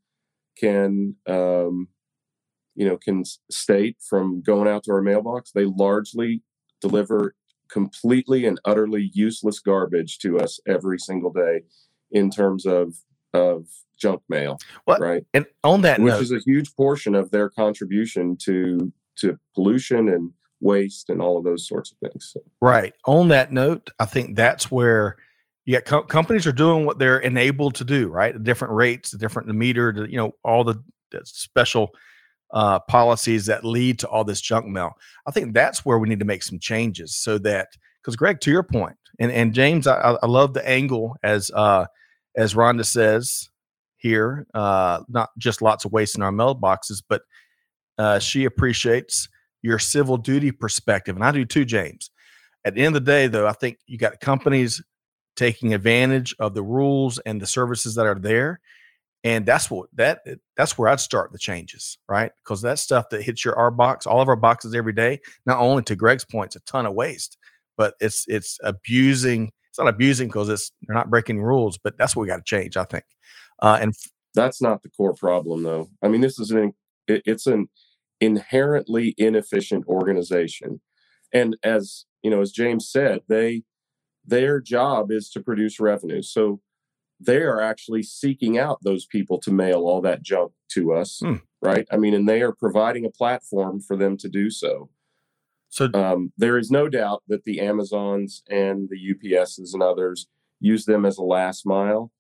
can 0.58 1.14
um, 1.28 1.86
you 2.74 2.86
know 2.88 2.96
can 2.96 3.22
state 3.50 3.96
from 4.10 4.42
going 4.42 4.66
out 4.66 4.82
to 4.84 4.92
our 4.92 5.02
mailbox 5.02 5.52
they 5.52 5.66
largely 5.66 6.42
deliver 6.80 7.36
completely 7.70 8.46
and 8.46 8.58
utterly 8.64 9.10
useless 9.14 9.60
garbage 9.60 10.18
to 10.18 10.38
us 10.38 10.58
every 10.66 10.98
single 10.98 11.32
day 11.32 11.60
in 12.10 12.30
terms 12.30 12.66
of 12.66 12.94
of 13.34 13.66
junk 14.00 14.22
mail 14.28 14.58
What- 14.86 15.00
right? 15.00 15.24
And 15.34 15.46
on 15.62 15.82
that 15.82 16.00
which 16.00 16.12
note, 16.14 16.22
is 16.22 16.32
a 16.32 16.40
huge 16.40 16.74
portion 16.74 17.14
of 17.14 17.30
their 17.30 17.48
contribution 17.50 18.36
to 18.48 18.92
to 19.16 19.38
pollution 19.54 20.08
and 20.08 20.32
waste 20.60 21.10
and 21.10 21.20
all 21.20 21.36
of 21.38 21.44
those 21.44 21.66
sorts 21.66 21.92
of 21.92 21.98
things 21.98 22.30
So, 22.32 22.40
Right. 22.60 22.94
On 23.06 23.28
that 23.28 23.52
note, 23.52 23.90
I 23.98 24.06
think 24.06 24.36
that's 24.36 24.70
where 24.70 25.16
got 25.68 25.84
co- 25.84 26.02
companies 26.02 26.46
are 26.46 26.52
doing 26.52 26.86
what 26.86 26.98
they're 26.98 27.18
enabled 27.18 27.74
to 27.76 27.84
do, 27.84 28.08
right? 28.08 28.32
The 28.32 28.40
different 28.40 28.74
rates, 28.74 29.10
the 29.10 29.18
different 29.18 29.48
the 29.48 29.54
meter, 29.54 29.92
the, 29.92 30.10
you 30.10 30.16
know, 30.16 30.32
all 30.44 30.64
the, 30.64 30.82
the 31.10 31.20
special 31.24 31.90
uh, 32.52 32.78
policies 32.80 33.46
that 33.46 33.64
lead 33.64 33.98
to 33.98 34.08
all 34.08 34.24
this 34.24 34.40
junk 34.40 34.66
mail. 34.66 34.92
I 35.26 35.30
think 35.30 35.52
that's 35.52 35.84
where 35.84 35.98
we 35.98 36.08
need 36.08 36.20
to 36.20 36.24
make 36.24 36.42
some 36.42 36.58
changes 36.58 37.16
so 37.16 37.38
that 37.38 37.68
because 38.00 38.16
Greg, 38.16 38.40
to 38.40 38.50
your 38.50 38.62
point, 38.62 38.96
and 39.18 39.32
and 39.32 39.52
James, 39.52 39.86
I, 39.86 39.96
I 39.96 40.16
I 40.22 40.26
love 40.26 40.54
the 40.54 40.66
angle 40.66 41.16
as 41.24 41.50
uh, 41.52 41.86
as 42.36 42.54
Rhonda 42.54 42.86
says 42.86 43.48
here, 43.96 44.46
uh, 44.54 45.00
not 45.08 45.30
just 45.38 45.62
lots 45.62 45.84
of 45.84 45.92
waste 45.92 46.16
in 46.16 46.22
our 46.22 46.30
mailboxes, 46.30 47.02
but 47.08 47.22
uh, 47.98 48.18
she 48.18 48.44
appreciates 48.44 49.28
your 49.62 49.78
civil 49.78 50.16
duty 50.16 50.52
perspective, 50.52 51.16
and 51.16 51.24
I 51.24 51.32
do 51.32 51.44
too, 51.44 51.64
James. 51.64 52.10
At 52.64 52.74
the 52.74 52.84
end 52.84 52.96
of 52.96 53.04
the 53.04 53.10
day, 53.10 53.26
though, 53.26 53.46
I 53.46 53.52
think 53.52 53.78
you 53.86 53.98
got 53.98 54.20
companies 54.20 54.82
taking 55.36 55.74
advantage 55.74 56.34
of 56.38 56.54
the 56.54 56.62
rules 56.62 57.18
and 57.20 57.40
the 57.40 57.46
services 57.46 57.94
that 57.94 58.06
are 58.06 58.18
there, 58.18 58.60
and 59.24 59.46
that's 59.46 59.70
what 59.70 59.88
that 59.94 60.20
that's 60.56 60.76
where 60.76 60.88
I'd 60.88 61.00
start 61.00 61.32
the 61.32 61.38
changes, 61.38 61.98
right? 62.08 62.32
Because 62.44 62.62
that 62.62 62.78
stuff 62.78 63.08
that 63.10 63.22
hits 63.22 63.44
your 63.44 63.56
our 63.56 63.70
box, 63.70 64.06
all 64.06 64.20
of 64.20 64.28
our 64.28 64.36
boxes 64.36 64.74
every 64.74 64.92
day, 64.92 65.20
not 65.46 65.58
only 65.58 65.82
to 65.84 65.96
Greg's 65.96 66.24
point, 66.24 66.54
it's 66.54 66.56
a 66.56 66.70
ton 66.70 66.86
of 66.86 66.94
waste, 66.94 67.38
but 67.76 67.94
it's 68.00 68.24
it's 68.28 68.58
abusing. 68.62 69.52
It's 69.70 69.78
not 69.78 69.88
abusing 69.88 70.28
because 70.28 70.48
it's 70.48 70.72
they're 70.86 70.96
not 70.96 71.10
breaking 71.10 71.42
rules, 71.42 71.78
but 71.78 71.98
that's 71.98 72.16
what 72.16 72.22
we 72.22 72.28
got 72.28 72.36
to 72.38 72.42
change, 72.44 72.76
I 72.76 72.84
think. 72.84 73.04
Uh, 73.60 73.78
and 73.80 73.94
that's 74.36 74.60
not 74.62 74.82
the 74.82 74.90
core 74.90 75.14
problem 75.14 75.64
though 75.64 75.88
i 76.02 76.08
mean 76.08 76.20
this 76.20 76.38
is 76.38 76.52
an 76.52 76.72
it, 77.08 77.22
it's 77.24 77.46
an 77.46 77.68
inherently 78.20 79.14
inefficient 79.18 79.86
organization. 79.86 80.80
And 81.32 81.56
as 81.62 82.04
you 82.22 82.30
know 82.30 82.40
as 82.40 82.50
james 82.52 82.88
said 82.88 83.20
they 83.28 83.62
their 84.24 84.60
job 84.60 85.10
is 85.12 85.30
to 85.30 85.40
produce 85.40 85.78
revenue. 85.78 86.22
So 86.22 86.60
they 87.20 87.38
are 87.38 87.60
actually 87.60 88.02
seeking 88.02 88.58
out 88.58 88.78
those 88.82 89.06
people 89.06 89.38
to 89.40 89.52
mail 89.52 89.86
all 89.86 90.00
that 90.02 90.22
junk 90.22 90.52
to 90.70 90.92
us 90.92 91.20
Hmm. 91.22 91.36
right? 91.62 91.86
I 91.90 91.96
mean 91.96 92.14
and 92.14 92.28
they 92.28 92.42
are 92.42 92.52
providing 92.52 93.04
a 93.04 93.10
platform 93.10 93.80
for 93.80 93.96
them 93.96 94.16
to 94.18 94.28
do 94.28 94.50
so. 94.50 94.90
So 95.68 95.90
um, 95.92 96.32
there 96.38 96.56
is 96.56 96.70
no 96.70 96.88
doubt 96.88 97.22
that 97.28 97.44
the 97.44 97.60
amazons 97.60 98.42
and 98.48 98.88
the 98.88 98.98
ups's 99.10 99.74
and 99.74 99.82
others 99.82 100.26
use 100.60 100.84
them 100.86 101.04
as 101.04 101.18
a 101.18 101.22
last 101.22 101.66
mile. 101.66 102.12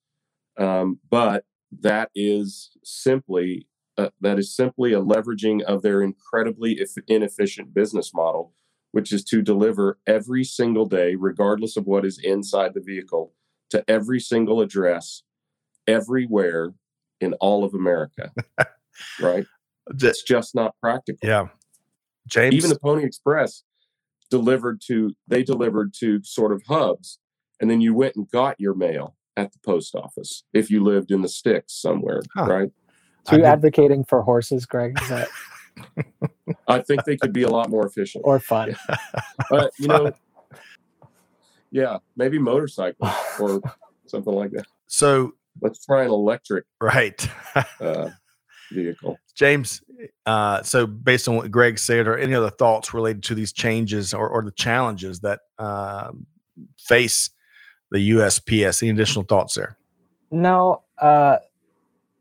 Um, 0.58 0.98
but 1.10 1.44
that 1.80 2.10
is 2.14 2.70
simply 2.84 3.66
uh, 3.98 4.10
that 4.20 4.38
is 4.38 4.54
simply 4.54 4.92
a 4.92 5.00
leveraging 5.00 5.62
of 5.62 5.82
their 5.82 6.02
incredibly 6.02 6.80
inefficient 7.08 7.72
business 7.74 8.12
model 8.14 8.52
which 8.92 9.12
is 9.12 9.22
to 9.24 9.42
deliver 9.42 9.98
every 10.06 10.44
single 10.44 10.86
day 10.86 11.14
regardless 11.16 11.76
of 11.76 11.86
what 11.86 12.04
is 12.04 12.18
inside 12.22 12.72
the 12.74 12.80
vehicle 12.80 13.32
to 13.70 13.84
every 13.88 14.20
single 14.20 14.60
address 14.60 15.22
everywhere 15.86 16.72
in 17.20 17.32
all 17.34 17.64
of 17.64 17.74
america 17.74 18.32
right 19.20 19.46
it's 20.00 20.22
just 20.22 20.54
not 20.54 20.74
practical 20.80 21.28
yeah, 21.28 21.46
James. 22.26 22.54
even 22.54 22.70
the 22.70 22.78
pony 22.78 23.04
express 23.04 23.62
delivered 24.30 24.80
to 24.84 25.14
they 25.28 25.42
delivered 25.42 25.94
to 25.94 26.22
sort 26.24 26.52
of 26.52 26.62
hubs 26.66 27.18
and 27.60 27.70
then 27.70 27.80
you 27.80 27.94
went 27.94 28.16
and 28.16 28.30
got 28.30 28.58
your 28.58 28.74
mail 28.74 29.16
at 29.36 29.52
the 29.52 29.58
post 29.60 29.94
office 29.94 30.44
if 30.52 30.70
you 30.70 30.82
lived 30.82 31.10
in 31.10 31.22
the 31.22 31.28
sticks 31.28 31.72
somewhere 31.74 32.20
Huh. 32.34 32.46
right 32.46 32.70
So 33.26 33.36
you 33.36 33.42
I 33.42 33.46
did- 33.46 33.52
advocating 33.52 34.04
for 34.04 34.22
horses, 34.22 34.66
Greg? 34.66 34.98
Is 35.00 35.08
that 35.08 35.28
i 36.68 36.80
think 36.80 37.04
they 37.04 37.18
could 37.18 37.34
be 37.34 37.42
a 37.42 37.48
lot 37.50 37.68
more 37.68 37.86
efficient 37.86 38.24
or 38.26 38.40
fun? 38.40 38.74
but 39.50 39.70
you 39.78 39.86
know 39.86 40.10
yeah 41.70 41.98
maybe 42.16 42.38
motorcycle 42.38 43.06
or 43.40 43.60
something 44.06 44.32
like 44.32 44.50
that 44.52 44.64
so 44.86 45.34
let's 45.60 45.84
try 45.84 46.04
an 46.04 46.10
electric 46.10 46.64
right. 46.80 47.28
uh, 47.80 48.08
vehicle 48.72 49.18
James, 49.34 49.82
uh, 50.24 50.62
so 50.62 50.86
based 50.86 51.28
on 51.28 51.36
what 51.36 51.50
Greg 51.50 51.78
said, 51.78 52.06
or 52.06 52.16
any 52.16 52.34
other 52.34 52.48
thoughts 52.48 52.94
related 52.94 53.22
to 53.24 53.34
these 53.34 53.52
changes 53.52 54.14
or, 54.14 54.26
or 54.30 54.42
the 54.42 54.50
challenges 54.52 55.20
that 55.20 55.40
um, 55.58 56.26
face 56.78 57.28
the 57.90 58.12
USPS? 58.12 58.82
Any 58.82 58.92
additional 58.92 59.26
thoughts 59.26 59.56
there? 59.56 59.76
No, 60.30 60.84
uh, 60.98 61.36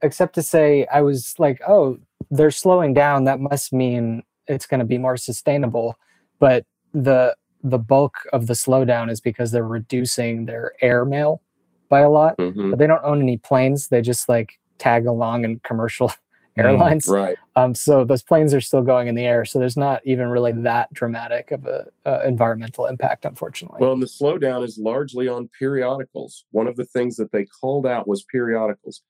except 0.05 0.35
to 0.35 0.41
say, 0.41 0.85
I 0.93 1.01
was 1.01 1.35
like, 1.37 1.59
oh, 1.67 1.97
they're 2.31 2.51
slowing 2.51 2.93
down. 2.93 3.25
That 3.25 3.39
must 3.39 3.73
mean 3.73 4.23
it's 4.47 4.65
going 4.65 4.79
to 4.79 4.85
be 4.85 4.97
more 4.97 5.17
sustainable. 5.17 5.97
But 6.39 6.65
the 6.93 7.35
the 7.63 7.79
bulk 7.79 8.19
of 8.31 8.45
the 8.45 8.53
slowdown 8.53 9.09
is 9.09 9.19
because 9.19 9.51
they're 9.51 9.67
reducing 9.67 10.45
their 10.45 10.73
air 10.81 11.03
mail 11.03 11.41
by 11.89 12.01
a 12.01 12.09
lot. 12.09 12.37
Mhm. 12.37 12.69
But 12.69 12.79
they 12.79 12.85
don't 12.85 13.03
own 13.03 13.21
any 13.21 13.37
planes. 13.37 13.87
They 13.87 14.01
just 14.01 14.29
like 14.29 14.59
tag 14.77 15.07
along 15.07 15.45
in 15.45 15.59
commercial 15.59 16.11
airlines. 16.57 17.07
right 17.07 17.37
Um, 17.55 17.73
so 17.73 18.05
those 18.05 18.21
planes 18.23 18.53
are 18.53 18.61
still 18.61 18.81
going 18.81 19.07
in 19.07 19.15
the 19.15 19.25
air. 19.25 19.45
So 19.45 19.59
there's 19.59 19.75
not 19.75 20.01
even 20.05 20.27
really 20.29 20.51
that 20.51 20.93
dramatic 20.93 21.51
of 21.51 21.65
a 21.65 21.87
uh, 22.05 22.21
environmental 22.25 22.85
impact, 22.85 23.25
unfortunately. 23.25 23.79
Well, 23.81 23.93
and 23.93 24.01
the 24.01 24.07
slowdown 24.07 24.63
is 24.63 24.77
largely 24.77 25.27
on 25.27 25.49
periodicals. 25.59 26.45
One 26.51 26.67
of 26.67 26.75
the 26.75 26.85
things 26.85 27.15
that 27.17 27.31
they 27.31 27.45
called 27.45 27.85
out 27.87 28.07
was 28.07 28.23
periodicals, 28.23 29.01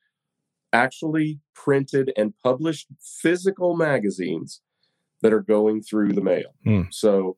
actually 0.83 1.39
printed 1.63 2.11
and 2.17 2.33
published 2.43 2.87
physical 3.21 3.75
magazines 3.75 4.61
that 5.21 5.33
are 5.33 5.41
going 5.55 5.81
through 5.81 6.11
the 6.13 6.21
mail. 6.21 6.51
Hmm. 6.63 6.83
So 6.91 7.37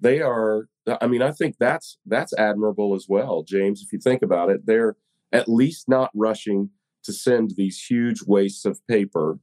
they 0.00 0.20
are. 0.20 0.68
I 1.00 1.06
mean, 1.06 1.22
I 1.22 1.32
think 1.32 1.56
that's 1.58 1.98
that's 2.06 2.32
admirable 2.38 2.94
as 2.94 3.06
well, 3.08 3.42
James. 3.42 3.82
If 3.84 3.92
you 3.92 3.98
think 3.98 4.22
about 4.22 4.50
it, 4.50 4.60
they're 4.66 4.94
at 5.32 5.48
least 5.48 5.88
not 5.88 6.10
rushing 6.14 6.70
to 7.04 7.12
send 7.12 7.52
these 7.56 7.76
huge 7.90 8.20
wastes 8.26 8.64
of 8.64 8.74
paper 8.86 9.38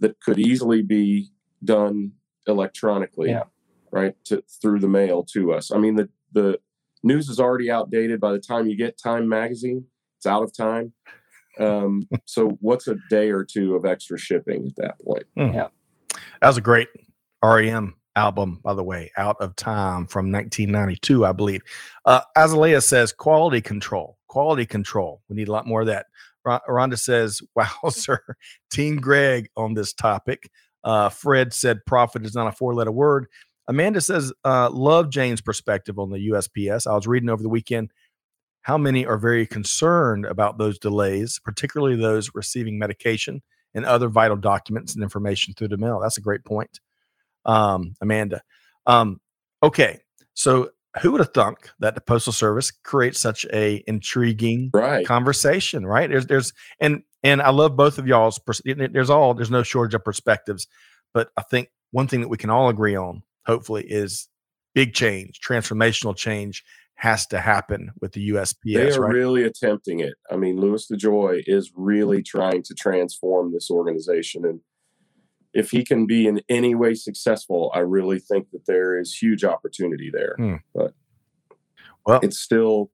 that 0.00 0.20
could 0.20 0.38
easily 0.38 0.82
be 0.82 1.30
done 1.64 2.12
electronically 2.46 3.30
Yeah. 3.30 3.44
right 3.92 4.14
to 4.28 4.42
through 4.60 4.80
the 4.80 4.88
mail 5.00 5.18
to 5.34 5.52
us 5.56 5.70
i 5.70 5.78
mean 5.78 5.94
the 6.00 6.08
the 6.32 6.58
news 7.04 7.28
is 7.28 7.38
already 7.38 7.70
outdated 7.70 8.18
by 8.26 8.32
the 8.32 8.40
time 8.50 8.66
you 8.66 8.76
get 8.76 8.98
time 8.98 9.28
magazine 9.28 9.84
it's 10.18 10.26
out 10.26 10.42
of 10.42 10.50
time 10.68 10.92
um, 11.58 12.08
so 12.24 12.56
what's 12.60 12.88
a 12.88 12.96
day 13.10 13.30
or 13.30 13.44
two 13.44 13.74
of 13.74 13.84
extra 13.84 14.18
shipping 14.18 14.66
at 14.66 14.76
that 14.76 14.98
point 15.04 15.24
Yeah. 15.36 15.68
That 16.40 16.48
was 16.48 16.56
a 16.56 16.62
great 16.62 16.88
REM 17.42 17.94
album, 18.16 18.60
by 18.62 18.74
the 18.74 18.82
way, 18.82 19.10
Out 19.16 19.36
of 19.40 19.56
Time 19.56 20.06
from 20.06 20.30
1992, 20.30 21.24
I 21.24 21.32
believe. 21.32 21.62
Uh, 22.04 22.20
Azalea 22.36 22.80
says 22.80 23.12
quality 23.12 23.60
control, 23.60 24.18
quality 24.28 24.66
control. 24.66 25.22
We 25.28 25.36
need 25.36 25.48
a 25.48 25.52
lot 25.52 25.66
more 25.66 25.82
of 25.82 25.86
that. 25.88 26.06
Ron- 26.44 26.60
Rhonda 26.68 26.98
says, 26.98 27.40
wow, 27.54 27.68
sir, 27.88 28.20
Team 28.70 28.96
Greg 28.96 29.48
on 29.56 29.74
this 29.74 29.92
topic. 29.92 30.50
Uh, 30.84 31.08
Fred 31.08 31.52
said 31.52 31.84
profit 31.86 32.24
is 32.24 32.34
not 32.34 32.48
a 32.48 32.52
four 32.52 32.74
letter 32.74 32.92
word. 32.92 33.26
Amanda 33.68 34.00
says, 34.00 34.32
uh, 34.44 34.68
love 34.70 35.08
Jane's 35.08 35.40
perspective 35.40 35.98
on 35.98 36.10
the 36.10 36.28
USPS. 36.30 36.86
I 36.86 36.94
was 36.94 37.06
reading 37.06 37.28
over 37.28 37.42
the 37.42 37.48
weekend 37.48 37.92
how 38.62 38.78
many 38.78 39.04
are 39.04 39.18
very 39.18 39.46
concerned 39.46 40.24
about 40.24 40.58
those 40.58 40.78
delays, 40.78 41.40
particularly 41.44 41.96
those 41.96 42.30
receiving 42.34 42.78
medication 42.78 43.42
and 43.74 43.84
other 43.84 44.08
vital 44.08 44.36
documents 44.36 44.94
and 44.94 45.02
information 45.02 45.54
through 45.54 45.68
the 45.68 45.76
mail. 45.76 46.00
That's 46.00 46.18
a 46.18 46.20
great 46.22 46.44
point, 46.44 46.80
um, 47.44 47.94
Amanda. 48.00 48.42
Um, 48.86 49.20
Okay, 49.64 50.00
so 50.34 50.70
who 51.00 51.12
would 51.12 51.20
have 51.20 51.32
thunk 51.32 51.70
that 51.78 51.94
the 51.94 52.00
postal 52.00 52.32
service 52.32 52.70
creates 52.70 53.20
such 53.20 53.46
a 53.52 53.82
intriguing 53.86 54.70
Right. 54.74 55.06
conversation? 55.06 55.86
Right? 55.86 56.10
There's 56.10 56.26
there's 56.26 56.52
and 56.80 57.02
and 57.22 57.40
I 57.40 57.50
love 57.50 57.76
both 57.76 57.96
of 57.98 58.06
y'all's. 58.08 58.40
Pers- 58.40 58.60
there's 58.64 59.08
all 59.10 59.34
there's 59.34 59.52
no 59.52 59.62
shortage 59.62 59.94
of 59.94 60.04
perspectives, 60.04 60.66
but 61.14 61.30
I 61.36 61.42
think 61.42 61.68
one 61.92 62.08
thing 62.08 62.22
that 62.22 62.28
we 62.28 62.36
can 62.38 62.50
all 62.50 62.68
agree 62.68 62.96
on, 62.96 63.22
hopefully, 63.46 63.84
is 63.86 64.28
big 64.74 64.94
change, 64.94 65.38
transformational 65.40 66.16
change 66.16 66.64
has 67.02 67.26
to 67.26 67.40
happen 67.40 67.90
with 68.00 68.12
the 68.12 68.28
USPS. 68.30 68.74
They 68.74 68.92
are 68.92 69.00
Right? 69.00 69.12
really 69.12 69.42
attempting 69.42 69.98
it. 69.98 70.14
I 70.30 70.36
mean, 70.36 70.56
Louis 70.60 70.86
DeJoy 70.88 71.42
is 71.48 71.72
really 71.74 72.22
trying 72.22 72.62
to 72.62 72.74
transform 72.74 73.52
this 73.52 73.72
organization. 73.72 74.44
And 74.44 74.60
if 75.52 75.72
he 75.72 75.82
can 75.84 76.06
be 76.06 76.28
in 76.28 76.42
any 76.48 76.76
way 76.76 76.94
successful, 76.94 77.72
I 77.74 77.80
really 77.80 78.20
think 78.20 78.52
that 78.52 78.66
there 78.66 78.96
is 78.96 79.16
huge 79.16 79.42
opportunity 79.42 80.10
there. 80.12 80.36
Hmm. 80.38 80.54
But 80.72 80.94
Well- 82.06 82.20
it's 82.22 82.38
still, 82.38 82.92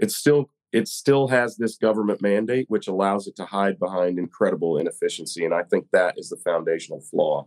it's 0.00 0.16
still, 0.16 0.50
it 0.72 0.88
still 0.88 1.28
has 1.28 1.56
this 1.56 1.76
government 1.76 2.20
mandate, 2.20 2.66
which 2.68 2.88
allows 2.88 3.28
it 3.28 3.36
to 3.36 3.44
hide 3.44 3.78
behind 3.78 4.18
incredible 4.18 4.78
inefficiency. 4.78 5.44
And 5.44 5.54
I 5.54 5.62
think 5.62 5.86
that 5.92 6.18
is 6.18 6.28
the 6.28 6.38
foundational 6.38 7.02
flaw 7.02 7.46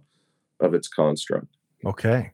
of 0.61 0.73
its 0.73 0.87
construct. 0.87 1.57
Okay. 1.85 2.31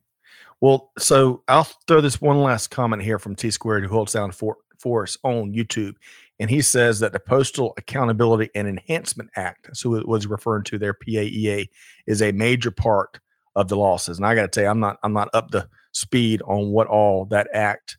Well, 0.63 0.93
so 0.97 1.43
I'll 1.49 1.67
throw 1.89 1.99
this 1.99 2.21
one 2.21 2.37
last 2.37 2.69
comment 2.69 3.01
here 3.03 3.19
from 3.19 3.35
T 3.35 3.51
Squared, 3.51 3.83
who 3.83 3.89
holds 3.89 4.13
down 4.13 4.31
for, 4.31 4.55
for 4.79 5.03
us 5.03 5.17
on 5.23 5.51
YouTube. 5.51 5.95
And 6.39 6.49
he 6.49 6.61
says 6.61 7.01
that 7.01 7.11
the 7.11 7.19
Postal 7.19 7.73
Accountability 7.75 8.49
and 8.55 8.65
Enhancement 8.65 9.29
Act, 9.35 9.75
so 9.75 9.95
it 9.95 10.07
was 10.07 10.25
referring 10.25 10.63
to 10.63 10.77
their 10.77 10.93
PAEA, 10.93 11.67
is 12.07 12.21
a 12.21 12.31
major 12.31 12.71
part 12.71 13.19
of 13.57 13.67
the 13.67 13.75
losses. 13.75 14.15
And 14.15 14.25
I 14.25 14.35
got 14.35 14.43
to 14.43 14.47
tell 14.47 14.63
you, 14.63 14.69
I'm 14.69 14.79
not 14.79 14.99
I'm 15.03 15.11
not 15.11 15.27
up 15.33 15.51
to 15.51 15.67
speed 15.91 16.41
on 16.43 16.69
what 16.69 16.87
all 16.87 17.25
that 17.25 17.49
act 17.53 17.97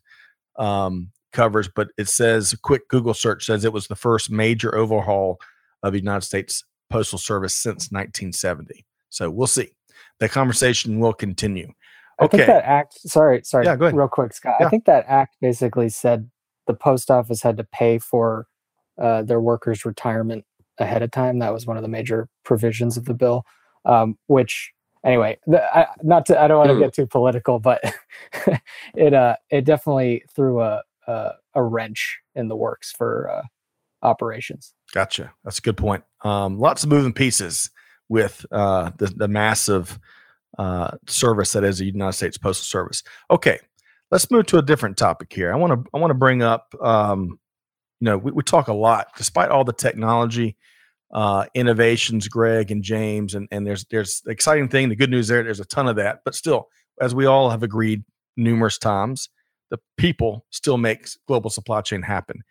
um, 0.55 1.11
covers, 1.33 1.69
but 1.75 1.89
it 1.99 2.09
says 2.09 2.51
a 2.51 2.57
quick 2.57 2.87
Google 2.87 3.13
search 3.13 3.45
says 3.45 3.63
it 3.63 3.73
was 3.73 3.85
the 3.85 3.95
first 3.95 4.31
major 4.31 4.75
overhaul 4.75 5.39
of 5.83 5.93
the 5.93 5.99
United 5.99 6.25
States 6.25 6.63
Postal 6.89 7.19
Service 7.19 7.53
since 7.53 7.91
1970. 7.91 8.83
So 9.11 9.29
we'll 9.29 9.45
see. 9.45 9.69
The 10.17 10.29
conversation 10.29 10.99
will 10.99 11.13
continue. 11.13 11.71
I 12.19 12.27
think 12.27 12.45
that 12.47 12.63
act. 12.65 12.93
Sorry, 13.09 13.41
sorry. 13.43 13.65
Yeah, 13.65 13.75
go 13.75 13.85
ahead. 13.85 13.97
Real 13.97 14.07
quick, 14.07 14.33
Scott. 14.33 14.55
Yeah. 14.59 14.67
I 14.67 14.69
think 14.69 14.85
that 14.85 15.05
act 15.07 15.35
basically 15.41 15.89
said 15.89 16.29
the 16.67 16.73
post 16.73 17.11
office 17.11 17.41
had 17.41 17.57
to 17.57 17.63
pay 17.63 17.99
for 17.99 18.47
uh, 19.01 19.21
their 19.23 19.41
workers' 19.41 19.85
retirement 19.85 20.45
ahead 20.79 21.01
of 21.03 21.11
time. 21.11 21.39
That 21.39 21.53
was 21.53 21.65
one 21.65 21.77
of 21.77 21.83
the 21.83 21.89
major 21.89 22.29
provisions 22.43 22.97
of 22.97 23.05
the 23.05 23.13
bill. 23.13 23.43
Um, 23.85 24.17
which, 24.27 24.71
anyway, 25.05 25.37
the, 25.45 25.61
I, 25.77 25.87
not 26.01 26.25
to. 26.27 26.41
I 26.41 26.47
don't 26.47 26.57
want 26.57 26.69
to 26.69 26.75
Hmm. 26.75 26.81
get 26.81 26.93
too 26.93 27.05
political, 27.05 27.59
but 27.59 27.81
it 28.95 29.13
uh, 29.13 29.35
it 29.49 29.65
definitely 29.65 30.23
threw 30.35 30.61
a 30.61 30.81
a, 31.07 31.31
a 31.53 31.63
wrench 31.63 32.19
in 32.33 32.47
the 32.47 32.55
works 32.55 32.91
for 32.91 33.29
uh, 33.29 33.43
operations. 34.01 34.73
Gotcha. 34.93 35.33
That's 35.43 35.59
a 35.59 35.61
good 35.61 35.77
point. 35.77 36.03
Um, 36.23 36.57
lots 36.59 36.83
of 36.83 36.89
moving 36.89 37.13
pieces 37.13 37.69
with 38.09 38.45
uh, 38.51 38.91
the, 38.97 39.07
the 39.07 39.27
massive 39.27 39.99
uh, 40.57 40.91
service 41.07 41.53
that 41.53 41.63
is 41.63 41.79
the 41.79 41.85
United 41.85 42.13
States 42.13 42.37
Postal 42.37 42.63
Service. 42.63 43.03
Okay, 43.29 43.59
let's 44.11 44.29
move 44.31 44.45
to 44.47 44.57
a 44.57 44.61
different 44.61 44.97
topic 44.97 45.31
here. 45.33 45.53
I 45.53 45.55
want 45.55 45.73
to 45.73 45.89
I 45.93 45.99
want 45.99 46.11
to 46.11 46.15
bring 46.15 46.41
up. 46.41 46.73
Um, 46.81 47.39
you 48.01 48.05
know, 48.05 48.17
we, 48.17 48.31
we 48.31 48.43
talk 48.43 48.67
a 48.67 48.73
lot, 48.73 49.07
despite 49.17 49.49
all 49.49 49.63
the 49.63 49.73
technology 49.73 50.57
uh, 51.13 51.45
innovations, 51.53 52.27
Greg 52.27 52.71
and 52.71 52.83
James, 52.83 53.35
and 53.35 53.47
and 53.51 53.65
there's 53.65 53.85
there's 53.85 54.21
the 54.21 54.31
exciting 54.31 54.67
thing. 54.67 54.89
The 54.89 54.95
good 54.95 55.09
news 55.09 55.27
there, 55.27 55.43
there's 55.43 55.59
a 55.59 55.65
ton 55.65 55.87
of 55.87 55.95
that, 55.95 56.19
but 56.25 56.35
still, 56.35 56.67
as 57.01 57.15
we 57.15 57.25
all 57.25 57.49
have 57.49 57.63
agreed 57.63 58.03
numerous 58.37 58.77
times, 58.77 59.29
the 59.71 59.79
people 59.97 60.45
still 60.49 60.77
makes 60.77 61.17
global 61.27 61.49
supply 61.49 61.81
chain 61.81 62.01
happen. 62.01 62.41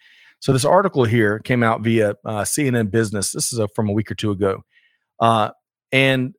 So 0.41 0.53
this 0.53 0.65
article 0.65 1.05
here 1.05 1.39
came 1.39 1.63
out 1.63 1.83
via 1.83 2.11
uh, 2.25 2.43
CNN 2.43 2.91
Business. 2.91 3.33
This 3.33 3.53
is 3.53 3.59
a, 3.59 3.69
from 3.69 3.89
a 3.89 3.93
week 3.93 4.11
or 4.11 4.15
two 4.15 4.31
ago, 4.31 4.63
uh, 5.21 5.51
and 5.93 6.35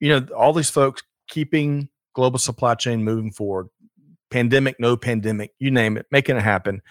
you 0.00 0.08
know 0.08 0.26
all 0.34 0.52
these 0.52 0.70
folks 0.70 1.02
keeping 1.28 1.88
global 2.14 2.38
supply 2.38 2.74
chain 2.74 3.04
moving 3.04 3.30
forward, 3.30 3.68
pandemic, 4.30 4.76
no 4.78 4.96
pandemic, 4.96 5.52
you 5.58 5.70
name 5.70 5.96
it, 5.96 6.06
making 6.10 6.36
it 6.36 6.42
happen. 6.42 6.82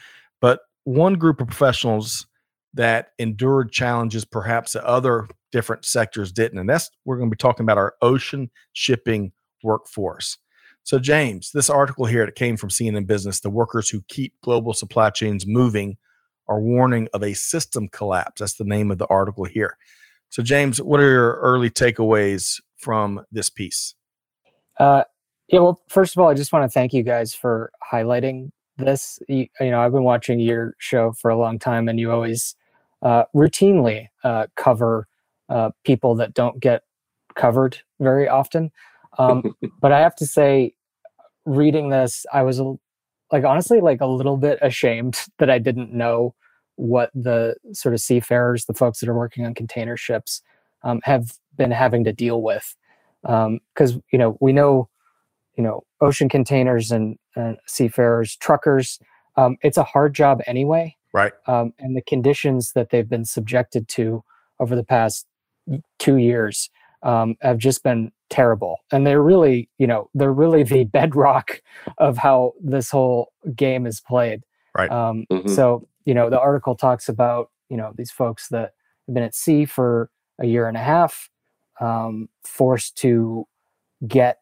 But 0.41 0.61
one 0.83 1.15
group 1.15 1.41
of 1.41 1.47
professionals 1.47 2.27
that 2.73 3.09
endured 3.17 3.71
challenges 3.71 4.23
perhaps 4.23 4.73
that 4.73 4.83
other 4.83 5.27
different 5.51 5.85
sectors 5.85 6.31
didn't, 6.31 6.59
and 6.59 6.69
that's 6.69 6.89
we're 7.05 7.17
going 7.17 7.29
to 7.29 7.35
be 7.35 7.37
talking 7.37 7.63
about 7.63 7.77
our 7.77 7.95
ocean 8.01 8.49
shipping 8.73 9.31
workforce. 9.63 10.37
So, 10.83 10.99
James, 10.99 11.51
this 11.51 11.69
article 11.69 12.05
here 12.05 12.25
that 12.25 12.35
came 12.35 12.55
from 12.55 12.69
CNN 12.69 13.07
Business, 13.07 13.41
the 13.41 13.49
workers 13.49 13.89
who 13.89 14.01
keep 14.07 14.33
global 14.41 14.73
supply 14.73 15.09
chains 15.09 15.45
moving 15.45 15.97
are 16.47 16.61
warning 16.61 17.09
of 17.13 17.23
a 17.23 17.33
system 17.33 17.89
collapse. 17.89 18.39
That's 18.39 18.53
the 18.53 18.63
name 18.63 18.89
of 18.89 18.97
the 18.97 19.07
article 19.07 19.43
here. 19.43 19.77
So, 20.29 20.41
James, 20.41 20.81
what 20.81 21.01
are 21.01 21.11
your 21.11 21.33
early 21.41 21.69
takeaways 21.69 22.61
from 22.77 23.21
this 23.31 23.49
piece? 23.49 23.95
Uh, 24.79 25.03
yeah, 25.47 25.59
well, 25.59 25.81
first 25.89 26.15
of 26.15 26.21
all, 26.21 26.29
I 26.29 26.33
just 26.33 26.51
want 26.51 26.63
to 26.63 26.69
thank 26.69 26.93
you 26.93 27.03
guys 27.03 27.33
for 27.33 27.71
highlighting 27.91 28.51
this. 28.77 29.19
You, 29.27 29.47
you 29.59 29.71
know, 29.71 29.81
I've 29.81 29.91
been 29.91 30.03
watching 30.03 30.39
your 30.39 30.75
show 30.77 31.13
for 31.13 31.29
a 31.29 31.37
long 31.37 31.57
time, 31.57 31.87
and 31.87 31.99
you 31.99 32.11
always 32.11 32.55
uh, 33.01 33.23
routinely 33.35 34.07
uh, 34.23 34.47
cover 34.55 35.07
uh, 35.49 35.71
people 35.83 36.15
that 36.15 36.33
don't 36.33 36.59
get 36.59 36.83
covered 37.35 37.79
very 37.99 38.27
often. 38.27 38.71
Um, 39.17 39.55
but 39.81 39.91
I 39.91 39.99
have 39.99 40.15
to 40.17 40.25
say, 40.25 40.73
reading 41.45 41.89
this, 41.89 42.25
I 42.33 42.43
was 42.43 42.61
like 43.31 43.43
honestly 43.43 43.79
like 43.81 44.01
a 44.01 44.05
little 44.05 44.37
bit 44.37 44.59
ashamed 44.61 45.19
that 45.39 45.49
I 45.49 45.59
didn't 45.59 45.93
know 45.93 46.35
what 46.75 47.09
the 47.15 47.55
sort 47.73 47.93
of 47.95 48.01
seafarers, 48.01 48.65
the 48.65 48.73
folks 48.73 48.99
that 48.99 49.09
are 49.09 49.17
working 49.17 49.45
on 49.45 49.53
container 49.55 49.97
ships, 49.97 50.41
um, 50.83 50.99
have 51.03 51.33
been 51.57 51.71
having 51.71 52.03
to 52.05 52.13
deal 52.13 52.41
with. 52.41 52.75
Because 53.23 53.97
you 54.11 54.17
know 54.19 54.37
we 54.39 54.53
know, 54.53 54.89
you 55.55 55.63
know, 55.63 55.83
ocean 56.01 56.29
containers 56.29 56.91
and, 56.91 57.17
and 57.35 57.57
seafarers, 57.65 58.35
truckers. 58.37 58.99
Um, 59.35 59.57
it's 59.61 59.77
a 59.77 59.83
hard 59.83 60.15
job 60.15 60.41
anyway, 60.47 60.95
Right. 61.13 61.31
um, 61.45 61.73
and 61.77 61.95
the 61.95 62.01
conditions 62.01 62.71
that 62.73 62.89
they've 62.89 63.07
been 63.09 63.25
subjected 63.25 63.87
to 63.89 64.23
over 64.59 64.75
the 64.75 64.83
past 64.83 65.27
two 65.99 66.17
years 66.17 66.69
um, 67.03 67.35
have 67.41 67.57
just 67.59 67.83
been 67.83 68.11
terrible 68.29 68.79
and 68.91 69.07
they're 69.07 69.21
really 69.21 69.69
you 69.77 69.87
know 69.87 70.09
they're 70.13 70.33
really 70.33 70.61
the 70.63 70.83
bedrock 70.97 71.61
of 71.97 72.17
how 72.17 72.51
this 72.61 72.89
whole 72.89 73.31
game 73.55 73.85
is 73.85 74.01
played 74.01 74.41
Right. 74.77 74.91
um, 74.91 75.25
Mhm. 75.31 75.49
so 75.49 75.87
you 76.03 76.13
know 76.13 76.29
the 76.29 76.39
article 76.39 76.75
talks 76.75 77.07
about 77.07 77.51
you 77.69 77.77
know 77.77 77.93
these 77.95 78.11
folks 78.11 78.49
that 78.49 78.73
have 79.07 79.13
been 79.13 79.23
at 79.23 79.33
sea 79.35 79.63
for 79.65 80.09
a 80.39 80.45
year 80.45 80.67
and 80.67 80.75
a 80.75 80.81
half 80.81 81.29
um, 81.81 82.29
forced 82.43 82.97
to 82.99 83.45
get 84.07 84.39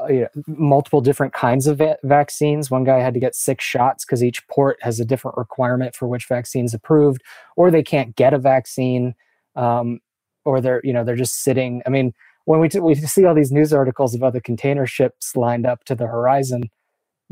uh, 0.00 0.06
you 0.08 0.20
know, 0.20 0.28
multiple 0.46 1.00
different 1.00 1.32
kinds 1.32 1.66
of 1.66 1.78
va- 1.78 1.96
vaccines. 2.04 2.70
One 2.70 2.84
guy 2.84 2.98
had 2.98 3.14
to 3.14 3.20
get 3.20 3.34
six 3.34 3.64
shots 3.64 4.04
because 4.04 4.22
each 4.22 4.46
port 4.48 4.78
has 4.82 5.00
a 5.00 5.04
different 5.06 5.38
requirement 5.38 5.94
for 5.94 6.06
which 6.06 6.26
vaccine's 6.26 6.74
approved, 6.74 7.22
or 7.56 7.70
they 7.70 7.82
can't 7.82 8.14
get 8.14 8.34
a 8.34 8.38
vaccine, 8.38 9.14
um, 9.54 10.00
or 10.44 10.60
they're 10.60 10.82
you 10.84 10.92
know 10.92 11.02
they're 11.04 11.16
just 11.16 11.42
sitting. 11.42 11.82
I 11.86 11.90
mean, 11.90 12.12
when 12.44 12.60
we 12.60 12.68
t- 12.68 12.78
we 12.80 12.94
see 12.94 13.24
all 13.24 13.34
these 13.34 13.52
news 13.52 13.72
articles 13.72 14.14
about 14.14 14.34
the 14.34 14.40
container 14.40 14.86
ships 14.86 15.34
lined 15.34 15.64
up 15.66 15.84
to 15.84 15.94
the 15.94 16.06
horizon, 16.06 16.64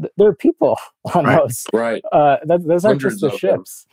th- 0.00 0.12
there 0.16 0.28
are 0.28 0.34
people 0.34 0.78
on 1.14 1.26
Right. 1.26 1.38
those. 1.38 1.66
Right. 1.72 2.02
Uh, 2.12 2.38
that, 2.44 2.66
those 2.66 2.84
aren't 2.86 3.02
just 3.02 3.20
the 3.20 3.26
of 3.26 3.32
them. 3.32 3.38
ships. 3.38 3.86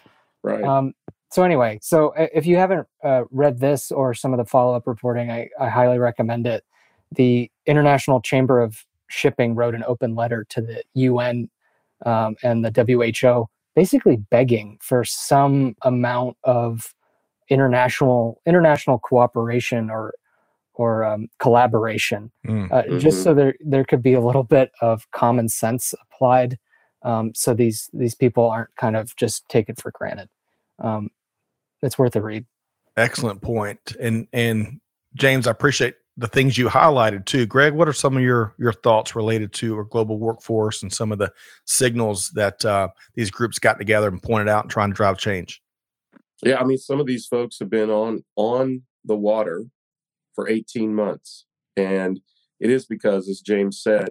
Right. 0.43 0.63
Um, 0.63 0.93
so 1.31 1.43
anyway, 1.43 1.79
so 1.81 2.13
if 2.17 2.45
you 2.45 2.57
haven't 2.57 2.87
uh, 3.03 3.23
read 3.31 3.59
this 3.59 3.91
or 3.91 4.13
some 4.13 4.33
of 4.33 4.37
the 4.37 4.45
follow-up 4.45 4.85
reporting, 4.87 5.31
I, 5.31 5.49
I 5.59 5.69
highly 5.69 5.97
recommend 5.97 6.45
it. 6.47 6.63
The 7.13 7.49
International 7.65 8.21
Chamber 8.21 8.61
of 8.61 8.85
Shipping 9.07 9.55
wrote 9.55 9.75
an 9.75 9.83
open 9.87 10.15
letter 10.15 10.45
to 10.49 10.61
the 10.61 10.83
UN 10.93 11.49
um, 12.05 12.35
and 12.43 12.63
the 12.65 12.71
WHO, 12.71 13.47
basically 13.75 14.17
begging 14.17 14.77
for 14.81 15.03
some 15.03 15.75
amount 15.83 16.37
of 16.43 16.93
international 17.49 18.41
international 18.45 18.99
cooperation 18.99 19.89
or 19.89 20.13
or 20.73 21.03
um, 21.03 21.27
collaboration, 21.37 22.31
Mm. 22.47 22.71
uh, 22.71 22.97
just 22.97 23.19
Mhm. 23.19 23.23
so 23.23 23.33
there 23.33 23.55
there 23.59 23.83
could 23.83 24.01
be 24.01 24.13
a 24.13 24.21
little 24.21 24.43
bit 24.43 24.71
of 24.81 25.05
common 25.11 25.49
sense 25.49 25.93
applied, 26.01 26.57
um, 27.03 27.33
so 27.35 27.53
these 27.53 27.89
these 27.93 28.15
people 28.15 28.49
aren't 28.49 28.73
kind 28.77 28.95
of 28.95 29.13
just 29.17 29.47
taken 29.49 29.75
for 29.75 29.91
granted. 29.91 30.29
Um, 30.79 31.09
it's 31.81 31.97
worth 31.97 32.15
a 32.15 32.21
read. 32.21 32.45
Excellent 32.97 33.41
point. 33.41 33.95
And 33.99 34.27
and 34.33 34.79
James, 35.15 35.47
I 35.47 35.51
appreciate 35.51 35.95
the 36.17 36.27
things 36.27 36.57
you 36.57 36.67
highlighted 36.67 37.25
too. 37.25 37.45
Greg, 37.45 37.73
what 37.73 37.87
are 37.87 37.93
some 37.93 38.17
of 38.17 38.23
your 38.23 38.53
your 38.57 38.73
thoughts 38.73 39.15
related 39.15 39.53
to 39.53 39.77
our 39.77 39.83
global 39.83 40.19
workforce 40.19 40.83
and 40.83 40.91
some 40.91 41.11
of 41.11 41.17
the 41.17 41.31
signals 41.65 42.29
that 42.31 42.63
uh, 42.65 42.89
these 43.15 43.31
groups 43.31 43.59
got 43.59 43.77
together 43.77 44.07
and 44.07 44.21
pointed 44.21 44.49
out 44.49 44.65
and 44.65 44.71
trying 44.71 44.89
to 44.89 44.95
drive 44.95 45.17
change? 45.17 45.61
Yeah, 46.43 46.59
I 46.59 46.63
mean, 46.63 46.77
some 46.77 46.99
of 46.99 47.05
these 47.05 47.27
folks 47.27 47.59
have 47.59 47.69
been 47.69 47.89
on 47.89 48.23
on 48.35 48.83
the 49.05 49.15
water 49.15 49.65
for 50.35 50.49
18 50.49 50.93
months, 50.93 51.45
and 51.77 52.19
it 52.59 52.69
is 52.69 52.85
because, 52.85 53.29
as 53.29 53.41
James 53.41 53.81
said, 53.81 54.09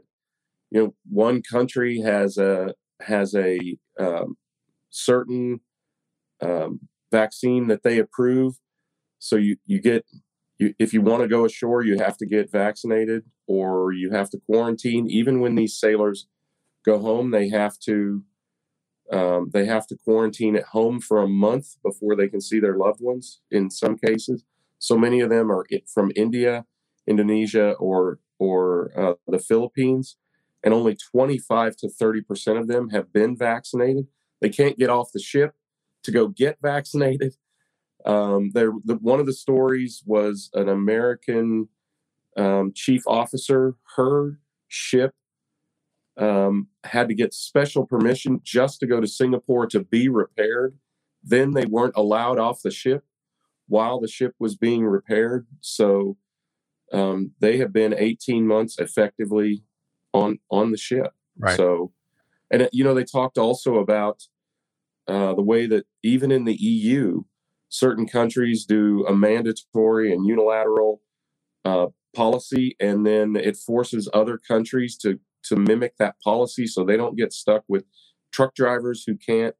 you 0.70 0.82
know, 0.82 0.94
one 1.08 1.42
country 1.42 2.00
has 2.00 2.38
a 2.38 2.74
has 3.00 3.34
a 3.34 3.76
um, 3.98 4.36
certain 4.90 5.60
um, 6.40 6.80
vaccine 7.10 7.68
that 7.68 7.82
they 7.82 7.98
approve. 7.98 8.54
So 9.18 9.36
you 9.36 9.56
you 9.66 9.80
get 9.80 10.04
you, 10.58 10.74
if 10.78 10.92
you 10.92 11.00
want 11.00 11.22
to 11.22 11.28
go 11.28 11.44
ashore, 11.44 11.82
you 11.82 11.98
have 11.98 12.16
to 12.18 12.26
get 12.26 12.50
vaccinated 12.50 13.24
or 13.46 13.92
you 13.92 14.10
have 14.10 14.30
to 14.30 14.38
quarantine. 14.38 15.08
Even 15.10 15.40
when 15.40 15.54
these 15.54 15.78
sailors 15.78 16.26
go 16.84 16.98
home, 16.98 17.30
they 17.30 17.48
have 17.48 17.78
to 17.80 18.22
um, 19.10 19.50
they 19.52 19.66
have 19.66 19.86
to 19.88 19.96
quarantine 19.96 20.54
at 20.54 20.66
home 20.66 21.00
for 21.00 21.20
a 21.20 21.28
month 21.28 21.76
before 21.82 22.14
they 22.14 22.28
can 22.28 22.40
see 22.40 22.60
their 22.60 22.76
loved 22.76 23.00
ones. 23.00 23.40
In 23.50 23.70
some 23.70 23.96
cases, 23.96 24.44
so 24.78 24.96
many 24.96 25.20
of 25.20 25.30
them 25.30 25.50
are 25.50 25.66
from 25.92 26.12
India, 26.14 26.64
Indonesia, 27.08 27.72
or 27.72 28.20
or 28.38 28.92
uh, 28.96 29.14
the 29.26 29.38
Philippines, 29.38 30.16
and 30.62 30.72
only 30.72 30.96
25 30.96 31.76
to 31.76 31.88
30 31.88 32.22
percent 32.22 32.58
of 32.58 32.68
them 32.68 32.90
have 32.90 33.12
been 33.12 33.36
vaccinated. 33.36 34.06
They 34.40 34.48
can't 34.48 34.78
get 34.78 34.90
off 34.90 35.12
the 35.12 35.20
ship 35.20 35.54
to 36.04 36.10
go 36.10 36.28
get 36.28 36.58
vaccinated. 36.62 37.36
Um, 38.04 38.50
there, 38.54 38.72
the, 38.84 38.94
one 38.96 39.20
of 39.20 39.26
the 39.26 39.32
stories 39.32 40.02
was 40.06 40.50
an 40.54 40.68
American 40.68 41.68
um, 42.36 42.72
chief 42.74 43.02
officer. 43.06 43.76
Her 43.96 44.38
ship 44.68 45.14
um, 46.16 46.68
had 46.84 47.08
to 47.08 47.14
get 47.14 47.34
special 47.34 47.86
permission 47.86 48.40
just 48.42 48.80
to 48.80 48.86
go 48.86 49.00
to 49.00 49.06
Singapore 49.06 49.66
to 49.68 49.80
be 49.80 50.08
repaired. 50.08 50.78
Then 51.22 51.52
they 51.52 51.66
weren't 51.66 51.96
allowed 51.96 52.38
off 52.38 52.62
the 52.62 52.70
ship 52.70 53.04
while 53.66 54.00
the 54.00 54.08
ship 54.08 54.34
was 54.38 54.56
being 54.56 54.84
repaired. 54.84 55.46
So 55.60 56.16
um, 56.92 57.32
they 57.40 57.58
have 57.58 57.72
been 57.72 57.94
18 57.96 58.46
months 58.46 58.78
effectively 58.78 59.62
on 60.12 60.38
on 60.50 60.70
the 60.70 60.76
ship. 60.76 61.12
Right. 61.38 61.56
So, 61.56 61.92
and 62.50 62.68
you 62.72 62.84
know, 62.84 62.94
they 62.94 63.04
talked 63.04 63.38
also 63.38 63.76
about 63.76 64.22
uh, 65.10 65.34
the 65.34 65.42
way 65.42 65.66
that 65.66 65.86
even 66.04 66.30
in 66.30 66.44
the 66.44 66.54
EU, 66.54 67.22
certain 67.68 68.06
countries 68.06 68.64
do 68.64 69.04
a 69.06 69.14
mandatory 69.14 70.12
and 70.12 70.24
unilateral 70.24 71.02
uh, 71.64 71.86
policy, 72.14 72.76
and 72.78 73.04
then 73.04 73.34
it 73.34 73.56
forces 73.56 74.08
other 74.14 74.38
countries 74.38 74.96
to 74.98 75.18
to 75.42 75.56
mimic 75.56 75.96
that 75.96 76.20
policy, 76.22 76.66
so 76.66 76.84
they 76.84 76.96
don't 76.96 77.16
get 77.16 77.32
stuck 77.32 77.64
with 77.66 77.84
truck 78.30 78.54
drivers 78.54 79.04
who 79.04 79.16
can't, 79.16 79.56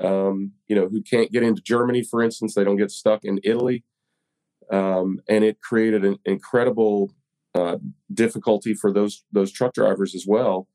um, 0.00 0.52
you 0.68 0.76
know, 0.76 0.88
who 0.88 1.02
can't 1.02 1.32
get 1.32 1.42
into 1.42 1.60
Germany, 1.60 2.02
for 2.02 2.22
instance. 2.22 2.54
They 2.54 2.64
don't 2.64 2.76
get 2.76 2.90
stuck 2.90 3.24
in 3.24 3.40
Italy, 3.44 3.84
um, 4.70 5.20
and 5.28 5.44
it 5.44 5.60
created 5.60 6.04
an 6.04 6.18
incredible 6.24 7.12
uh, 7.54 7.76
difficulty 8.14 8.72
for 8.72 8.90
those 8.90 9.24
those 9.32 9.52
truck 9.52 9.74
drivers 9.74 10.14
as 10.14 10.24
well, 10.26 10.66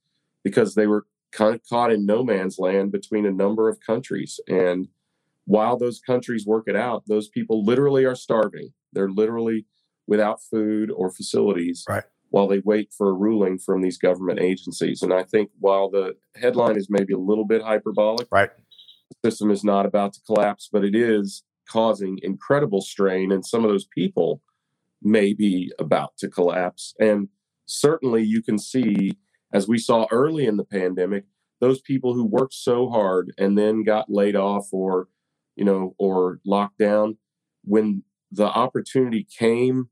because 0.43 0.75
they 0.75 0.85
were 0.85 1.07
kind 1.31 1.53
of 1.53 1.61
caught 1.67 1.91
in 1.91 2.05
no 2.05 2.23
man's 2.23 2.57
land 2.57 2.91
between 2.91 3.25
a 3.25 3.31
number 3.31 3.69
of 3.69 3.79
countries. 3.79 4.39
And 4.47 4.87
while 5.45 5.77
those 5.77 5.99
countries 5.99 6.45
work 6.45 6.65
it 6.67 6.75
out, 6.75 7.03
those 7.07 7.27
people 7.29 7.63
literally 7.63 8.05
are 8.05 8.15
starving. 8.15 8.73
They're 8.93 9.09
literally 9.09 9.65
without 10.07 10.41
food 10.41 10.89
or 10.91 11.11
facilities 11.11 11.83
right. 11.87 12.03
while 12.29 12.47
they 12.47 12.59
wait 12.59 12.91
for 12.97 13.09
a 13.09 13.13
ruling 13.13 13.57
from 13.57 13.81
these 13.81 13.97
government 13.97 14.39
agencies. 14.39 15.01
And 15.01 15.13
I 15.13 15.23
think 15.23 15.49
while 15.59 15.89
the 15.89 16.15
headline 16.35 16.77
is 16.77 16.87
maybe 16.89 17.13
a 17.13 17.19
little 17.19 17.45
bit 17.45 17.61
hyperbolic, 17.61 18.27
right. 18.31 18.49
the 19.21 19.31
system 19.31 19.51
is 19.51 19.63
not 19.63 19.85
about 19.85 20.13
to 20.13 20.21
collapse, 20.25 20.69
but 20.71 20.83
it 20.83 20.95
is 20.95 21.43
causing 21.67 22.19
incredible 22.23 22.81
strain. 22.81 23.31
And 23.31 23.45
some 23.45 23.63
of 23.63 23.69
those 23.69 23.85
people 23.85 24.41
may 25.01 25.33
be 25.33 25.71
about 25.77 26.17
to 26.17 26.29
collapse. 26.29 26.93
And 26.99 27.27
certainly 27.65 28.23
you 28.23 28.41
can 28.41 28.57
see 28.57 29.17
as 29.53 29.67
we 29.67 29.77
saw 29.77 30.07
early 30.11 30.45
in 30.45 30.57
the 30.57 30.65
pandemic, 30.65 31.25
those 31.59 31.81
people 31.81 32.13
who 32.13 32.25
worked 32.25 32.53
so 32.53 32.89
hard 32.89 33.33
and 33.37 33.57
then 33.57 33.83
got 33.83 34.09
laid 34.09 34.35
off 34.35 34.67
or, 34.71 35.07
you 35.55 35.65
know, 35.65 35.95
or 35.97 36.39
locked 36.45 36.77
down, 36.77 37.17
when 37.63 38.03
the 38.31 38.45
opportunity 38.45 39.25
came 39.25 39.89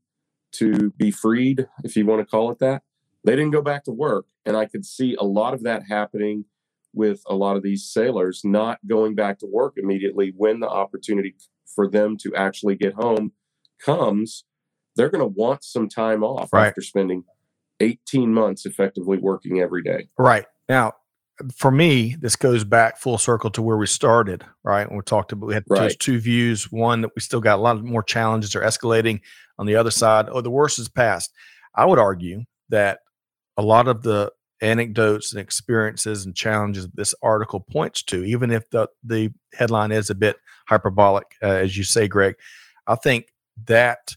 to 0.51 0.91
be 0.97 1.11
freed, 1.11 1.67
if 1.83 1.95
you 1.95 2.05
want 2.05 2.21
to 2.21 2.25
call 2.25 2.51
it 2.51 2.59
that, 2.59 2.83
they 3.23 3.35
didn't 3.35 3.51
go 3.51 3.61
back 3.61 3.83
to 3.85 3.91
work. 3.91 4.25
And 4.45 4.55
I 4.55 4.65
could 4.65 4.85
see 4.85 5.15
a 5.15 5.23
lot 5.23 5.53
of 5.53 5.63
that 5.63 5.83
happening 5.89 6.45
with 6.93 7.21
a 7.27 7.35
lot 7.35 7.57
of 7.57 7.63
these 7.63 7.83
sailors 7.83 8.41
not 8.43 8.79
going 8.87 9.15
back 9.15 9.39
to 9.39 9.47
work 9.47 9.73
immediately 9.77 10.33
when 10.35 10.59
the 10.59 10.69
opportunity 10.69 11.35
for 11.65 11.89
them 11.89 12.15
to 12.17 12.33
actually 12.35 12.75
get 12.75 12.93
home 12.93 13.33
comes. 13.83 14.45
They're 14.95 15.09
going 15.09 15.21
to 15.21 15.39
want 15.39 15.63
some 15.63 15.89
time 15.89 16.23
off 16.23 16.53
right. 16.53 16.67
after 16.67 16.81
spending 16.81 17.25
18 17.79 18.33
months 18.33 18.65
effectively 18.65 19.17
working 19.17 19.59
every 19.59 19.83
day. 19.83 20.07
Right. 20.17 20.45
Now, 20.69 20.93
for 21.53 21.71
me, 21.71 22.15
this 22.19 22.35
goes 22.35 22.63
back 22.63 22.97
full 22.97 23.17
circle 23.17 23.49
to 23.51 23.61
where 23.61 23.77
we 23.77 23.87
started, 23.87 24.45
right? 24.63 24.87
When 24.87 24.97
we 24.97 25.03
talked 25.03 25.31
about, 25.31 25.47
we 25.47 25.53
had 25.53 25.65
right. 25.69 25.81
those 25.81 25.97
two 25.97 26.19
views. 26.19 26.71
One 26.71 27.01
that 27.01 27.11
we 27.15 27.21
still 27.21 27.41
got 27.41 27.59
a 27.59 27.61
lot 27.61 27.83
more 27.83 28.03
challenges 28.03 28.55
are 28.55 28.61
escalating. 28.61 29.19
On 29.57 29.65
the 29.65 29.75
other 29.75 29.91
side, 29.91 30.27
oh, 30.29 30.41
the 30.41 30.51
worst 30.51 30.79
is 30.79 30.89
past. 30.89 31.31
I 31.75 31.85
would 31.85 31.99
argue 31.99 32.43
that 32.69 32.99
a 33.57 33.61
lot 33.61 33.87
of 33.87 34.01
the 34.03 34.31
anecdotes 34.61 35.31
and 35.31 35.41
experiences 35.41 36.25
and 36.25 36.35
challenges 36.35 36.87
this 36.93 37.13
article 37.21 37.59
points 37.59 38.01
to, 38.03 38.23
even 38.23 38.51
if 38.51 38.69
the, 38.69 38.87
the 39.03 39.31
headline 39.53 39.91
is 39.91 40.09
a 40.09 40.15
bit 40.15 40.37
hyperbolic, 40.67 41.25
uh, 41.43 41.47
as 41.47 41.77
you 41.77 41.83
say, 41.83 42.07
Greg, 42.07 42.35
I 42.87 42.95
think 42.95 43.27
that 43.65 44.15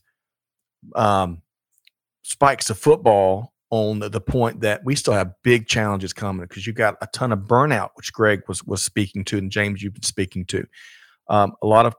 um, 0.95 1.43
spikes 2.29 2.69
of 2.69 2.79
football 2.79 3.55
on 3.71 3.99
the, 4.01 4.09
the 4.09 4.21
point 4.21 4.61
that 4.61 4.85
we 4.85 4.95
still 4.95 5.15
have 5.15 5.33
big 5.43 5.67
challenges 5.67 6.13
coming 6.13 6.47
because 6.47 6.67
you 6.67 6.75
got 6.75 6.97
a 7.01 7.07
ton 7.09 7.33
of 7.33 7.41
burnout, 7.41 7.91
which 7.95 8.13
Greg 8.13 8.43
was 8.49 8.63
was 8.65 8.83
speaking 8.83 9.25
to, 9.25 9.39
and 9.39 9.51
James 9.51 9.83
you've 9.83 9.95
been 9.95 10.03
speaking 10.03 10.45
to. 10.47 10.67
Um, 11.29 11.55
a 11.63 11.67
lot 11.67 11.87
of 11.87 11.95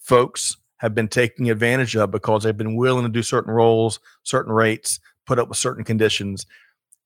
folks 0.00 0.56
have 0.78 0.94
been 0.94 1.08
taking 1.08 1.50
advantage 1.50 1.96
of 1.96 2.10
because 2.10 2.42
they've 2.42 2.56
been 2.56 2.76
willing 2.76 3.04
to 3.04 3.08
do 3.08 3.22
certain 3.22 3.52
roles, 3.52 4.00
certain 4.22 4.52
rates, 4.52 5.00
put 5.26 5.38
up 5.38 5.48
with 5.48 5.58
certain 5.58 5.84
conditions, 5.84 6.46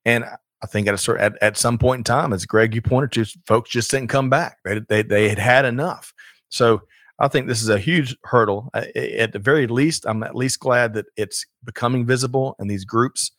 and 0.04 0.24
I 0.24 0.66
think 0.66 0.88
at 0.88 0.94
a 0.94 0.98
certain 0.98 1.24
at, 1.24 1.40
at 1.40 1.56
some 1.56 1.78
point 1.78 2.00
in 2.00 2.04
time, 2.04 2.32
as 2.32 2.44
Greg 2.44 2.74
you 2.74 2.82
pointed 2.82 3.12
to, 3.12 3.38
folks 3.46 3.70
just 3.70 3.90
didn't 3.90 4.08
come 4.08 4.30
back. 4.30 4.58
They 4.64 4.80
they, 4.80 5.02
they 5.02 5.28
had 5.28 5.38
had 5.38 5.64
enough. 5.64 6.12
So 6.48 6.82
I 7.18 7.28
think 7.28 7.46
this 7.46 7.62
is 7.62 7.68
a 7.68 7.78
huge 7.78 8.16
hurdle. 8.24 8.70
At 8.74 9.32
the 9.32 9.38
very 9.38 9.66
least, 9.66 10.04
I'm 10.06 10.22
at 10.22 10.34
least 10.34 10.60
glad 10.60 10.94
that 10.94 11.06
it's 11.16 11.46
becoming 11.64 12.04
visible 12.06 12.56
in 12.58 12.68
these 12.68 12.84
groups. 12.84 13.30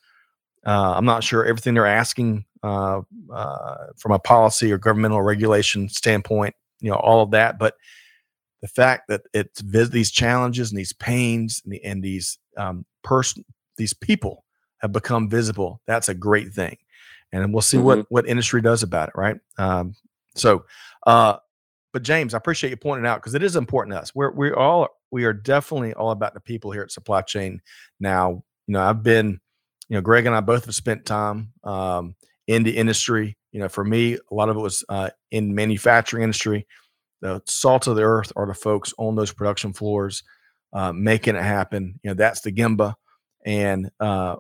Uh, 0.65 0.93
I'm 0.95 1.05
not 1.05 1.23
sure 1.23 1.45
everything 1.45 1.75
they're 1.75 1.85
asking 1.85 2.45
uh, 2.63 3.01
uh, 3.31 3.77
from 3.97 4.11
a 4.11 4.19
policy 4.19 4.71
or 4.71 4.77
governmental 4.77 5.21
regulation 5.21 5.89
standpoint, 5.89 6.55
you 6.81 6.89
know, 6.89 6.97
all 6.97 7.21
of 7.21 7.31
that. 7.31 7.59
But 7.59 7.75
the 8.61 8.67
fact 8.67 9.07
that 9.09 9.21
it's 9.33 9.61
these 9.61 10.11
challenges 10.11 10.71
and 10.71 10.79
these 10.79 10.93
pains 10.93 11.61
and, 11.63 11.73
the, 11.73 11.83
and 11.83 12.03
these 12.03 12.39
um, 12.57 12.85
person, 13.03 13.45
these 13.77 13.93
people 13.93 14.43
have 14.79 14.91
become 14.91 15.29
visible. 15.29 15.81
That's 15.85 16.09
a 16.09 16.15
great 16.15 16.53
thing, 16.53 16.77
and 17.31 17.53
we'll 17.53 17.61
see 17.61 17.77
mm-hmm. 17.77 17.85
what 17.85 18.05
what 18.09 18.27
industry 18.27 18.61
does 18.61 18.83
about 18.83 19.09
it. 19.09 19.13
Right. 19.15 19.37
Um, 19.57 19.95
so, 20.35 20.65
uh, 21.05 21.37
but 21.97 22.03
James, 22.03 22.35
I 22.35 22.37
appreciate 22.37 22.69
you 22.69 22.77
pointing 22.77 23.07
out 23.07 23.21
because 23.21 23.33
it 23.33 23.41
is 23.41 23.55
important 23.55 23.95
to 23.95 23.99
us. 23.99 24.13
We're 24.13 24.29
we 24.29 24.51
all 24.51 24.87
we 25.09 25.25
are 25.25 25.33
definitely 25.33 25.95
all 25.95 26.11
about 26.11 26.35
the 26.35 26.39
people 26.39 26.69
here 26.69 26.83
at 26.83 26.91
Supply 26.91 27.23
Chain. 27.23 27.59
Now, 27.99 28.43
you 28.67 28.73
know, 28.73 28.83
I've 28.83 29.01
been, 29.01 29.39
you 29.89 29.95
know, 29.95 30.01
Greg 30.01 30.27
and 30.27 30.35
I 30.35 30.41
both 30.41 30.65
have 30.65 30.75
spent 30.75 31.07
time 31.07 31.53
um, 31.63 32.13
in 32.45 32.61
the 32.61 32.77
industry. 32.77 33.35
You 33.51 33.61
know, 33.61 33.67
for 33.67 33.83
me, 33.83 34.13
a 34.13 34.35
lot 34.35 34.49
of 34.49 34.57
it 34.57 34.59
was 34.59 34.85
uh, 34.89 35.09
in 35.31 35.55
manufacturing 35.55 36.21
industry. 36.21 36.67
The 37.21 37.41
salt 37.47 37.87
of 37.87 37.95
the 37.95 38.03
earth 38.03 38.31
are 38.35 38.45
the 38.45 38.53
folks 38.53 38.93
on 38.99 39.15
those 39.15 39.33
production 39.33 39.73
floors 39.73 40.21
uh, 40.73 40.93
making 40.93 41.35
it 41.35 41.43
happen. 41.43 41.99
You 42.03 42.11
know, 42.11 42.13
that's 42.13 42.41
the 42.41 42.51
Gemba, 42.51 42.93
and 43.43 43.89
uh, 43.99 44.35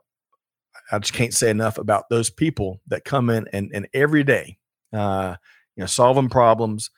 I 0.91 0.99
just 0.99 1.13
can't 1.13 1.33
say 1.33 1.49
enough 1.49 1.79
about 1.79 2.07
those 2.11 2.29
people 2.29 2.81
that 2.89 3.03
come 3.03 3.31
in 3.31 3.47
and 3.51 3.71
and 3.73 3.87
every 3.95 4.23
day, 4.23 4.59
uh, 4.93 5.37
you 5.75 5.81
know, 5.81 5.87
solving 5.87 6.29
problems 6.29 6.91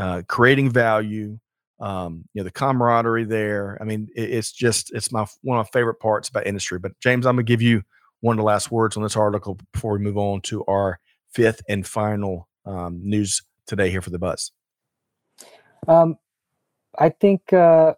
uh, 0.00 0.22
creating 0.28 0.70
value, 0.70 1.38
um, 1.78 2.24
you 2.32 2.40
know, 2.40 2.44
the 2.44 2.50
camaraderie 2.50 3.24
there. 3.24 3.76
I 3.80 3.84
mean, 3.84 4.08
it, 4.16 4.30
it's 4.30 4.50
just 4.50 4.92
it's 4.94 5.12
my 5.12 5.26
one 5.42 5.58
of 5.58 5.66
my 5.66 5.70
favorite 5.78 6.00
parts 6.00 6.28
about 6.28 6.46
industry. 6.46 6.78
But 6.78 6.98
James, 7.00 7.26
I'm 7.26 7.36
gonna 7.36 7.44
give 7.44 7.62
you 7.62 7.82
one 8.20 8.34
of 8.34 8.38
the 8.38 8.44
last 8.44 8.70
words 8.70 8.96
on 8.96 9.02
this 9.02 9.16
article 9.16 9.58
before 9.72 9.92
we 9.92 9.98
move 9.98 10.16
on 10.16 10.40
to 10.42 10.64
our 10.64 10.98
fifth 11.32 11.62
and 11.68 11.86
final 11.86 12.48
um, 12.64 13.00
news 13.02 13.42
today 13.66 13.90
here 13.90 14.02
for 14.02 14.10
the 14.10 14.18
buzz. 14.18 14.52
Um, 15.86 16.16
I 16.98 17.10
think 17.10 17.52
uh, 17.52 17.94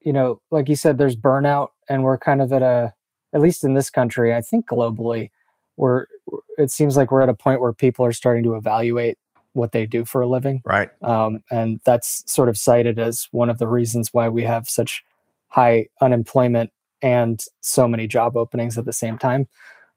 you 0.00 0.12
know, 0.12 0.40
like 0.50 0.68
you 0.68 0.76
said, 0.76 0.96
there's 0.96 1.16
burnout, 1.16 1.68
and 1.88 2.02
we're 2.02 2.18
kind 2.18 2.40
of 2.40 2.52
at 2.52 2.62
a, 2.62 2.94
at 3.34 3.40
least 3.40 3.64
in 3.64 3.74
this 3.74 3.90
country, 3.90 4.34
I 4.34 4.40
think 4.40 4.68
globally, 4.68 5.30
we're 5.76 6.06
it 6.56 6.70
seems 6.70 6.96
like 6.96 7.10
we're 7.10 7.20
at 7.20 7.28
a 7.28 7.34
point 7.34 7.60
where 7.60 7.72
people 7.72 8.06
are 8.06 8.12
starting 8.12 8.42
to 8.44 8.54
evaluate 8.54 9.18
what 9.56 9.72
they 9.72 9.86
do 9.86 10.04
for 10.04 10.20
a 10.20 10.28
living. 10.28 10.62
Right. 10.64 10.90
Um, 11.02 11.42
and 11.50 11.80
that's 11.84 12.22
sort 12.30 12.48
of 12.48 12.56
cited 12.56 12.98
as 12.98 13.28
one 13.32 13.50
of 13.50 13.58
the 13.58 13.66
reasons 13.66 14.10
why 14.12 14.28
we 14.28 14.42
have 14.44 14.68
such 14.68 15.02
high 15.48 15.86
unemployment 16.00 16.70
and 17.02 17.42
so 17.60 17.88
many 17.88 18.06
job 18.06 18.36
openings 18.36 18.78
at 18.78 18.84
the 18.84 18.92
same 18.92 19.18
time. 19.18 19.48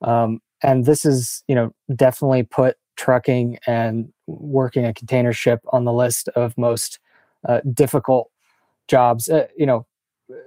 Um, 0.02 0.42
and 0.62 0.86
this 0.86 1.06
is 1.06 1.44
you 1.48 1.56
know 1.56 1.74
definitely 1.96 2.44
put 2.44 2.78
trucking 2.96 3.58
and 3.66 4.12
working 4.28 4.86
a 4.86 4.94
container 4.94 5.32
ship 5.32 5.62
on 5.72 5.86
the 5.86 5.94
list 5.94 6.28
of 6.30 6.58
most 6.58 7.00
uh, 7.48 7.62
difficult 7.74 8.30
jobs. 8.88 9.30
Uh, 9.30 9.48
you 9.58 9.66
know, 9.66 9.86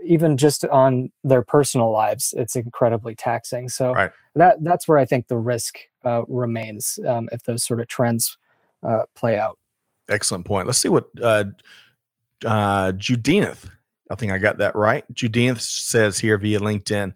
even 0.04 0.36
just 0.36 0.64
on 0.66 1.10
their 1.24 1.42
personal 1.42 1.90
lives, 1.90 2.34
it's 2.36 2.54
incredibly 2.54 3.14
taxing. 3.14 3.68
So 3.68 3.94
Right. 3.94 4.10
that 4.34 4.62
that's 4.62 4.86
where 4.86 4.98
I 4.98 5.04
think 5.04 5.28
the 5.28 5.38
risk 5.38 5.78
uh, 6.04 6.22
remains 6.28 6.98
um, 7.06 7.28
if 7.32 7.44
those 7.44 7.64
sort 7.64 7.80
of 7.80 7.88
trends 7.88 8.36
uh, 8.82 9.02
play 9.14 9.38
out. 9.38 9.58
Excellent 10.08 10.44
point. 10.44 10.66
Let's 10.66 10.78
see 10.78 10.88
what 10.88 11.06
uh, 11.22 11.44
uh, 12.44 12.92
Judineth, 12.92 13.70
I 14.10 14.14
think 14.14 14.32
I 14.32 14.38
got 14.38 14.58
that 14.58 14.76
right. 14.76 15.04
Judineth 15.12 15.60
says 15.60 16.18
here 16.18 16.38
via 16.38 16.60
LinkedIn, 16.60 17.14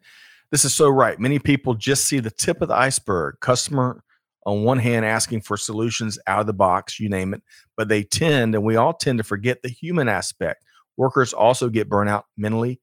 this 0.50 0.64
is 0.64 0.72
so 0.72 0.88
right. 0.88 1.18
Many 1.18 1.38
people 1.38 1.74
just 1.74 2.06
see 2.06 2.20
the 2.20 2.30
tip 2.30 2.62
of 2.62 2.68
the 2.68 2.76
iceberg. 2.76 3.36
Customer, 3.40 4.02
on 4.46 4.62
one 4.62 4.78
hand, 4.78 5.04
asking 5.04 5.40
for 5.40 5.56
solutions 5.56 6.18
out 6.28 6.40
of 6.40 6.46
the 6.46 6.52
box, 6.52 7.00
you 7.00 7.08
name 7.08 7.34
it, 7.34 7.42
but 7.76 7.88
they 7.88 8.04
tend, 8.04 8.54
and 8.54 8.64
we 8.64 8.76
all 8.76 8.94
tend 8.94 9.18
to 9.18 9.24
forget 9.24 9.62
the 9.62 9.68
human 9.68 10.08
aspect. 10.08 10.64
Workers 10.96 11.32
also 11.32 11.68
get 11.68 11.90
burnout 11.90 12.22
mentally 12.36 12.80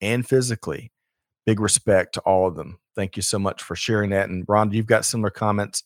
and 0.00 0.28
physically. 0.28 0.92
Big 1.46 1.58
respect 1.58 2.14
to 2.14 2.20
all 2.20 2.46
of 2.46 2.54
them. 2.54 2.78
Thank 2.94 3.16
you 3.16 3.22
so 3.22 3.38
much 3.38 3.62
for 3.62 3.74
sharing 3.74 4.10
that. 4.10 4.28
And 4.28 4.44
Ron, 4.46 4.72
you've 4.72 4.86
got 4.86 5.04
similar 5.04 5.30
comments. 5.30 5.82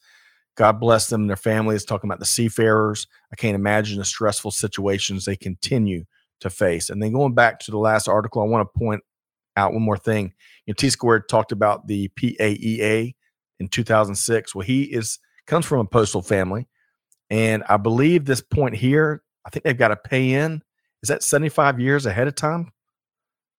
God 0.56 0.80
bless 0.80 1.08
them 1.08 1.22
and 1.22 1.30
their 1.30 1.36
families, 1.36 1.84
talking 1.84 2.08
about 2.08 2.18
the 2.18 2.26
seafarers. 2.26 3.06
I 3.32 3.36
can't 3.36 3.54
imagine 3.54 3.98
the 3.98 4.04
stressful 4.04 4.50
situations 4.50 5.24
they 5.24 5.36
continue 5.36 6.04
to 6.40 6.50
face. 6.50 6.90
And 6.90 7.02
then 7.02 7.12
going 7.12 7.34
back 7.34 7.60
to 7.60 7.70
the 7.70 7.78
last 7.78 8.08
article, 8.08 8.42
I 8.42 8.46
want 8.46 8.68
to 8.68 8.78
point 8.78 9.02
out 9.56 9.72
one 9.72 9.82
more 9.82 9.96
thing. 9.96 10.32
You 10.66 10.72
know, 10.72 10.74
T 10.74 10.90
Squared 10.90 11.28
talked 11.28 11.52
about 11.52 11.86
the 11.86 12.08
PAEA 12.08 13.14
in 13.58 13.68
2006. 13.68 14.54
Well, 14.54 14.66
he 14.66 14.84
is 14.84 15.18
comes 15.46 15.66
from 15.66 15.80
a 15.80 15.84
postal 15.84 16.22
family, 16.22 16.66
and 17.28 17.62
I 17.68 17.76
believe 17.76 18.24
this 18.24 18.40
point 18.40 18.76
here, 18.76 19.22
I 19.46 19.50
think 19.50 19.64
they've 19.64 19.76
got 19.76 19.88
to 19.88 19.96
pay 19.96 20.32
in. 20.32 20.62
Is 21.02 21.08
that 21.08 21.22
75 21.22 21.80
years 21.80 22.06
ahead 22.06 22.28
of 22.28 22.34
time? 22.34 22.72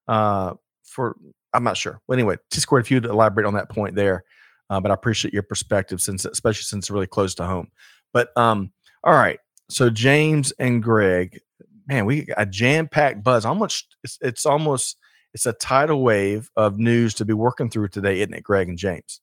Uh, 0.07 0.53
for 0.83 1.15
I'm 1.53 1.63
not 1.63 1.77
sure. 1.77 2.01
Well, 2.07 2.17
anyway, 2.17 2.37
T 2.49 2.59
Squared, 2.59 2.85
if 2.85 2.91
you'd 2.91 3.05
elaborate 3.05 3.45
on 3.45 3.53
that 3.55 3.69
point 3.69 3.95
there, 3.95 4.23
uh, 4.71 4.79
but 4.79 4.89
I 4.89 4.93
appreciate 4.93 5.33
your 5.33 5.43
perspective 5.43 6.01
since, 6.01 6.23
especially 6.23 6.63
since 6.63 6.85
it's 6.85 6.91
really 6.91 7.05
close 7.05 7.35
to 7.35 7.45
home. 7.45 7.67
But 8.13 8.35
um, 8.37 8.71
all 9.03 9.13
right. 9.13 9.37
So 9.69 9.89
James 9.89 10.53
and 10.59 10.81
Greg, 10.81 11.39
man, 11.87 12.05
we 12.05 12.23
got 12.23 12.41
a 12.41 12.45
jam-packed 12.45 13.21
buzz. 13.21 13.45
Almost, 13.45 13.97
it's, 14.03 14.17
it's 14.21 14.45
almost, 14.45 14.97
it's 15.33 15.45
a 15.45 15.53
tidal 15.53 16.01
wave 16.01 16.49
of 16.55 16.79
news 16.79 17.13
to 17.15 17.25
be 17.25 17.33
working 17.33 17.69
through 17.69 17.89
today, 17.89 18.21
isn't 18.21 18.33
it, 18.33 18.43
Greg 18.43 18.69
and 18.69 18.77
James? 18.77 19.19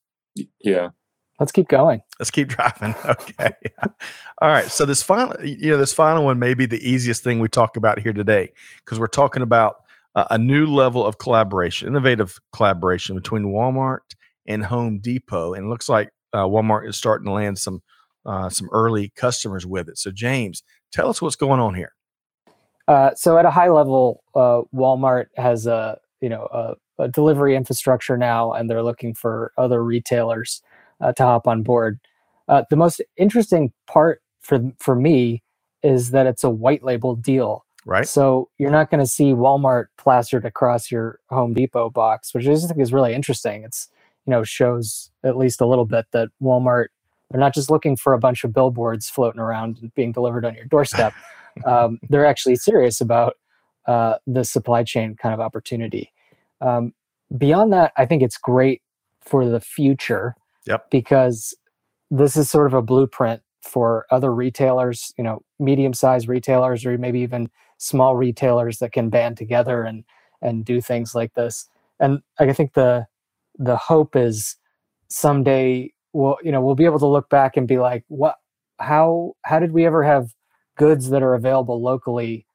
Yeah. 0.59 0.89
Let's 1.39 1.51
keep 1.51 1.67
going. 1.67 2.01
Let's 2.19 2.29
keep 2.29 2.47
driving. 2.49 2.93
Okay. 3.05 3.51
All 4.41 4.49
right. 4.49 4.65
So 4.65 4.85
this 4.85 5.01
final, 5.01 5.35
you 5.43 5.71
know, 5.71 5.77
this 5.77 5.93
final 5.93 6.25
one 6.25 6.37
may 6.37 6.53
be 6.53 6.67
the 6.67 6.87
easiest 6.87 7.23
thing 7.23 7.39
we 7.39 7.47
talk 7.47 7.75
about 7.75 7.97
here 7.97 8.13
today 8.13 8.51
because 8.85 8.99
we're 8.99 9.07
talking 9.07 9.41
about 9.41 9.77
uh, 10.13 10.25
a 10.29 10.37
new 10.37 10.67
level 10.67 11.03
of 11.03 11.17
collaboration, 11.17 11.87
innovative 11.87 12.39
collaboration 12.53 13.15
between 13.15 13.45
Walmart 13.45 13.99
and 14.49 14.65
Home 14.65 14.99
Depot, 14.99 15.53
and 15.53 15.67
it 15.67 15.69
looks 15.69 15.87
like 15.87 16.09
uh, 16.33 16.45
Walmart 16.45 16.89
is 16.89 16.97
starting 16.97 17.25
to 17.27 17.31
land 17.31 17.57
some 17.57 17.81
uh, 18.25 18.49
some 18.49 18.67
early 18.71 19.13
customers 19.15 19.65
with 19.65 19.87
it. 19.87 19.97
So 19.97 20.11
James, 20.11 20.63
tell 20.91 21.09
us 21.09 21.21
what's 21.21 21.37
going 21.37 21.61
on 21.61 21.75
here. 21.75 21.93
Uh, 22.87 23.11
so 23.15 23.37
at 23.37 23.45
a 23.45 23.51
high 23.51 23.69
level, 23.69 24.23
uh, 24.35 24.61
Walmart 24.75 25.27
has 25.37 25.67
a 25.67 25.97
you 26.19 26.27
know 26.27 26.47
a, 26.51 27.03
a, 27.03 27.07
delivery 27.07 27.55
infrastructure 27.55 28.17
now, 28.17 28.51
and 28.51 28.69
they're 28.69 28.83
looking 28.83 29.13
for 29.13 29.53
other 29.57 29.83
retailers 29.83 30.61
uh, 30.99 31.13
to 31.13 31.23
hop 31.23 31.47
on 31.47 31.63
board. 31.63 31.99
Uh, 32.47 32.63
the 32.69 32.75
most 32.75 33.01
interesting 33.15 33.71
part 33.87 34.21
for 34.41 34.59
for 34.79 34.95
me 34.95 35.43
is 35.83 36.11
that 36.11 36.25
it's 36.25 36.43
a 36.43 36.49
white 36.49 36.83
label 36.83 37.15
deal. 37.15 37.65
Right. 37.85 38.07
So 38.07 38.49
you're 38.57 38.71
not 38.71 38.91
going 38.91 38.99
to 38.99 39.09
see 39.09 39.31
Walmart 39.31 39.85
plastered 39.97 40.45
across 40.45 40.91
your 40.91 41.19
Home 41.29 41.53
Depot 41.53 41.89
box, 41.89 42.33
which 42.33 42.45
I 42.45 42.49
just 42.49 42.67
think 42.67 42.81
is 42.81 42.91
really 42.91 43.13
interesting. 43.13 43.63
It's 43.63 43.87
you 44.29 44.35
know 44.35 44.43
shows 44.43 45.09
at 45.23 45.37
least 45.37 45.59
a 45.59 45.65
little 45.65 45.85
bit 45.85 46.05
that 46.11 46.29
Walmart 46.39 46.89
they're 47.31 47.39
not 47.39 47.55
just 47.55 47.71
looking 47.71 47.95
for 47.95 48.13
a 48.13 48.19
bunch 48.19 48.43
of 48.43 48.53
billboards 48.53 49.09
floating 49.09 49.41
around 49.41 49.79
and 49.81 49.93
being 49.95 50.11
delivered 50.11 50.45
on 50.45 50.53
your 50.53 50.65
doorstep. 50.65 51.13
um, 51.65 51.99
they're 52.09 52.25
actually 52.25 52.55
serious 52.55 53.01
about 53.01 53.37
uh, 53.87 54.15
the 54.27 54.43
supply 54.43 54.83
chain 54.83 55.15
kind 55.15 55.33
of 55.33 55.39
opportunity. 55.39 56.11
Um, 56.61 56.93
beyond 57.35 57.73
that, 57.73 57.91
I 57.97 58.05
think 58.05 58.21
it's 58.21 58.37
great 58.37 58.83
for 59.21 59.47
the 59.47 59.59
future. 59.59 60.35
Yep. 60.65 60.91
Because 60.91 61.55
this 62.11 62.35
is 62.35 62.49
sort 62.49 62.67
of 62.67 62.73
a 62.75 62.81
blueprint 62.81 63.41
for 63.61 64.05
other 64.11 64.33
retailers, 64.33 65.11
you 65.17 65.23
know, 65.23 65.41
medium-sized 65.59 66.27
retailers 66.27 66.85
or 66.85 66.97
maybe 66.97 67.19
even 67.19 67.49
small 67.77 68.15
retailers 68.15 68.77
that 68.79 68.91
can 68.91 69.09
band 69.09 69.37
together 69.37 69.83
and 69.83 70.03
and 70.41 70.65
do 70.65 70.81
things 70.81 71.13
like 71.15 71.33
this. 71.33 71.67
And 71.99 72.21
I 72.39 72.53
think 72.53 72.73
the 72.73 73.07
the 73.59 73.77
hope 73.77 74.15
is 74.15 74.55
someday 75.09 75.93
we'll 76.13 76.37
you 76.43 76.51
know 76.51 76.61
we'll 76.61 76.75
be 76.75 76.85
able 76.85 76.99
to 76.99 77.07
look 77.07 77.29
back 77.29 77.55
and 77.55 77.67
be 77.67 77.77
like, 77.77 78.03
what 78.07 78.37
how 78.79 79.33
how 79.43 79.59
did 79.59 79.71
we 79.71 79.85
ever 79.85 80.03
have 80.03 80.33
goods 80.77 81.09
that 81.09 81.21
are 81.21 81.35
available 81.35 81.81
locally 81.81 82.45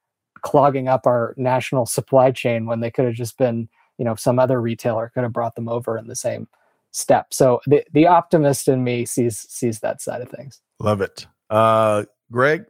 clogging 0.42 0.88
up 0.88 1.06
our 1.06 1.34
national 1.36 1.86
supply 1.86 2.30
chain 2.30 2.66
when 2.66 2.80
they 2.80 2.90
could 2.90 3.04
have 3.04 3.14
just 3.14 3.38
been 3.38 3.68
you 3.98 4.04
know 4.04 4.14
some 4.14 4.38
other 4.38 4.60
retailer 4.60 5.10
could 5.14 5.22
have 5.22 5.32
brought 5.32 5.54
them 5.54 5.68
over 5.68 5.96
in 5.96 6.06
the 6.06 6.16
same 6.16 6.48
step 6.90 7.32
so 7.32 7.60
the 7.66 7.84
the 7.92 8.06
optimist 8.06 8.68
in 8.68 8.82
me 8.82 9.04
sees 9.06 9.38
sees 9.38 9.80
that 9.80 10.00
side 10.00 10.20
of 10.20 10.28
things 10.28 10.60
Love 10.80 11.00
it. 11.00 11.26
Uh, 11.50 12.04
Greg, 12.30 12.64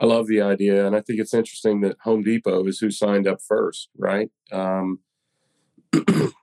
I 0.00 0.06
love 0.06 0.26
the 0.26 0.42
idea, 0.42 0.86
and 0.86 0.96
I 0.96 1.00
think 1.00 1.20
it's 1.20 1.34
interesting 1.34 1.80
that 1.82 1.96
Home 2.02 2.22
Depot 2.22 2.66
is 2.66 2.78
who 2.78 2.90
signed 2.90 3.26
up 3.28 3.40
first, 3.40 3.88
right? 3.96 4.30
Um, 4.50 5.00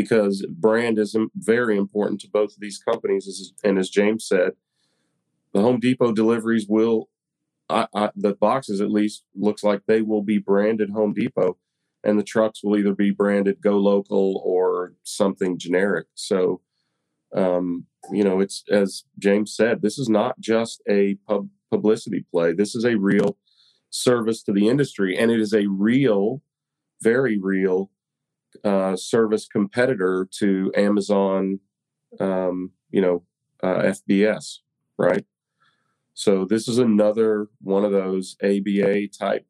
because 0.00 0.46
brand 0.48 0.98
is 0.98 1.14
very 1.34 1.76
important 1.76 2.20
to 2.22 2.28
both 2.28 2.52
of 2.52 2.60
these 2.60 2.78
companies, 2.78 3.52
and 3.62 3.78
as 3.78 3.90
James 3.90 4.26
said, 4.26 4.52
the 5.52 5.60
Home 5.60 5.78
Depot 5.78 6.12
deliveries 6.12 6.66
will, 6.66 7.10
I, 7.68 7.86
I, 7.94 8.10
the 8.16 8.34
boxes 8.34 8.80
at 8.80 8.90
least 8.90 9.24
looks 9.34 9.62
like 9.62 9.82
they 9.86 10.00
will 10.00 10.22
be 10.22 10.38
branded 10.38 10.90
Home 10.90 11.12
Depot, 11.12 11.58
and 12.02 12.18
the 12.18 12.24
trucks 12.24 12.64
will 12.64 12.78
either 12.78 12.94
be 12.94 13.10
branded 13.10 13.60
Go 13.60 13.76
Local 13.76 14.40
or 14.42 14.94
something 15.02 15.58
generic. 15.58 16.06
So, 16.14 16.62
um, 17.34 17.86
you 18.10 18.24
know, 18.24 18.40
it's 18.40 18.64
as 18.70 19.04
James 19.18 19.54
said, 19.54 19.82
this 19.82 19.98
is 19.98 20.08
not 20.08 20.40
just 20.40 20.82
a 20.88 21.16
pub 21.28 21.48
publicity 21.70 22.24
play. 22.32 22.52
This 22.54 22.74
is 22.74 22.84
a 22.84 22.96
real 22.96 23.36
service 23.90 24.42
to 24.44 24.52
the 24.52 24.66
industry, 24.66 25.18
and 25.18 25.30
it 25.30 25.40
is 25.40 25.52
a 25.52 25.66
real, 25.66 26.42
very 27.02 27.38
real 27.38 27.90
uh, 28.64 28.96
service 28.96 29.46
competitor 29.46 30.28
to 30.38 30.72
Amazon. 30.76 31.60
Um, 32.18 32.72
you 32.90 33.00
know, 33.00 33.22
uh, 33.62 33.92
FBS, 33.92 34.58
right? 34.98 35.24
So 36.14 36.44
this 36.44 36.68
is 36.68 36.78
another 36.78 37.48
one 37.60 37.84
of 37.84 37.92
those 37.92 38.36
ABA 38.42 39.08
type 39.08 39.46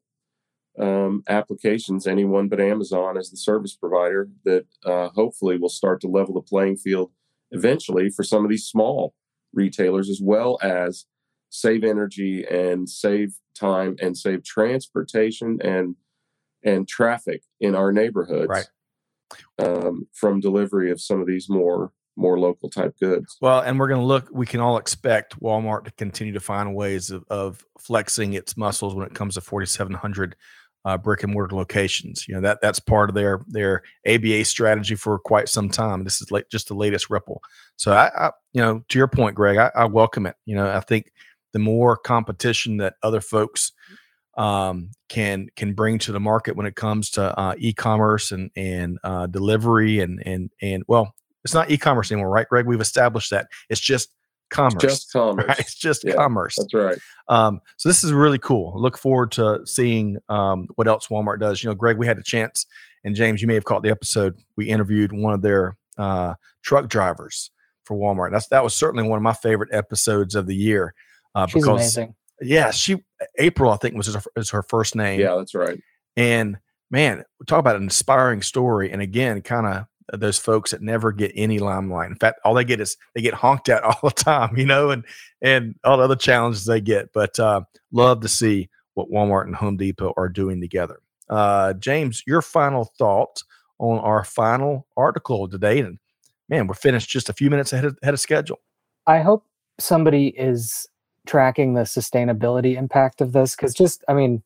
um, 0.79 1.23
applications. 1.27 2.07
Anyone 2.07 2.47
but 2.47 2.61
Amazon 2.61 3.17
as 3.17 3.29
the 3.29 3.37
service 3.37 3.75
provider 3.75 4.29
that 4.45 4.65
uh, 4.85 5.09
hopefully 5.09 5.57
will 5.57 5.69
start 5.69 6.01
to 6.01 6.07
level 6.07 6.33
the 6.33 6.41
playing 6.41 6.77
field 6.77 7.11
eventually 7.51 8.09
for 8.09 8.23
some 8.23 8.45
of 8.45 8.49
these 8.49 8.65
small 8.65 9.13
retailers 9.53 10.09
as 10.09 10.21
well 10.21 10.57
as 10.61 11.05
save 11.49 11.83
energy 11.83 12.45
and 12.49 12.89
save 12.89 13.33
time 13.53 13.95
and 14.01 14.17
save 14.17 14.43
transportation 14.43 15.59
and 15.61 15.95
and 16.63 16.87
traffic 16.87 17.43
in 17.59 17.75
our 17.75 17.91
neighborhoods 17.91 18.47
Right. 18.47 18.67
Um, 19.59 20.07
from 20.13 20.39
delivery 20.39 20.91
of 20.91 21.01
some 21.01 21.19
of 21.21 21.27
these 21.27 21.49
more 21.49 21.91
more 22.17 22.39
local 22.39 22.69
type 22.69 22.93
goods 22.99 23.37
Well, 23.41 23.61
and 23.61 23.79
we're 23.79 23.87
going 23.87 24.01
to 24.01 24.05
look, 24.05 24.27
we 24.31 24.45
can 24.45 24.59
all 24.59 24.77
expect 24.77 25.39
Walmart 25.39 25.85
to 25.85 25.91
continue 25.91 26.33
to 26.33 26.39
find 26.39 26.75
ways 26.75 27.09
of, 27.09 27.23
of 27.29 27.65
flexing 27.79 28.33
its 28.33 28.57
muscles 28.57 28.93
when 28.93 29.07
it 29.07 29.13
comes 29.13 29.35
to 29.35 29.41
4,700 29.41 30.35
uh, 30.83 30.97
brick 30.97 31.23
and 31.23 31.33
mortar 31.33 31.55
locations. 31.55 32.27
You 32.27 32.35
know, 32.35 32.41
that 32.41 32.59
that's 32.61 32.79
part 32.79 33.09
of 33.09 33.15
their, 33.15 33.41
their 33.47 33.83
ABA 34.07 34.45
strategy 34.45 34.95
for 34.95 35.17
quite 35.19 35.47
some 35.47 35.69
time. 35.69 36.03
This 36.03 36.21
is 36.21 36.31
like 36.31 36.49
just 36.49 36.67
the 36.67 36.73
latest 36.73 37.09
ripple. 37.09 37.41
So 37.77 37.93
I, 37.93 38.11
I 38.15 38.31
you 38.53 38.61
know, 38.61 38.83
to 38.89 38.97
your 38.97 39.07
point, 39.07 39.35
Greg, 39.35 39.57
I, 39.57 39.71
I 39.75 39.85
welcome 39.85 40.25
it. 40.25 40.35
You 40.45 40.55
know, 40.55 40.69
I 40.69 40.81
think 40.81 41.11
the 41.53 41.59
more 41.59 41.97
competition 41.97 42.77
that 42.77 42.95
other 43.03 43.21
folks 43.21 43.71
um, 44.37 44.91
can 45.09 45.49
can 45.55 45.73
bring 45.73 45.99
to 45.99 46.11
the 46.11 46.19
market 46.19 46.55
when 46.55 46.65
it 46.65 46.75
comes 46.75 47.09
to 47.11 47.37
uh, 47.39 47.53
e-commerce 47.57 48.31
and 48.31 48.49
and 48.55 48.97
uh, 49.03 49.27
delivery 49.27 49.99
and 49.99 50.21
and 50.25 50.49
and 50.61 50.83
well, 50.87 51.13
it's 51.43 51.53
not 51.53 51.69
e-commerce 51.71 52.11
anymore, 52.11 52.29
right, 52.29 52.47
Greg? 52.47 52.65
We've 52.65 52.81
established 52.81 53.31
that 53.31 53.47
it's 53.69 53.81
just 53.81 54.09
commerce. 54.49 54.81
just 54.81 55.11
commerce 55.11 55.45
right? 55.49 55.59
It's 55.59 55.75
just 55.75 56.03
Yeah, 56.03 56.15
commerce. 56.15 56.55
that's 56.57 56.73
right 56.73 56.97
Um, 57.29 57.61
so 57.77 57.89
this 57.89 58.03
is 58.03 58.11
really 58.13 58.37
cool. 58.39 58.73
Look 58.79 58.97
forward 58.97 59.31
to 59.33 59.61
seeing 59.65 60.17
um, 60.29 60.67
what 60.75 60.87
else 60.87 61.07
Walmart 61.07 61.39
does. 61.39 61.63
You 61.63 61.69
know, 61.69 61.75
Greg, 61.75 61.97
we 61.97 62.05
had 62.07 62.17
a 62.17 62.23
chance, 62.23 62.65
and 63.03 63.15
James, 63.15 63.41
you 63.41 63.47
may 63.47 63.53
have 63.55 63.65
caught 63.65 63.83
the 63.83 63.89
episode. 63.89 64.35
We 64.57 64.67
interviewed 64.69 65.11
one 65.13 65.33
of 65.33 65.41
their 65.41 65.77
uh, 65.97 66.35
truck 66.63 66.87
drivers 66.89 67.51
for 67.85 67.97
Walmart. 67.97 68.31
That's 68.31 68.47
that 68.47 68.63
was 68.63 68.75
certainly 68.75 69.07
one 69.07 69.17
of 69.17 69.23
my 69.23 69.33
favorite 69.33 69.69
episodes 69.73 70.35
of 70.35 70.47
the 70.47 70.55
year. 70.55 70.93
Uh, 71.33 71.47
She's 71.47 71.63
because, 71.63 71.97
amazing. 71.97 72.15
Yeah, 72.41 72.71
she 72.71 73.03
April 73.37 73.71
I 73.71 73.77
think 73.77 73.95
was 73.95 74.13
her, 74.13 74.21
is 74.35 74.49
her 74.51 74.63
first 74.63 74.95
name. 74.95 75.19
Yeah, 75.19 75.35
that's 75.35 75.55
right. 75.55 75.79
And 76.15 76.57
man, 76.89 77.23
we 77.39 77.45
talk 77.45 77.59
about 77.59 77.75
an 77.75 77.83
inspiring 77.83 78.41
story. 78.41 78.91
And 78.91 79.01
again, 79.01 79.41
kind 79.41 79.67
of 79.67 80.19
those 80.19 80.37
folks 80.37 80.71
that 80.71 80.81
never 80.81 81.11
get 81.11 81.31
any 81.35 81.59
limelight. 81.59 82.09
In 82.09 82.17
fact, 82.17 82.41
all 82.43 82.53
they 82.53 82.65
get 82.65 82.81
is 82.81 82.97
they 83.15 83.21
get 83.21 83.33
honked 83.33 83.69
at 83.69 83.83
all 83.83 83.99
the 84.03 84.11
time, 84.11 84.57
you 84.57 84.65
know, 84.65 84.89
and 84.91 85.05
and 85.41 85.75
all 85.83 85.97
the 85.97 86.03
other 86.03 86.15
challenges 86.15 86.65
they 86.65 86.81
get. 86.81 87.13
But 87.13 87.39
uh, 87.39 87.61
love 87.91 88.21
to 88.21 88.27
see 88.27 88.69
what 88.93 89.09
Walmart 89.09 89.45
and 89.45 89.55
Home 89.55 89.77
Depot 89.77 90.13
are 90.17 90.29
doing 90.29 90.59
together. 90.59 90.99
Uh, 91.29 91.73
James, 91.73 92.23
your 92.27 92.41
final 92.41 92.91
thoughts 92.97 93.43
on 93.79 93.99
our 93.99 94.23
final 94.23 94.87
article 94.97 95.47
today? 95.47 95.79
And 95.79 95.97
man, 96.49 96.67
we're 96.67 96.75
finished 96.75 97.09
just 97.09 97.29
a 97.29 97.33
few 97.33 97.49
minutes 97.49 97.73
ahead 97.73 97.85
of, 97.85 97.97
ahead 98.01 98.13
of 98.13 98.19
schedule. 98.19 98.59
I 99.07 99.19
hope 99.19 99.45
somebody 99.79 100.27
is 100.37 100.87
tracking 101.25 101.73
the 101.73 101.81
sustainability 101.81 102.77
impact 102.77 103.21
of 103.21 103.33
this? 103.33 103.55
Because 103.55 103.73
just, 103.73 104.03
I 104.07 104.13
mean, 104.13 104.43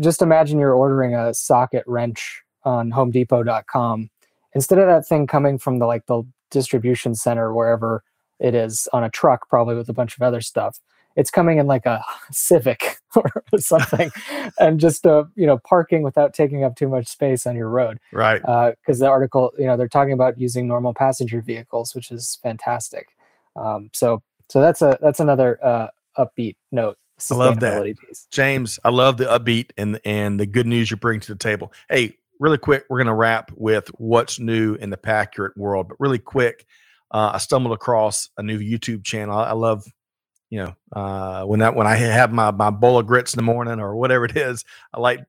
just 0.00 0.22
imagine 0.22 0.58
you're 0.58 0.74
ordering 0.74 1.14
a 1.14 1.32
socket 1.34 1.84
wrench 1.86 2.42
on 2.64 2.90
homedepot.com 2.90 4.10
instead 4.54 4.78
of 4.78 4.86
that 4.86 5.06
thing 5.06 5.26
coming 5.26 5.58
from 5.58 5.78
the 5.78 5.86
like 5.86 6.06
the 6.06 6.22
distribution 6.50 7.14
center 7.14 7.54
wherever 7.54 8.02
it 8.38 8.54
is 8.54 8.86
on 8.92 9.02
a 9.02 9.08
truck 9.08 9.48
probably 9.48 9.74
with 9.74 9.88
a 9.88 9.94
bunch 9.94 10.14
of 10.14 10.20
other 10.20 10.42
stuff 10.42 10.78
it's 11.16 11.30
coming 11.30 11.58
in 11.58 11.66
like 11.66 11.86
a 11.86 12.04
civic 12.30 12.98
or 13.16 13.30
something 13.58 14.10
and 14.60 14.80
just 14.80 15.06
uh, 15.06 15.24
you 15.36 15.46
know 15.46 15.58
parking 15.58 16.02
without 16.02 16.34
taking 16.34 16.64
up 16.64 16.76
too 16.76 16.88
much 16.88 17.08
space 17.08 17.46
on 17.46 17.56
your 17.56 17.68
road. 17.68 17.98
Right. 18.12 18.40
Because 18.40 19.00
uh, 19.02 19.06
the 19.06 19.10
article 19.10 19.52
you 19.58 19.66
know 19.66 19.76
they're 19.76 19.88
talking 19.88 20.12
about 20.12 20.38
using 20.38 20.66
normal 20.66 20.94
passenger 20.94 21.40
vehicles 21.40 21.94
which 21.94 22.10
is 22.10 22.38
fantastic. 22.42 23.08
Um, 23.56 23.90
so 23.92 24.22
so 24.48 24.60
that's 24.60 24.82
a 24.82 24.98
that's 25.00 25.20
another 25.20 25.58
uh, 25.64 25.88
upbeat 26.18 26.56
note 26.72 26.96
I 27.30 27.34
love 27.34 27.60
that, 27.60 27.84
piece. 27.84 28.26
James. 28.30 28.78
I 28.84 28.90
love 28.90 29.16
the 29.16 29.24
upbeat 29.24 29.70
and 29.76 30.00
and 30.04 30.38
the 30.40 30.46
good 30.46 30.66
news 30.66 30.90
you 30.90 30.96
bring 30.96 31.20
to 31.20 31.32
the 31.32 31.38
table. 31.38 31.72
Hey, 31.88 32.16
really 32.38 32.58
quick, 32.58 32.84
we're 32.88 32.98
going 32.98 33.06
to 33.06 33.14
wrap 33.14 33.50
with 33.54 33.88
what's 33.98 34.38
new 34.38 34.74
in 34.76 34.90
the 34.90 34.96
Paccurate 34.96 35.56
world. 35.56 35.88
But 35.88 36.00
really 36.00 36.18
quick, 36.18 36.66
uh, 37.10 37.32
I 37.34 37.38
stumbled 37.38 37.74
across 37.74 38.30
a 38.38 38.42
new 38.42 38.58
YouTube 38.58 39.04
channel. 39.04 39.36
I, 39.36 39.50
I 39.50 39.52
love, 39.52 39.84
you 40.48 40.64
know, 40.64 40.74
uh, 40.98 41.44
when 41.44 41.60
that 41.60 41.74
when 41.74 41.86
I 41.86 41.96
have 41.96 42.32
my 42.32 42.50
my 42.50 42.70
bowl 42.70 42.98
of 42.98 43.06
grits 43.06 43.34
in 43.34 43.38
the 43.38 43.42
morning 43.42 43.80
or 43.80 43.96
whatever 43.96 44.24
it 44.24 44.36
is, 44.36 44.64
I 44.94 45.00
like 45.00 45.20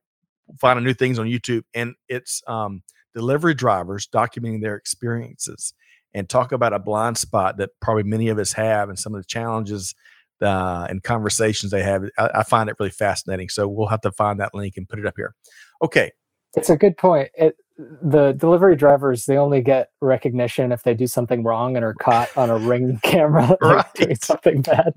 finding 0.60 0.86
new 0.86 0.94
things 0.94 1.20
on 1.20 1.28
YouTube, 1.28 1.64
and 1.74 1.96
it's 2.08 2.42
um, 2.48 2.84
delivery 3.14 3.54
drivers 3.54 4.08
documenting 4.08 4.62
their 4.62 4.76
experiences 4.76 5.74
and 6.14 6.28
talk 6.28 6.52
about 6.52 6.74
a 6.74 6.80
blind 6.80 7.18
spot 7.18 7.58
that 7.58 7.70
probably 7.82 8.04
many 8.04 8.28
of 8.30 8.38
us 8.38 8.52
have 8.54 8.90
and 8.90 9.00
some 9.00 9.16
of 9.16 9.22
the 9.22 9.28
challenges 9.28 9.96
uh, 10.42 10.88
and 10.90 11.04
conversations 11.04 11.72
they 11.72 11.84
have. 11.84 12.04
I, 12.18 12.30
I, 12.36 12.44
find 12.44 12.70
it 12.70 12.76
really 12.80 12.92
fascinating. 12.92 13.50
So 13.50 13.68
we'll 13.68 13.88
have 13.88 14.02
to 14.02 14.12
find 14.12 14.40
that 14.40 14.54
link 14.54 14.76
and 14.78 14.88
put 14.88 15.00
it 15.00 15.06
up 15.06 15.14
here. 15.16 15.36
Okay, 15.82 16.12
it's 16.56 16.70
a 16.70 16.78
good 16.78 16.98
point. 16.98 17.30
It, 17.36 17.56
the 18.02 18.34
delivery 18.34 18.76
drivers 18.76 19.26
they 19.26 19.38
only 19.38 19.62
get 19.62 19.90
recognition 20.02 20.72
if 20.72 20.84
they 20.84 20.94
do 20.94 21.08
something 21.08 21.44
wrong 21.44 21.76
and 21.76 21.86
are 21.86 21.94
caught 21.96 22.36
on 22.38 22.50
a 22.50 22.58
ring 22.58 23.00
camera 23.04 23.58
right. 23.62 23.86
doing 23.96 24.16
something 24.16 24.62
bad. 24.62 24.94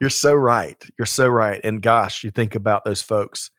You're 0.00 0.10
so 0.10 0.34
right. 0.34 0.82
You're 0.98 1.06
so 1.06 1.28
right. 1.28 1.60
And 1.62 1.82
gosh, 1.82 2.24
you 2.24 2.30
think 2.30 2.54
about 2.54 2.84
those 2.84 3.02
folks 3.02 3.50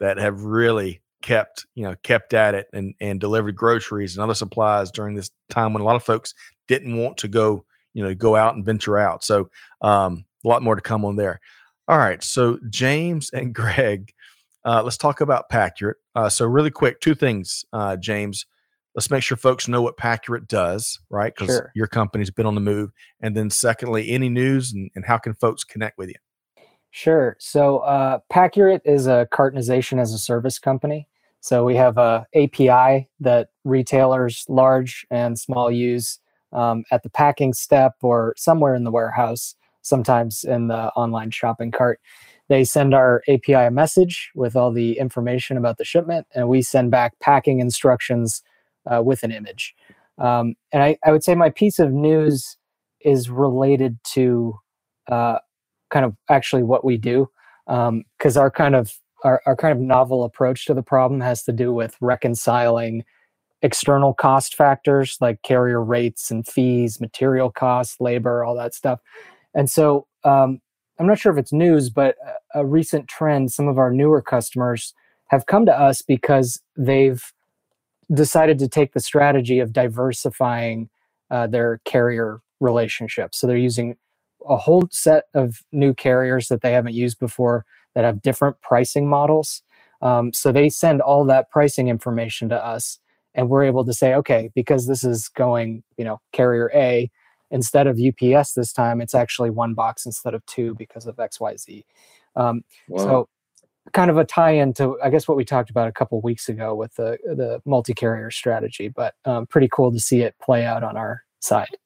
that 0.00 0.18
have 0.18 0.42
really 0.42 1.02
kept, 1.22 1.66
you 1.74 1.82
know, 1.82 1.96
kept 2.02 2.34
at 2.34 2.54
it 2.54 2.68
and 2.72 2.94
and 3.00 3.20
delivered 3.20 3.56
groceries 3.56 4.16
and 4.16 4.22
other 4.22 4.34
supplies 4.34 4.90
during 4.90 5.14
this 5.14 5.30
time 5.50 5.72
when 5.72 5.82
a 5.82 5.84
lot 5.84 5.96
of 5.96 6.04
folks 6.04 6.34
didn't 6.68 6.96
want 6.96 7.16
to 7.18 7.28
go, 7.28 7.64
you 7.94 8.02
know, 8.02 8.14
go 8.14 8.36
out 8.36 8.54
and 8.54 8.64
venture 8.64 8.98
out. 8.98 9.24
So 9.24 9.50
um, 9.80 10.24
a 10.46 10.48
lot 10.48 10.62
more 10.62 10.76
to 10.76 10.80
come 10.80 11.04
on 11.04 11.16
there. 11.16 11.40
All 11.88 11.98
right. 11.98 12.22
So 12.22 12.58
James 12.70 13.30
and 13.30 13.54
Greg, 13.54 14.12
uh, 14.66 14.82
let's 14.82 14.96
talk 14.96 15.20
about 15.20 15.48
Paccurate. 15.48 15.96
Uh, 16.16 16.28
so, 16.28 16.44
really 16.44 16.72
quick, 16.72 17.00
two 17.00 17.14
things, 17.14 17.64
uh, 17.72 17.96
James. 17.96 18.46
Let's 18.96 19.10
make 19.10 19.22
sure 19.22 19.36
folks 19.36 19.68
know 19.68 19.80
what 19.80 19.96
Paccurate 19.96 20.48
does, 20.48 20.98
right? 21.08 21.32
Because 21.32 21.54
sure. 21.54 21.72
your 21.76 21.86
company's 21.86 22.30
been 22.30 22.46
on 22.46 22.56
the 22.56 22.60
move. 22.60 22.90
And 23.20 23.36
then, 23.36 23.48
secondly, 23.48 24.10
any 24.10 24.28
news 24.28 24.72
and, 24.72 24.90
and 24.96 25.04
how 25.04 25.18
can 25.18 25.34
folks 25.34 25.62
connect 25.62 25.98
with 25.98 26.08
you? 26.08 26.16
Sure. 26.90 27.36
So, 27.38 27.78
uh, 27.78 28.18
Paccurate 28.28 28.82
is 28.84 29.06
a 29.06 29.28
cartonization 29.32 30.00
as 30.00 30.12
a 30.12 30.18
service 30.18 30.58
company. 30.58 31.08
So, 31.40 31.64
we 31.64 31.76
have 31.76 31.96
a 31.96 32.26
API 32.34 33.08
that 33.20 33.50
retailers, 33.62 34.44
large 34.48 35.06
and 35.12 35.38
small, 35.38 35.70
use 35.70 36.18
um, 36.52 36.82
at 36.90 37.04
the 37.04 37.10
packing 37.10 37.52
step 37.52 37.94
or 38.02 38.34
somewhere 38.36 38.74
in 38.74 38.82
the 38.82 38.90
warehouse, 38.90 39.54
sometimes 39.86 40.44
in 40.44 40.68
the 40.68 40.88
online 40.94 41.30
shopping 41.30 41.70
cart. 41.70 42.00
They 42.48 42.64
send 42.64 42.94
our 42.94 43.22
API 43.28 43.54
a 43.54 43.70
message 43.70 44.30
with 44.34 44.54
all 44.56 44.70
the 44.70 44.98
information 44.98 45.56
about 45.56 45.78
the 45.78 45.84
shipment, 45.84 46.26
and 46.34 46.48
we 46.48 46.62
send 46.62 46.90
back 46.90 47.18
packing 47.20 47.60
instructions 47.60 48.42
uh, 48.90 49.02
with 49.02 49.22
an 49.22 49.32
image. 49.32 49.74
Um, 50.18 50.54
and 50.72 50.82
I, 50.82 50.96
I, 51.04 51.12
would 51.12 51.24
say 51.24 51.34
my 51.34 51.50
piece 51.50 51.78
of 51.78 51.92
news 51.92 52.56
is 53.00 53.28
related 53.28 53.98
to 54.14 54.58
uh, 55.10 55.38
kind 55.90 56.06
of 56.06 56.16
actually 56.30 56.62
what 56.62 56.84
we 56.84 56.96
do, 56.96 57.28
because 57.66 58.36
um, 58.36 58.42
our 58.42 58.50
kind 58.50 58.74
of 58.74 58.92
our, 59.24 59.42
our 59.44 59.56
kind 59.56 59.72
of 59.72 59.80
novel 59.80 60.24
approach 60.24 60.66
to 60.66 60.74
the 60.74 60.82
problem 60.82 61.20
has 61.20 61.42
to 61.44 61.52
do 61.52 61.72
with 61.72 61.96
reconciling 62.00 63.04
external 63.62 64.14
cost 64.14 64.54
factors 64.54 65.18
like 65.20 65.42
carrier 65.42 65.82
rates 65.82 66.30
and 66.30 66.46
fees, 66.46 67.00
material 67.00 67.50
costs, 67.50 68.00
labor, 68.00 68.44
all 68.44 68.54
that 68.54 68.74
stuff. 68.74 69.00
And 69.56 69.68
so 69.68 70.06
um, 70.22 70.60
I'm 71.00 71.06
not 71.08 71.18
sure 71.18 71.32
if 71.32 71.38
it's 71.38 71.52
news, 71.52 71.90
but 71.90 72.14
a 72.54 72.64
recent 72.64 73.08
trend, 73.08 73.52
some 73.52 73.66
of 73.66 73.78
our 73.78 73.90
newer 73.90 74.22
customers 74.22 74.94
have 75.28 75.46
come 75.46 75.66
to 75.66 75.76
us 75.76 76.02
because 76.02 76.62
they've 76.76 77.32
decided 78.14 78.58
to 78.60 78.68
take 78.68 78.92
the 78.92 79.00
strategy 79.00 79.58
of 79.58 79.72
diversifying 79.72 80.88
uh, 81.30 81.48
their 81.48 81.80
carrier 81.84 82.40
relationships. 82.60 83.38
So 83.38 83.48
they're 83.48 83.56
using 83.56 83.96
a 84.48 84.56
whole 84.56 84.88
set 84.92 85.24
of 85.34 85.62
new 85.72 85.92
carriers 85.92 86.46
that 86.48 86.62
they 86.62 86.72
haven't 86.72 86.94
used 86.94 87.18
before 87.18 87.64
that 87.94 88.04
have 88.04 88.22
different 88.22 88.60
pricing 88.60 89.08
models. 89.08 89.62
Um, 90.02 90.32
so 90.32 90.52
they 90.52 90.68
send 90.68 91.00
all 91.00 91.24
that 91.24 91.50
pricing 91.50 91.88
information 91.88 92.48
to 92.50 92.64
us, 92.64 93.00
and 93.34 93.48
we're 93.48 93.64
able 93.64 93.84
to 93.84 93.92
say, 93.92 94.14
okay, 94.14 94.50
because 94.54 94.86
this 94.86 95.02
is 95.02 95.28
going, 95.28 95.82
you 95.96 96.04
know, 96.04 96.20
carrier 96.32 96.70
A, 96.74 97.10
instead 97.50 97.86
of 97.86 97.98
UPS 97.98 98.52
this 98.52 98.72
time, 98.72 99.00
it's 99.00 99.14
actually 99.14 99.50
one 99.50 99.74
box 99.74 100.06
instead 100.06 100.34
of 100.34 100.44
two 100.46 100.74
because 100.74 101.06
of 101.06 101.16
XYZ. 101.16 101.84
Um, 102.34 102.62
wow. 102.88 103.04
So, 103.04 103.28
kind 103.92 104.10
of 104.10 104.18
a 104.18 104.24
tie-in 104.24 104.74
to 104.74 104.98
I 105.02 105.10
guess 105.10 105.28
what 105.28 105.36
we 105.36 105.44
talked 105.44 105.70
about 105.70 105.86
a 105.86 105.92
couple 105.92 106.20
weeks 106.20 106.48
ago 106.48 106.74
with 106.74 106.94
the 106.96 107.18
the 107.24 107.60
multi-carrier 107.64 108.30
strategy, 108.30 108.88
but 108.88 109.14
um, 109.24 109.46
pretty 109.46 109.68
cool 109.72 109.92
to 109.92 110.00
see 110.00 110.22
it 110.22 110.34
play 110.42 110.64
out 110.64 110.82
on 110.82 110.96
our 110.96 111.22
side. 111.40 111.76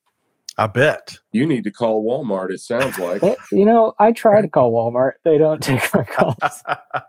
I 0.60 0.66
bet 0.66 1.16
you 1.32 1.46
need 1.46 1.64
to 1.64 1.70
call 1.70 2.04
Walmart. 2.04 2.50
It 2.50 2.60
sounds 2.60 2.98
like 2.98 3.22
you 3.50 3.64
know. 3.64 3.94
I 3.98 4.12
try 4.12 4.42
to 4.42 4.48
call 4.48 4.72
Walmart; 4.72 5.12
they 5.24 5.38
don't 5.38 5.62
take 5.62 5.82
my 5.94 6.04
calls. 6.04 6.62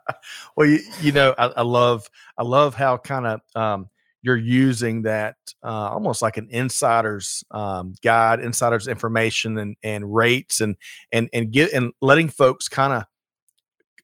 well, 0.56 0.68
you, 0.68 0.80
you 1.02 1.12
know, 1.12 1.36
I, 1.38 1.48
I, 1.48 1.62
love 1.64 2.10
I 2.38 2.44
love 2.44 2.76
how 2.76 2.98
kind 2.98 3.28
of 3.28 3.42
um, 3.56 3.90
you're 4.22 4.38
using 4.38 5.02
that 5.04 5.36
uh, 5.64 5.90
almost 5.90 6.22
like 6.22 6.38
an 6.38 6.48
insider's 6.50 7.44
um, 7.52 7.94
guide, 8.04 8.40
insider's 8.40 8.88
information 8.88 9.58
and, 9.58 9.76
and 9.84 10.14
rates 10.14 10.62
and 10.62 10.76
and 11.12 11.30
and 11.34 11.52
get 11.52 11.74
and 11.74 11.92
letting 12.02 12.30
folks 12.30 12.68
kind 12.68 12.94
of 12.94 13.04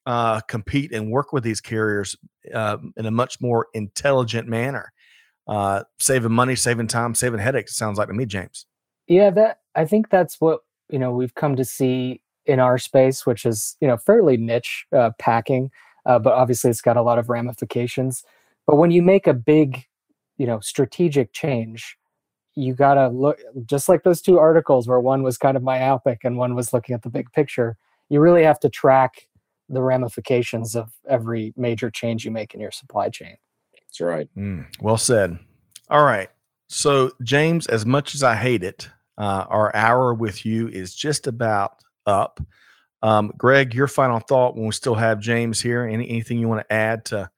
uh, 0.06 0.40
compete 0.42 0.92
and 0.94 1.12
work 1.12 1.34
with 1.34 1.44
these 1.44 1.62
carriers 1.62 2.16
uh, 2.54 2.78
in 2.96 3.06
a 3.06 3.12
much 3.12 3.40
more 3.42 3.68
intelligent 3.74 4.48
manner, 4.48 4.92
uh, 5.48 5.84
saving 6.00 6.32
money, 6.32 6.56
saving 6.56 6.88
time, 6.88 7.14
saving 7.14 7.40
headaches. 7.40 7.76
sounds 7.76 7.98
like 7.98 8.08
to 8.08 8.14
me, 8.14 8.26
James. 8.26 8.66
Yeah, 9.08 9.30
that 9.32 9.60
I 9.76 9.86
think 9.86 10.10
that's 10.10 10.42
what 10.42 10.62
you 10.90 10.98
know 10.98 11.12
we've 11.12 11.36
come 11.36 11.56
to 11.58 11.66
see 11.66 12.22
in 12.46 12.60
our 12.60 12.78
space, 12.78 13.26
which 13.26 13.46
is 13.46 13.78
you 13.82 13.88
know 13.88 13.98
fairly 13.98 14.38
niche 14.38 14.86
uh, 14.96 15.12
packing, 15.20 15.70
uh, 16.06 16.18
but 16.18 16.34
obviously 16.34 16.72
it's 16.72 16.82
got 16.82 16.98
a 16.98 17.02
lot 17.02 17.20
of 17.20 17.30
ramifications. 17.30 18.24
But 18.66 18.78
when 18.78 18.92
you 18.92 19.02
make 19.02 19.28
a 19.28 19.34
big 19.34 19.86
you 20.38 20.46
know 20.46 20.60
strategic 20.60 21.34
change 21.34 21.98
you 22.56 22.74
got 22.74 22.96
to 22.96 23.08
look 23.10 23.40
just 23.66 23.88
like 23.88 24.04
those 24.04 24.22
two 24.22 24.40
articles 24.40 24.88
where 24.88 25.00
one 25.00 25.22
was 25.22 25.38
kind 25.38 25.56
of 25.56 25.64
myopic 25.64 26.22
and 26.24 26.38
one 26.38 26.56
was 26.56 26.74
looking 26.74 26.96
at 26.96 27.04
the 27.04 27.10
big 27.10 27.32
picture 27.32 27.78
you 28.10 28.20
really 28.20 28.44
have 28.44 28.60
to 28.60 28.70
track 28.70 29.28
the 29.70 29.82
ramifications 29.82 30.76
of 30.76 30.92
every 31.08 31.54
major 31.58 31.92
change 31.92 32.24
you 32.24 32.32
make 32.32 32.54
in 32.54 32.62
your 32.62 32.72
supply 32.72 33.10
chain. 33.10 33.36
That's 33.74 34.00
right. 34.00 34.30
Mm, 34.38 34.66
well 34.80 34.98
said. 34.98 35.38
All 35.90 36.06
right 36.06 36.30
so 36.68 37.12
james 37.24 37.66
as 37.68 37.86
much 37.86 38.14
as 38.14 38.24
i 38.24 38.36
hate 38.36 38.64
it 38.64 38.90
uh, 39.18 39.46
our 39.50 39.76
hour 39.76 40.14
with 40.14 40.46
you 40.46 40.68
is 40.68 40.94
just 40.94 41.26
about 41.26 41.82
up. 42.06 42.40
Um, 43.02 43.34
greg 43.36 43.74
your 43.74 43.88
final 43.88 44.20
thought 44.20 44.56
when 44.56 44.66
we 44.66 44.72
still 44.72 44.96
have 44.96 45.20
james 45.20 45.62
here 45.62 45.86
Any, 45.86 46.10
anything 46.10 46.40
you 46.40 46.48
want 46.48 46.68
to 46.68 46.74
add 46.74 47.06
to 47.06 47.30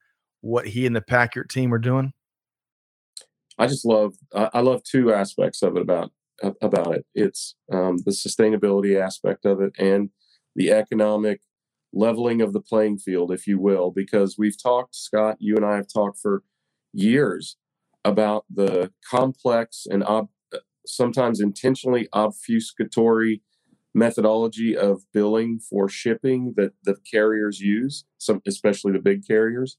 what 0.41 0.68
he 0.68 0.86
and 0.86 0.95
the 0.95 1.02
Paccurate 1.02 1.50
team 1.50 1.74
are 1.74 1.80
doing 1.80 2.14
I 3.60 3.68
just 3.68 3.86
love 3.86 4.16
I 4.34 4.62
love 4.62 4.84
two 4.84 5.14
aspects 5.14 5.64
of 5.64 5.78
it 5.78 5.84
about 5.84 6.12
about 6.62 6.95
it. 6.95 7.05
It's 7.16 7.55
um, 7.72 7.97
the 8.05 8.12
sustainability 8.12 8.99
aspect 8.99 9.45
of 9.45 9.62
it 9.62 9.74
and 9.80 10.12
the 10.55 10.72
economic 10.72 11.41
leveling 11.93 12.41
of 12.41 12.53
the 12.53 12.62
playing 12.62 12.99
field, 12.99 13.32
if 13.32 13.47
you 13.47 13.60
will, 13.60 13.91
because 13.91 14.38
we've 14.38 14.62
talked, 14.62 14.95
Scott, 14.95 15.38
you 15.39 15.57
and 15.57 15.66
I 15.66 15.78
have 15.78 15.88
talked 15.93 16.20
for 16.20 16.43
years 16.93 17.57
about 18.05 18.45
the 18.49 18.91
complex 19.10 19.86
and 19.89 20.03
ob- 20.05 20.30
sometimes 20.88 21.41
intentionally 21.41 22.07
obfuscatory 22.14 23.41
methodology 23.93 24.78
of 24.78 25.03
billing 25.14 25.60
for 25.60 25.89
shipping 25.89 26.53
that 26.57 26.74
the 26.86 26.95
carriers 27.12 27.60
use, 27.60 28.05
some 28.18 28.41
especially 28.47 28.93
the 28.93 28.99
big 28.99 29.28
carriers, 29.28 29.78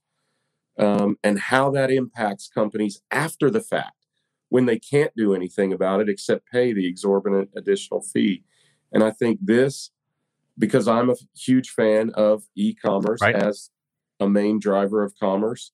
um, 0.81 1.19
and 1.23 1.39
how 1.39 1.71
that 1.71 1.91
impacts 1.91 2.49
companies 2.49 3.03
after 3.11 3.51
the 3.51 3.61
fact 3.61 4.07
when 4.49 4.67
they 4.67 4.79
can't 4.79 5.13
do 5.15 5.35
anything 5.35 5.73
about 5.73 6.01
it 6.01 6.09
except 6.09 6.51
pay 6.51 6.73
the 6.73 6.89
exorbitant 6.89 7.51
additional 7.55 8.01
fee. 8.01 8.43
And 8.91 9.05
I 9.05 9.11
think 9.11 9.39
this, 9.43 9.91
because 10.59 10.89
I'm 10.89 11.11
a 11.11 11.17
huge 11.37 11.71
fan 11.71 12.11
of 12.15 12.45
e-commerce 12.57 13.21
right. 13.21 13.37
as 13.37 13.71
a 14.19 14.29
main 14.29 14.59
driver 14.59 15.05
of 15.05 15.15
commerce, 15.21 15.71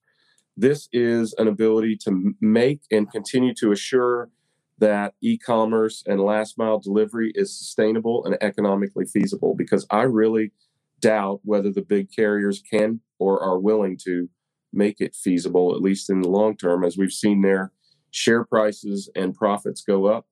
this 0.56 0.88
is 0.92 1.34
an 1.38 1.48
ability 1.48 1.96
to 1.98 2.34
make 2.40 2.82
and 2.90 3.10
continue 3.10 3.54
to 3.54 3.72
assure 3.72 4.28
that 4.78 5.14
e-commerce 5.22 6.02
and 6.06 6.20
last 6.20 6.58
mile 6.58 6.78
delivery 6.78 7.32
is 7.34 7.56
sustainable 7.56 8.24
and 8.26 8.36
economically 8.42 9.06
feasible 9.06 9.54
because 9.54 9.86
I 9.90 10.02
really 10.02 10.52
doubt 11.00 11.40
whether 11.44 11.70
the 11.70 11.82
big 11.82 12.10
carriers 12.10 12.62
can 12.70 13.00
or 13.18 13.42
are 13.42 13.58
willing 13.58 13.98
to 14.04 14.28
make 14.76 15.00
it 15.00 15.14
feasible 15.14 15.74
at 15.74 15.82
least 15.82 16.10
in 16.10 16.20
the 16.20 16.28
long 16.28 16.56
term 16.56 16.84
as 16.84 16.96
we've 16.96 17.12
seen 17.12 17.42
their 17.42 17.72
share 18.10 18.44
prices 18.44 19.10
and 19.14 19.34
profits 19.34 19.82
go 19.82 20.06
up 20.06 20.26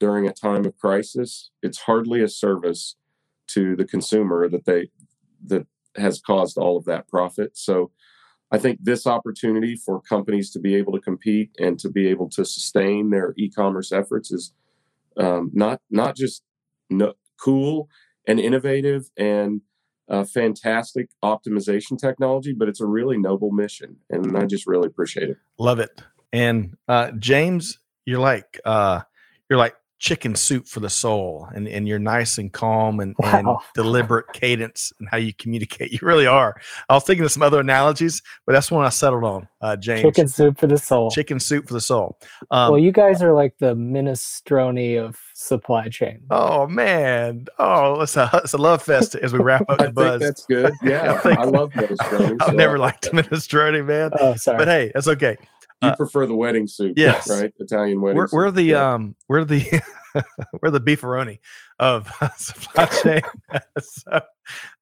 during 0.00 0.26
a 0.26 0.32
time 0.32 0.64
of 0.64 0.76
crisis. 0.78 1.50
It's 1.62 1.78
hardly 1.78 2.22
a 2.22 2.28
service 2.28 2.96
to 3.48 3.76
the 3.76 3.84
consumer 3.84 4.48
that 4.48 4.64
they 4.64 4.88
that 5.46 5.66
has 5.96 6.20
caused 6.20 6.56
all 6.56 6.76
of 6.76 6.84
that 6.86 7.08
profit. 7.08 7.56
So 7.56 7.90
I 8.50 8.58
think 8.58 8.80
this 8.82 9.06
opportunity 9.06 9.76
for 9.76 10.00
companies 10.00 10.50
to 10.52 10.58
be 10.58 10.74
able 10.74 10.92
to 10.92 11.00
compete 11.00 11.50
and 11.58 11.78
to 11.80 11.90
be 11.90 12.06
able 12.08 12.28
to 12.30 12.44
sustain 12.44 13.10
their 13.10 13.34
e-commerce 13.36 13.92
efforts 13.92 14.30
is 14.30 14.52
um, 15.16 15.50
not 15.52 15.80
not 15.90 16.16
just 16.16 16.42
no, 16.90 17.14
cool 17.42 17.88
and 18.26 18.38
innovative 18.38 19.10
and 19.16 19.60
uh, 20.12 20.24
fantastic 20.24 21.08
optimization 21.24 21.98
technology, 21.98 22.52
but 22.52 22.68
it's 22.68 22.80
a 22.80 22.86
really 22.86 23.18
noble 23.18 23.50
mission, 23.50 23.96
and 24.10 24.36
I 24.36 24.44
just 24.44 24.66
really 24.66 24.86
appreciate 24.86 25.30
it. 25.30 25.38
Love 25.58 25.80
it. 25.80 26.02
And 26.32 26.76
uh, 26.86 27.10
James, 27.12 27.78
you're 28.04 28.20
like 28.20 28.60
uh, 28.64 29.00
you're 29.48 29.58
like 29.58 29.74
chicken 30.02 30.34
soup 30.34 30.66
for 30.66 30.80
the 30.80 30.90
soul 30.90 31.48
and, 31.54 31.68
and 31.68 31.86
you're 31.86 31.96
nice 31.96 32.36
and 32.36 32.52
calm 32.52 32.98
and, 32.98 33.14
wow. 33.20 33.38
and 33.38 33.48
deliberate 33.76 34.26
cadence 34.32 34.92
and 34.98 35.08
how 35.08 35.16
you 35.16 35.32
communicate. 35.32 35.92
You 35.92 36.00
really 36.02 36.26
are. 36.26 36.60
I 36.88 36.94
was 36.94 37.04
thinking 37.04 37.24
of 37.24 37.30
some 37.30 37.44
other 37.44 37.60
analogies, 37.60 38.20
but 38.44 38.52
that's 38.52 38.68
one 38.68 38.84
I 38.84 38.88
settled 38.88 39.22
on, 39.22 39.48
uh, 39.60 39.76
James. 39.76 40.02
Chicken 40.02 40.26
soup 40.26 40.58
for 40.58 40.66
the 40.66 40.76
soul. 40.76 41.08
Chicken 41.12 41.38
soup 41.38 41.68
for 41.68 41.74
the 41.74 41.80
soul. 41.80 42.18
Um, 42.50 42.72
well, 42.72 42.80
you 42.80 42.90
guys 42.90 43.22
are 43.22 43.32
like 43.32 43.56
the 43.58 43.76
minestrone 43.76 44.98
of 44.98 45.20
supply 45.42 45.88
chain. 45.88 46.20
Oh, 46.30 46.66
man. 46.66 47.46
Oh, 47.58 48.00
it's 48.00 48.16
a, 48.16 48.30
it's 48.34 48.52
a 48.52 48.58
love 48.58 48.82
fest 48.82 49.14
as 49.16 49.32
we 49.32 49.40
wrap 49.40 49.64
up 49.68 49.78
the 49.78 49.92
buzz. 49.92 50.20
that's 50.20 50.46
good. 50.46 50.72
Yeah, 50.82 51.20
I, 51.24 51.30
I 51.30 51.44
love 51.44 51.72
minestrone. 51.72 52.40
I've 52.40 52.48
so 52.48 52.52
never 52.52 52.78
liked 52.78 53.10
minestrone, 53.12 53.86
man. 53.86 54.10
Oh, 54.18 54.34
sorry. 54.36 54.58
But 54.58 54.68
hey, 54.68 54.92
that's 54.94 55.08
okay. 55.08 55.36
You 55.82 55.88
uh, 55.88 55.96
prefer 55.96 56.26
the 56.26 56.34
wedding 56.34 56.66
soup, 56.66 56.94
yes, 56.96 57.28
right? 57.28 57.52
Italian 57.58 58.00
wedding. 58.00 58.16
We're, 58.16 58.28
we're 58.30 58.50
the 58.50 58.62
yeah. 58.62 58.94
um, 58.94 59.16
we're 59.28 59.44
the 59.44 59.82
we're 60.62 60.70
the 60.70 60.80
beefaroni 60.80 61.40
of 61.80 62.08
supply 62.36 62.86
chain. 62.86 63.22
so, 63.80 64.20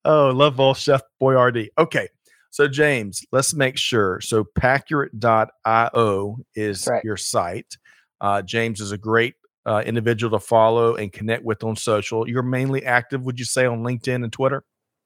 oh, 0.04 0.28
love 0.28 0.56
both 0.56 0.76
Chef 0.78 1.00
Boyardee. 1.20 1.68
Okay, 1.78 2.08
so 2.50 2.68
James, 2.68 3.24
let's 3.32 3.54
make 3.54 3.78
sure. 3.78 4.20
So 4.20 4.44
Paccurate.io 4.44 6.36
is 6.54 6.86
right. 6.86 7.04
your 7.04 7.16
site. 7.16 7.78
Uh, 8.20 8.42
James 8.42 8.80
is 8.80 8.92
a 8.92 8.98
great 8.98 9.34
uh, 9.66 9.82
individual 9.84 10.38
to 10.38 10.44
follow 10.44 10.96
and 10.96 11.12
connect 11.12 11.44
with 11.44 11.62
on 11.64 11.76
social. 11.76 12.28
You're 12.28 12.42
mainly 12.42 12.84
active, 12.84 13.22
would 13.22 13.38
you 13.38 13.44
say, 13.44 13.66
on 13.66 13.82
LinkedIn 13.82 14.22
and 14.24 14.32
Twitter? 14.32 14.64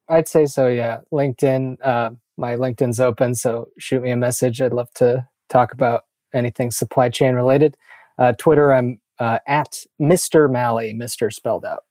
I'd 0.08 0.28
say 0.28 0.46
so. 0.46 0.68
Yeah, 0.68 1.00
LinkedIn. 1.12 1.78
Uh, 1.82 2.10
my 2.36 2.56
LinkedIn's 2.56 3.00
open, 3.00 3.34
so 3.34 3.68
shoot 3.78 4.02
me 4.02 4.10
a 4.10 4.16
message. 4.16 4.60
I'd 4.60 4.72
love 4.72 4.92
to 4.94 5.26
talk 5.48 5.72
about 5.72 6.04
anything 6.32 6.70
supply 6.70 7.08
chain 7.08 7.34
related. 7.34 7.76
Uh, 8.18 8.32
Twitter, 8.32 8.72
I'm 8.72 9.00
uh, 9.18 9.38
at 9.46 9.84
Mr. 10.00 10.50
Malley, 10.50 10.94
Mr. 10.94 11.32
spelled 11.32 11.64
out. 11.64 11.84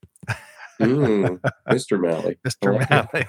mm, 0.79 1.39
Mr. 1.69 1.99
Malley. 1.99 2.37
Mr. 2.45 2.77
Like 2.77 2.89
Malley. 2.89 3.27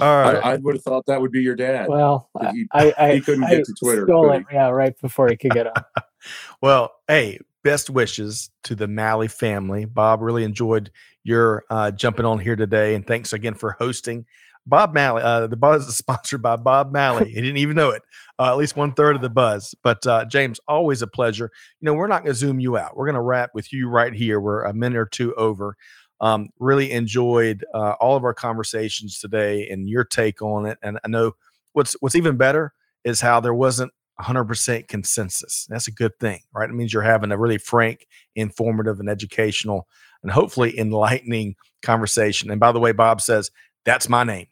All 0.00 0.20
right. 0.20 0.36
I, 0.36 0.52
I, 0.52 0.56
would 0.56 0.74
have 0.74 0.82
thought 0.82 1.06
that 1.06 1.20
would 1.20 1.30
be 1.30 1.40
your 1.40 1.54
dad. 1.54 1.88
Well, 1.88 2.28
he, 2.52 2.66
I, 2.72 2.92
I, 2.98 3.14
he 3.14 3.20
couldn't 3.20 3.44
I 3.44 3.50
get 3.50 3.64
to 3.64 3.74
Twitter. 3.78 4.04
Stole 4.06 4.32
it, 4.32 4.44
yeah, 4.52 4.68
right 4.70 4.98
before 5.00 5.28
he 5.28 5.36
could 5.36 5.52
get 5.52 5.68
on. 5.68 5.84
well, 6.60 6.92
hey, 7.06 7.38
best 7.64 7.90
wishes 7.90 8.50
to 8.62 8.74
the 8.74 8.86
Malley 8.86 9.26
family. 9.26 9.86
Bob 9.86 10.20
really 10.20 10.44
enjoyed 10.44 10.92
your 11.24 11.64
uh, 11.70 11.90
jumping 11.90 12.26
on 12.26 12.38
here 12.38 12.54
today, 12.54 12.94
and 12.94 13.06
thanks 13.06 13.32
again 13.32 13.54
for 13.54 13.72
hosting. 13.72 14.26
Bob 14.66 14.94
Malley. 14.94 15.22
Uh, 15.22 15.46
the 15.46 15.56
buzz 15.56 15.86
is 15.88 15.96
sponsored 15.98 16.42
by 16.42 16.56
Bob 16.56 16.92
Malley. 16.92 17.28
He 17.28 17.40
didn't 17.40 17.56
even 17.56 17.76
know 17.76 17.90
it. 17.90 18.02
Uh, 18.38 18.50
at 18.50 18.56
least 18.56 18.76
one 18.76 18.92
third 18.92 19.16
of 19.16 19.22
the 19.22 19.30
buzz. 19.30 19.74
But 19.82 20.06
uh, 20.06 20.24
James, 20.26 20.60
always 20.68 21.02
a 21.02 21.06
pleasure. 21.06 21.50
You 21.80 21.86
know, 21.86 21.94
we're 21.94 22.06
not 22.06 22.22
going 22.22 22.32
to 22.32 22.38
zoom 22.38 22.60
you 22.60 22.76
out. 22.76 22.96
We're 22.96 23.06
going 23.06 23.14
to 23.14 23.20
wrap 23.20 23.50
with 23.54 23.72
you 23.72 23.88
right 23.88 24.12
here. 24.12 24.40
We're 24.40 24.64
a 24.64 24.74
minute 24.74 24.98
or 24.98 25.06
two 25.06 25.34
over. 25.34 25.76
Um, 26.20 26.50
really 26.58 26.92
enjoyed 26.92 27.64
uh, 27.74 27.94
all 28.00 28.16
of 28.16 28.24
our 28.24 28.34
conversations 28.34 29.18
today 29.18 29.68
and 29.68 29.88
your 29.88 30.04
take 30.04 30.40
on 30.40 30.66
it. 30.66 30.78
And 30.82 30.98
I 31.04 31.08
know 31.08 31.32
what's 31.72 31.94
what's 32.00 32.14
even 32.14 32.36
better 32.36 32.72
is 33.04 33.20
how 33.20 33.40
there 33.40 33.54
wasn't 33.54 33.92
100% 34.20 34.88
consensus. 34.88 35.66
That's 35.68 35.88
a 35.88 35.92
good 35.92 36.18
thing, 36.18 36.40
right? 36.52 36.68
It 36.68 36.74
means 36.74 36.92
you're 36.92 37.02
having 37.02 37.32
a 37.32 37.38
really 37.38 37.58
frank, 37.58 38.06
informative, 38.34 39.00
and 39.00 39.08
educational, 39.08 39.88
and 40.22 40.30
hopefully 40.30 40.78
enlightening 40.78 41.56
conversation. 41.82 42.50
And 42.50 42.60
by 42.60 42.72
the 42.72 42.80
way, 42.80 42.92
Bob 42.92 43.20
says 43.20 43.50
that's 43.84 44.08
my 44.08 44.24
name. 44.24 44.46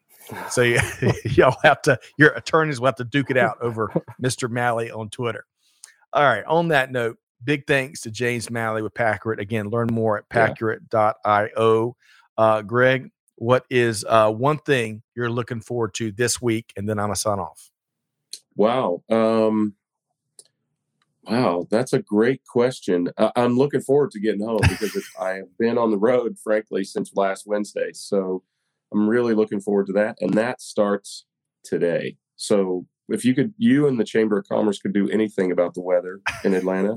So 0.51 0.63
you, 0.63 0.79
y'all 1.25 1.57
have 1.63 1.83
to, 1.83 1.99
your 2.19 2.31
attorneys 2.31 2.81
will 2.81 2.87
have 2.87 2.97
to 2.97 3.05
duke 3.05 3.31
it 3.31 3.37
out 3.37 3.59
over 3.61 3.93
Mr. 4.23 4.51
Malley 4.51 4.91
on 4.91 5.11
Twitter. 5.11 5.45
All 6.13 6.25
right. 6.25 6.45
On 6.45 6.69
that 6.69 6.93
note, 6.93 7.19
big 7.43 7.67
thanks 7.67 8.03
to 8.03 8.11
James 8.11 8.51
Malley 8.51 8.83
with 8.83 8.95
Paccurate. 8.95 9.41
Again, 9.41 9.71
learn 9.71 9.89
more 9.91 10.19
at 10.19 10.29
paccurate.io. 10.29 11.97
Uh, 12.37 12.63
Greg, 12.63 13.11
what 13.37 13.65
is 13.71 14.05
uh, 14.09 14.31
one 14.31 14.59
thing 14.59 15.03
you're 15.15 15.31
looking 15.31 15.61
forward 15.61 15.95
to 15.95 16.13
this 16.13 16.41
week? 16.41 16.73
And 16.77 16.89
then 16.89 16.99
I'm 16.99 17.11
a 17.11 17.17
sign 17.17 17.39
off. 17.39 17.72
Wow. 18.57 19.03
Um, 19.11 19.75
wow. 21.25 21.67
That's 21.71 21.93
a 21.93 22.03
great 22.03 22.43
question. 22.47 23.11
Uh, 23.17 23.31
I'm 23.37 23.57
looking 23.57 23.81
forward 23.81 24.11
to 24.13 24.21
getting 24.21 24.45
home 24.45 24.61
because 24.69 25.05
I 25.21 25.31
have 25.35 25.59
been 25.59 25.79
on 25.79 25.91
the 25.91 25.99
road, 25.99 26.37
frankly, 26.43 26.85
since 26.85 27.13
last 27.15 27.47
Wednesday. 27.47 27.93
So 27.93 28.43
I'm 28.93 29.09
really 29.09 29.35
looking 29.35 29.61
forward 29.61 29.87
to 29.87 29.93
that. 29.95 30.19
And 30.21 30.35
that 30.35 30.61
starts 30.61 31.25
today. 31.65 32.17
So 32.37 32.87
if 33.09 33.25
you 33.25 33.35
could, 33.35 33.55
you 33.57 33.87
and 33.89 33.99
the 33.99 34.05
Chamber 34.05 34.39
of 34.39 34.49
Commerce 34.49 34.79
could 34.79 34.93
do 34.93 35.09
anything 35.09 35.53
about 35.53 35.75
the 35.75 35.81
weather 35.81 36.21
in 36.45 36.55
Atlanta, 36.55 36.97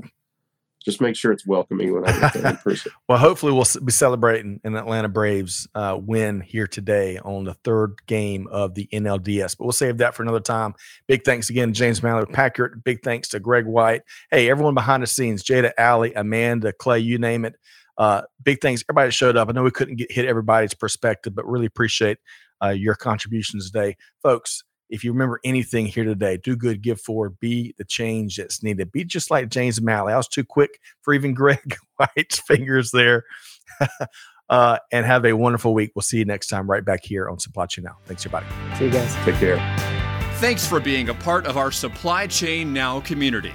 just 0.86 1.00
make 1.00 1.16
sure 1.16 1.32
it's 1.32 1.44
welcoming 1.44 1.92
when 1.92 2.04
I 2.04 2.20
get 2.20 2.32
there 2.32 2.50
in 2.52 2.56
person. 2.64 2.92
well, 3.08 3.18
hopefully 3.18 3.52
we'll 3.52 3.66
be 3.84 3.90
celebrating 3.90 4.60
an 4.62 4.76
Atlanta 4.76 5.08
Braves 5.08 5.66
uh, 5.74 5.98
win 6.00 6.40
here 6.40 6.68
today 6.68 7.18
on 7.18 7.44
the 7.44 7.54
third 7.54 7.96
game 8.06 8.46
of 8.46 8.74
the 8.74 8.88
NLDS. 8.92 9.58
But 9.58 9.64
we'll 9.64 9.72
save 9.72 9.98
that 9.98 10.14
for 10.14 10.22
another 10.22 10.40
time. 10.40 10.74
Big 11.08 11.24
thanks 11.24 11.50
again, 11.50 11.74
James 11.74 12.04
Malley 12.04 12.24
Paccurate. 12.24 12.84
Big 12.84 13.02
thanks 13.02 13.28
to 13.30 13.40
Greg 13.40 13.66
White. 13.66 14.02
Hey, 14.30 14.48
everyone 14.48 14.74
behind 14.74 15.02
the 15.02 15.08
scenes, 15.08 15.42
Jada 15.42 15.72
Alley, 15.76 16.14
Amanda, 16.14 16.72
Clay, 16.72 17.00
you 17.00 17.18
name 17.18 17.44
it. 17.44 17.56
Uh, 17.98 18.22
big 18.44 18.60
things. 18.60 18.84
Everybody 18.88 19.10
showed 19.10 19.36
up. 19.36 19.48
I 19.48 19.52
know 19.52 19.64
we 19.64 19.72
couldn't 19.72 19.96
get, 19.96 20.12
hit 20.12 20.26
everybody's 20.26 20.74
perspective, 20.74 21.34
but 21.34 21.46
really 21.46 21.66
appreciate 21.66 22.18
uh, 22.62 22.68
your 22.68 22.94
contributions 22.94 23.70
today, 23.70 23.96
folks. 24.22 24.62
If 24.88 25.04
you 25.04 25.12
remember 25.12 25.40
anything 25.44 25.86
here 25.86 26.04
today, 26.04 26.36
do 26.36 26.56
good, 26.56 26.82
give 26.82 27.00
forward, 27.00 27.38
be 27.40 27.74
the 27.78 27.84
change 27.84 28.36
that's 28.36 28.62
needed. 28.62 28.92
Be 28.92 29.04
just 29.04 29.30
like 29.30 29.48
James 29.48 29.80
Malley. 29.80 30.12
I 30.12 30.16
was 30.16 30.28
too 30.28 30.44
quick 30.44 30.80
for 31.02 31.14
even 31.14 31.34
Greg 31.34 31.76
White's 31.96 32.38
fingers 32.38 32.90
there. 32.90 33.24
uh, 34.48 34.78
and 34.92 35.04
have 35.06 35.24
a 35.24 35.32
wonderful 35.32 35.74
week. 35.74 35.92
We'll 35.94 36.02
see 36.02 36.18
you 36.18 36.24
next 36.24 36.48
time 36.48 36.70
right 36.70 36.84
back 36.84 37.04
here 37.04 37.28
on 37.28 37.38
Supply 37.38 37.66
Chain 37.66 37.84
Now. 37.84 37.96
Thanks, 38.06 38.24
everybody. 38.24 38.46
See 38.76 38.86
you 38.86 38.90
guys. 38.90 39.14
Take 39.24 39.36
care. 39.36 39.58
Thanks 40.36 40.66
for 40.66 40.80
being 40.80 41.08
a 41.08 41.14
part 41.14 41.46
of 41.46 41.56
our 41.56 41.70
Supply 41.70 42.26
Chain 42.26 42.72
Now 42.72 43.00
community. 43.00 43.54